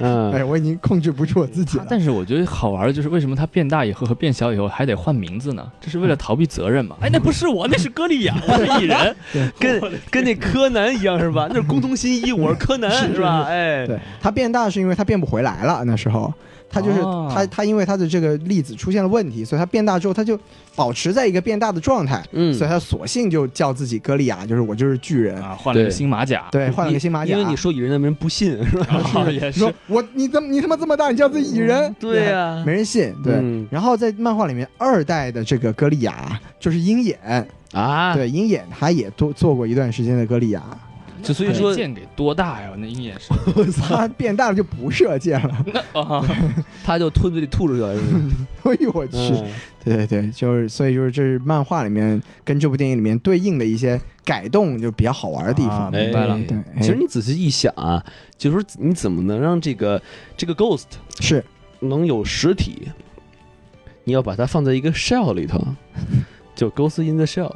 [0.00, 1.86] 嗯，哎，我已经控制不住我自己了。
[1.88, 5.66] 但是我觉得好玩的就是为什么他变大以后和变小以后还得换名字呢？
[5.80, 6.96] 这是为了逃避责任嘛？
[7.00, 9.16] 哎，那不是我，那是歌利亚，我是蚁人。
[9.58, 9.80] 跟
[10.10, 11.46] 跟那柯南一样是吧？
[11.48, 13.44] 那是工藤新一，我是柯南是是吧？
[13.48, 16.32] 哎，对他变大是因为他变不回来了，那时候。
[16.70, 20.38] 他就是、哦他，他因为他的这个粒子出现了问题，所以他变大之后，他就
[20.76, 26.46] 保持在一个变大的状态，嗯所以他索性就叫自己歌利亚，就是我就是巨人，啊，换了个新马甲。
[26.52, 27.32] 对，换了个新马甲。
[27.32, 29.00] 因为你说蚁人，那没人不信是吧？
[29.14, 31.96] 啊， 也是说我你怎么你他妈这么大，你叫自己蚁人？
[31.98, 33.14] 对呀没人信。
[33.24, 40.62] 对，嗯然后在漫画里面，二代的这个歌利亚就是鹰眼，啊，对，鹰眼他也做做过一段时间的歌利亚，
[41.28, 42.70] 就所以说箭给多大呀？
[42.76, 43.32] 那鹰眼是
[43.80, 45.64] 他变大了就不射箭了。
[45.92, 46.24] 啊，
[46.84, 48.18] 他就吞嘴里吐出去了，是吧？
[48.64, 49.16] 哎呦我去！
[49.16, 49.44] 嗯
[49.84, 55.86] 对对对，就是所以就是这是漫画里面跟这部电影里面对应的一些改动，就比较好玩的地方。
[55.86, 58.04] 啊明白了哎对，其实哎你仔细一想啊，
[58.36, 60.00] 就是说你怎么能让这个
[60.36, 60.84] 这个 ghost
[61.20, 61.42] 是
[61.80, 62.88] 能有实体？
[64.04, 65.62] 你要把它放在一个 shell 里头，
[66.54, 67.50] 就 ghost in the shell，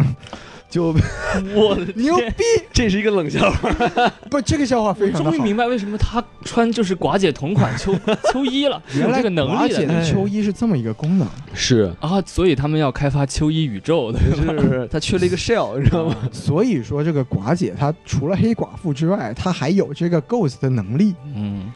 [0.72, 0.86] 就
[1.54, 2.42] 我的牛逼！
[2.72, 3.70] 这是一个冷笑话。
[4.30, 5.22] 不，这个笑话非常。
[5.22, 7.94] 终于明白为什么他穿就是寡姐同款秋
[8.32, 11.28] 秋衣了，原来这个能寡力的姐的秋衣是这么一个功能。
[11.52, 14.18] 是，啊，所以他们要开发秋衣宇宙的。
[14.34, 16.16] 是他缺了一个 shell，你知道吗？
[16.32, 21.14] 所以说，这个寡姐她除了黑寡妇之外，她还有这个 ghost 的能力。
[21.34, 21.70] 嗯，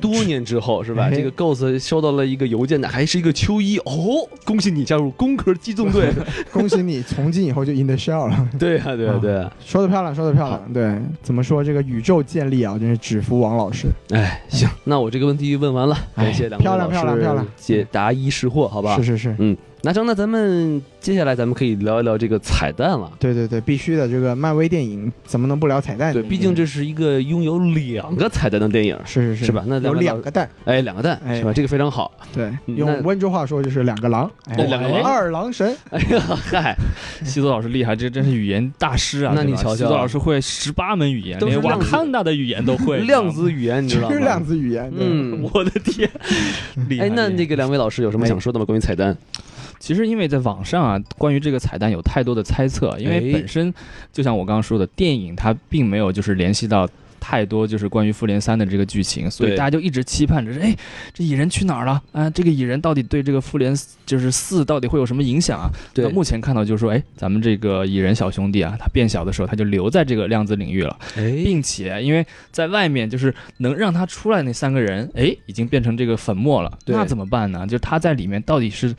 [0.00, 1.04] 多年之后是吧？
[1.04, 6.10] 哎这个 ghost 收到了一个邮件的，还是一个秋衣哦，恭喜你加入工科机动队。
[6.52, 8.48] 恭喜你，从今以后就 in the shell 了。
[8.58, 9.52] 对啊，对啊，对啊。
[9.64, 10.72] 说的漂亮，说的漂亮。
[10.72, 13.86] 对，怎么说这个宇宙建立啊，真是只服王老师。
[14.10, 19.04] 哎，行，那我这个问题问完了，哎感谢两位漂亮老师漂亮漂亮解答一识惑，好吧是？
[19.04, 19.56] 是是，嗯，
[19.86, 23.08] 那成，那咱们接下来咱们可以聊一聊这个彩蛋了。
[23.20, 24.08] 对对对，必须的。
[24.08, 26.14] 这个漫威电影怎么能不聊彩蛋呢？
[26.14, 31.52] 对，毕竟这是一个拥有两个彩蛋的电影，是是是是吧那有两个蛋，哎，两个蛋哎是吧？
[31.52, 32.10] 这个非常好。
[32.34, 35.72] 对，用温州话说就是两个狼，哎两个狼二郎神。
[35.90, 36.74] 哎呀，嗨，
[37.24, 39.34] 西多老师厉害，这真是语言大师啊！
[39.36, 42.98] 那你瞧瞧西多老师会十八门语言，连瓦都是量子坎达的语言都会。
[43.06, 44.14] 量子语言，你知道吗？
[44.14, 46.10] 是量子语言，嗯， 我的天，
[46.88, 48.64] 厉害哎，那那个两位老师有什么想说的吗？
[48.64, 49.16] 关于彩蛋？
[49.78, 53.72] 其实因为在网上啊，关于这个彩蛋有太多的猜测，因为哎本身
[54.12, 56.88] 就像我刚刚说的，电影它并没有就是联系到。
[57.18, 60.72] 太多就是关于复联三的这个剧情，所以大家就一直期盼着，哎，
[61.12, 62.00] 这蚁人去哪儿了？
[62.12, 65.68] 啊，这个蚁人到底对这个复联就是四到底会有什么影响啊？
[65.92, 77.66] 对目前看到就是说，哎，咱们这个蚁人小兄弟啊，他变小的时候他就留在这个量子领域了，哎，并且因为在外面就是能让他出来那三个人，哎，已经变成这个粉末了，那怎么办呢？
[77.66, 78.94] 就他在里面到底是。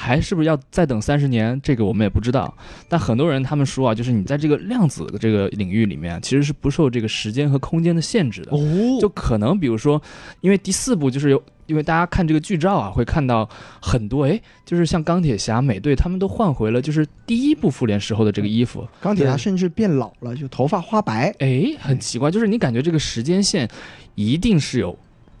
[0.00, 1.60] 还是不是要再等三十年？
[1.60, 2.54] 这个我们也不知道。
[2.88, 8.52] 但很多人他们说啊，就是你在这个量子的这个领域里面啊，其实是不受这个时间和空间的限制的。
[8.52, 10.00] 哦，就可能比如说，
[10.40, 13.48] 因为第四部就是有，因为大家看这个剧照啊，会看到
[13.82, 21.34] 很多哎，就是像钢铁侠、美队他们都换回了就是第一部复联时候的这个衣服，钢铁侠甚至变老了，就头发花白。
[21.40, 23.68] 哎，很奇怪，就是你感觉这个时间线
[24.14, 24.96] 一定是有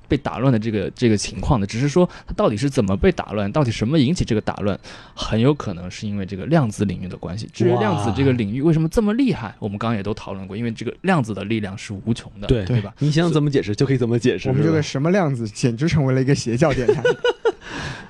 [0.08, 4.78] 被打乱的这个这个情况的，只是说它到底是怎么被打乱，到底什么引起这个打乱，
[5.14, 7.48] 很有可能是因为这个量子领域的关系。
[7.52, 12.92] 至于量子这个领域为什么这么厉害，我们刚刚也都讨论过，因为这个量子的力量是无穷的，对对吧？
[12.98, 14.48] 你想怎么解释就可以怎么解释。
[14.48, 17.02] 我们这个什么量子简直成为了一个邪教电台。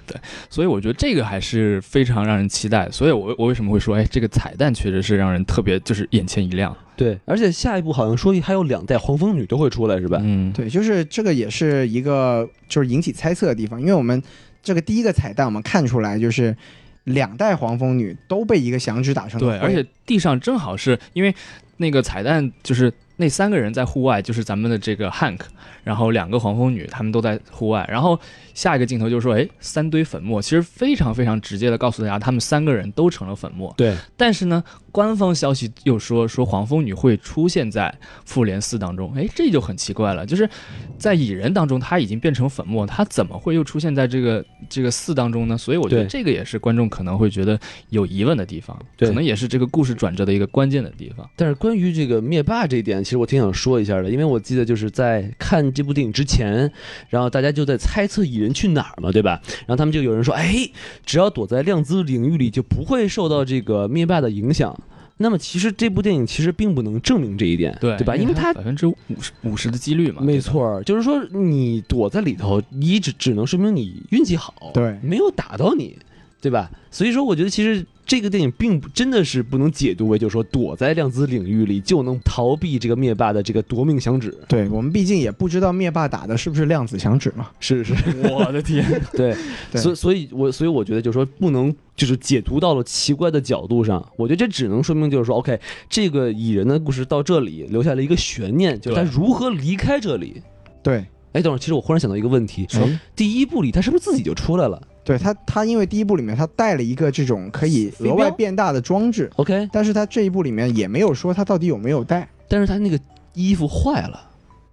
[0.50, 2.90] 所以我觉得这个还是非常让人期待。
[2.90, 6.74] 所以我我为什么会说，哎，这个彩蛋确实是让人特别就是眼前一亮。
[6.96, 10.18] 对，而且下一步好像说还有两代黄蜂女都会出来，是吧？
[10.20, 14.20] 嗯，对，就是这个也是一个就是引起猜测的地方，因为我们
[14.62, 16.56] 这个第一个彩蛋我们看出来就是
[17.04, 21.32] 两代黄蜂女都被一个响指打成了对，而且地上正好是因为
[21.76, 25.40] 那个彩蛋就是那三个人在户外，就是咱们的这个 Hank，
[25.84, 28.18] 然后两个黄蜂女他们都在户外，然后
[28.54, 33.74] 下一个镜头就是说，哎，三堆粉末，其实非常非常直接的告诉大家，他们三个人都成了粉末。
[33.76, 34.62] 对，但是呢，
[34.92, 37.92] 官方消息又说说黄蜂女会出现在
[38.24, 40.48] 复联四当中，哎，这就很奇怪了，就是
[40.96, 45.58] 在蚁人当中他已经变成粉末，他怎么会又出现在这个这个四当中呢？
[45.58, 47.58] 所以我觉得这个也是观众可能会觉得
[47.88, 51.28] 有疑问的地方，对可能也是这个故事转折的一个关键的地方。
[51.34, 56.70] 但是关于这个灭霸这一点，其实我挺想说一下的，因为我记得就是在看这部电影之前，
[57.08, 59.40] 然后大家就在猜测蚁人去哪儿嘛，对吧？
[59.60, 60.68] 然后他们就有人说，哎，
[61.06, 64.78] 只要躲在量子领域里，就不会受到这个灭霸的影响。
[65.16, 68.14] 那么其实这部电影其实并不能证明这一点，对对吧？
[68.14, 75.96] 因为它百分之五十五十的几率嘛，没错，就是说你躲在里头，你只只能说明你运气好，对没有打到你，
[76.40, 76.70] 对吧？
[76.90, 84.34] 所以说，我觉得其实这个电影并不真的是不能解读为，就是说躲在量子领域里就能逃避这个灭霸的这个夺命响指。
[84.48, 87.50] 对我们毕竟也不知道灭霸打的是不是量子响指嘛。
[87.60, 87.94] 是是，
[88.30, 89.36] 我的天， 对，
[89.70, 95.60] 对所以所以我所以我觉得就是说不能就是解读到了奇怪的角度上，我觉得这只能说明就是说，OK，
[95.90, 100.40] 这个蚁人的故事到这里留下了一个悬念，就是他如何离开这里。
[100.82, 112.28] 对，哎，等会儿，其实我忽然想到一个问题，哎第一部里他是不是自己就出来了对他他因为第一部里面他带了一个这种可以额外变大的装置，？OK，但是他这一部里面也没有说他到底有没有带。
[112.46, 113.00] 但是他那个
[113.32, 114.20] 衣服坏了，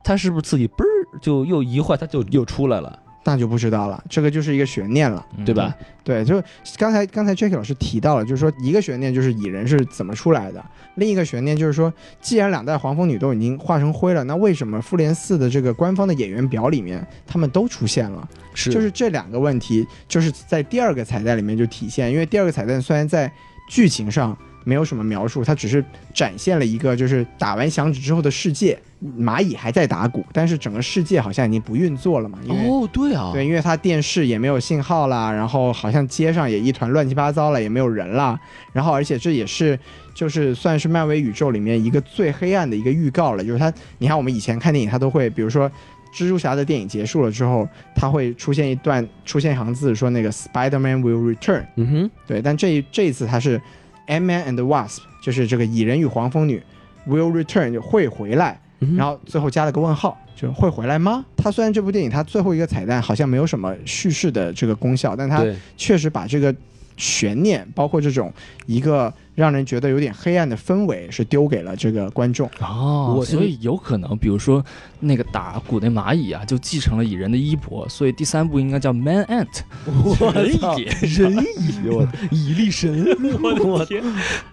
[0.03, 5.25] 他是不是自己嘣儿就又一坏，他就又出来了，那就不知道了，这个就是一个悬念了。
[5.43, 5.75] 对吧？
[6.03, 6.41] 对，就
[6.77, 10.63] 刚才刚才 Jacky 老师提到了，就是说一个悬念就是蚁人是怎么出来的，
[10.95, 11.91] 另一个悬念就是说，
[12.21, 18.27] 既然两代黄蜂女都已经化成灰了，那为什么复联四的这个官方的演员表里面他们都出现了？
[18.53, 23.31] 是就是这两个问题，就是在第二个彩蛋里面就体现，因为第二个彩蛋虽然在
[23.69, 25.83] 剧情上没有什么描述，它只是
[26.13, 28.77] 展现了一个就是打完响指之后的世界，
[29.17, 32.67] 蚂蚁还在打鼓，但是整个世界好像已经不运作了嘛，因为。
[32.67, 38.37] 哦，对啊，对，因为它电视也没有信号啦，然后好像街上也一团乱七八糟了，也没有人啦。
[38.73, 39.79] 然后，而且这也是
[40.13, 43.43] 就是算是漫威宇宙里面一个最黑暗的一个预告了。
[43.43, 45.69] 就是它，你看我们以前看电影，它都会，比如说
[46.13, 51.65] 蜘蛛侠的电影结束了之后，它会出现一段出现一行字说那个 Spider-Man will return。
[51.75, 53.61] 嗯哼，对，但这一这一次它是
[54.07, 56.61] Ant-Man and the Wasp，就是这个蚁人与黄蜂女
[57.07, 58.59] will return 就会回来。
[58.97, 61.25] 然后最后加了个问号，就会回来吗？
[61.37, 65.43] 它虽然这部电影它最后一个彩蛋好像没有什么叙事的这个功效，但它，
[65.77, 66.53] 确实把这个
[66.97, 68.31] 悬念，包括这种
[68.65, 72.49] 一个让人觉得有点黑暗的氛围，是丢给了这个观众。
[72.59, 74.63] 哦，所以有可能，比如说
[74.99, 80.83] 那个打鼓那蚂蚁啊，就继承了蚁人的衣钵，所以第三部应该叫 Man Ant，人操蚁，
[81.17, 83.05] 人蚁，我蚁力神，
[83.43, 84.01] 我的 天，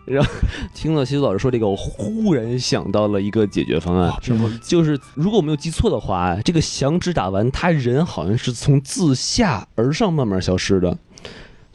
[0.04, 0.30] 然后
[0.74, 4.50] 听了西子老师说这个，我忽然想到了一个解决方案，什么？
[4.62, 10.98] 就是如果我没有记错的话，这个响指打完，他人好像是从自下而上慢慢消失的，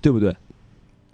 [0.02, 0.35] 对不对？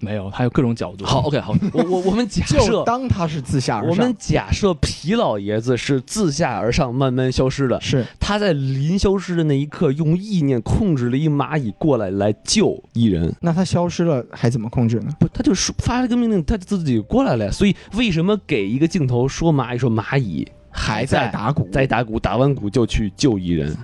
[0.04, 1.06] 没有，还有各种角度。
[1.06, 13.34] 好，OK，好，我我我们假设， 当他是自下而上，我们假设皮老爷子是自下而上慢慢消失的，是他在临消失的那一刻，用意念控制了一蚂蚁过来来救蚁人。
[13.40, 15.12] 那他消失了还怎么控制呢？
[15.20, 17.52] 不，他就说发了个命令，他就自己过来了呀。
[17.52, 23.76] 所以为什么给一个镜头说蚂蚁说蚂蚁还在在打鼓，在打鼓，打完鼓就去救蚁人，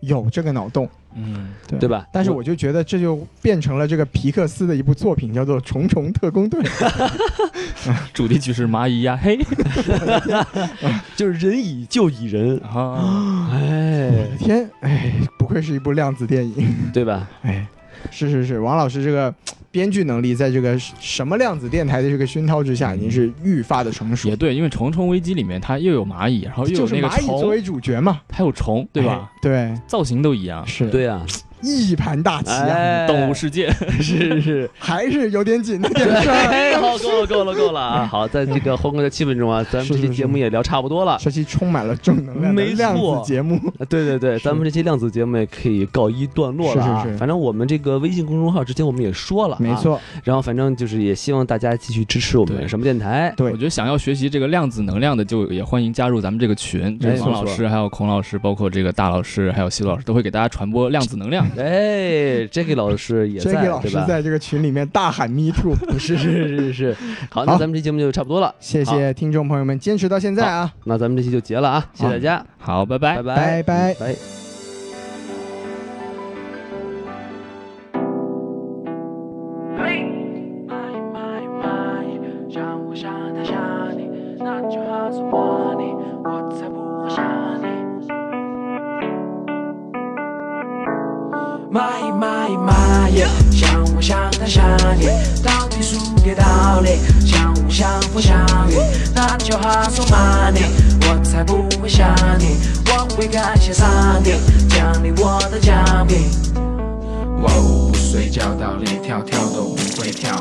[0.00, 2.06] 有这个脑洞，嗯，对对吧？
[2.12, 6.60] 但是我就觉得这就变成了这个皮克斯的一部作品，叫做《虫虫特工队》。
[8.12, 9.38] 主题曲是蚂蚁呀嘿
[11.16, 16.54] 就是人蚁就蚁人，啊，哎，天，哎，不愧是一部量子电影。
[16.92, 17.28] 对吧？
[17.42, 17.66] 哎，
[18.10, 19.34] 是是是，王老师这个
[19.70, 24.36] 编剧能力，在这个什么量子电台的这个熏陶之下，已经是愈发的成熟也。
[24.36, 29.30] 对，因为《虫虫危机》里面它又有蚂蚁，然后又有那个虫，蚂蚁作为主角嘛，还有虫，对吧？
[29.34, 29.38] 哎？
[29.42, 31.24] 对，造型都一样，是，对呀，
[31.64, 33.70] 一盘大棋啊，哎动物世界。
[34.00, 34.68] 是是。
[34.78, 36.34] 还是有点紧那件事儿。
[36.50, 38.06] 哎， 好，够了，够了，够了啊！
[38.06, 41.18] 好，在这个欢快的气氛中啊，咱们这期节目也聊差不多了。
[41.20, 47.02] 这期充满了正能量没错量子节目，啊对对对，咱们这期量子节目也可以告一段落了啊。
[47.02, 49.74] 是是是反正我们这个微信公众号之前我们也说了，没。
[49.76, 53.32] 错，然后反正就是也希望大家继续支持我们什么电台。
[53.36, 56.98] 对我觉得想要学习这个量子能量的，就也欢迎加入咱们这个群。
[57.20, 61.46] 王老师、还有孔老师，包括这个大老师，还有西罗老师，都会给大家传播量子能量。
[61.62, 63.80] 哎，Jacky 老师也在，Jacky 老？
[63.82, 66.72] 师在这个群里面大喊 “me too”， 是是是是。
[66.72, 66.96] 是，
[67.30, 72.98] 好，那咱们这节目就差不多了，谢谢听众朋友们坚持到现在啊，那咱们这期就结了啊，谢谢大家，好，拜。
[72.98, 73.22] 拜拜。
[73.22, 73.94] 拜拜。
[73.94, 74.43] 拜
[99.64, 100.66] 那就好送 money，
[101.08, 104.32] 我才不会想你，我会感谢上帝
[104.68, 106.28] 奖励我的奖品。
[107.40, 110.38] 我不睡觉到连跳跳都不会跳，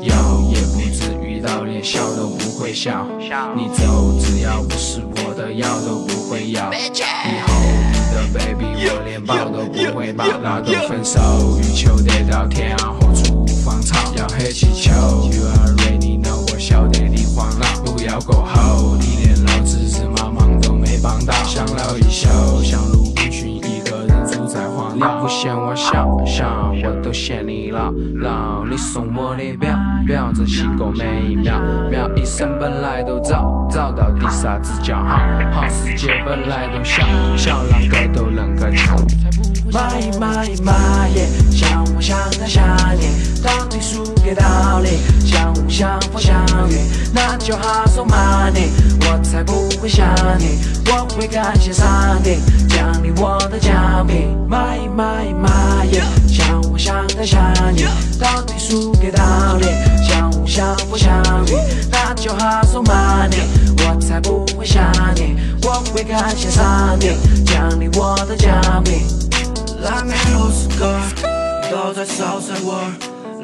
[0.00, 0.14] 有
[0.50, 3.06] 也不至于到连笑都不会笑。
[3.54, 6.72] 你走，只要不是我的药都不会要。
[6.72, 6.88] 以
[7.46, 7.60] 后
[7.92, 11.20] 你的 baby 我连抱都不会抱，那都分手，
[11.60, 14.90] 欲求得到天后厨房炒，要黑气球。
[18.20, 27.92] 过后，你连老子日妈忙都没帮到，想了一宿，想路不群一个人住在荒岛不嫌我小小，我都嫌你老
[28.22, 28.64] 老。
[28.64, 29.76] 你送我的表
[30.06, 35.18] 表，珍惜过每一秒秒，一生本来都早，早到底啥子叫好？
[35.50, 37.02] 好世界本来都小，
[37.36, 38.96] 小啷个都能个抢。
[39.72, 44.90] 买买买耶，像我想太想你，到底输给道理，
[45.26, 46.36] 相互相逢相
[46.70, 46.78] 遇，
[47.12, 48.68] 那就好送 money，
[49.00, 50.06] 我才不会想
[50.38, 52.36] 你，我会感谢上帝
[52.68, 54.36] 奖励我的奖品。
[54.48, 54.78] 买
[55.16, 57.40] 蚂蚁，蚂蚁，想，我想，他想
[57.74, 57.84] 你
[58.20, 59.22] 到底输给道
[59.58, 59.66] 理。
[60.04, 61.52] 想，我想，不想你，
[61.90, 63.26] 那就好受骂。
[63.26, 63.36] 你，
[63.78, 64.84] 我才不会想
[65.14, 65.36] 你。
[65.62, 69.06] 我会感谢上帝奖励我的奖品。
[69.82, 72.84] Let me host a girl，都在嘲笑我。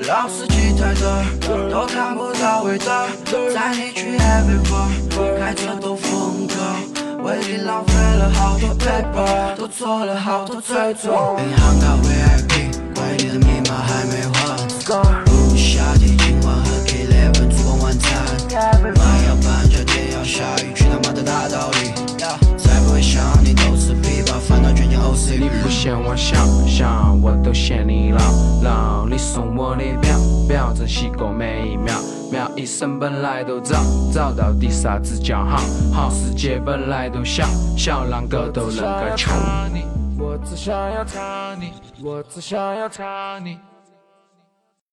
[0.06, 1.24] 老司机在这，
[1.70, 3.08] 都看不到尾灯。
[3.54, 6.21] 带你去 everywhere，开这兜风。
[7.22, 11.12] 为你浪费了好多 paper，都做了好多追踪。
[11.38, 14.56] 银行卡 VIP，为你的密码还没换。
[15.24, 18.10] 不夏天今晚和 K Eleven 烛光晚餐。
[18.50, 20.71] 买要搬家，天要下雨，
[25.42, 26.36] 你不嫌我小
[26.68, 28.20] 小，我都嫌你老
[28.62, 29.08] 老。
[29.08, 30.16] 你送我的表
[30.46, 31.92] 表，珍惜过每一秒
[32.30, 32.48] 秒。
[32.54, 33.76] 一生本来都早，
[34.12, 35.58] 早到底啥子叫好？
[35.92, 37.44] 好世界本来都小，
[37.76, 39.34] 小啷个都能个穷。
[40.16, 43.58] 我只想要擦你，我只想要擦你。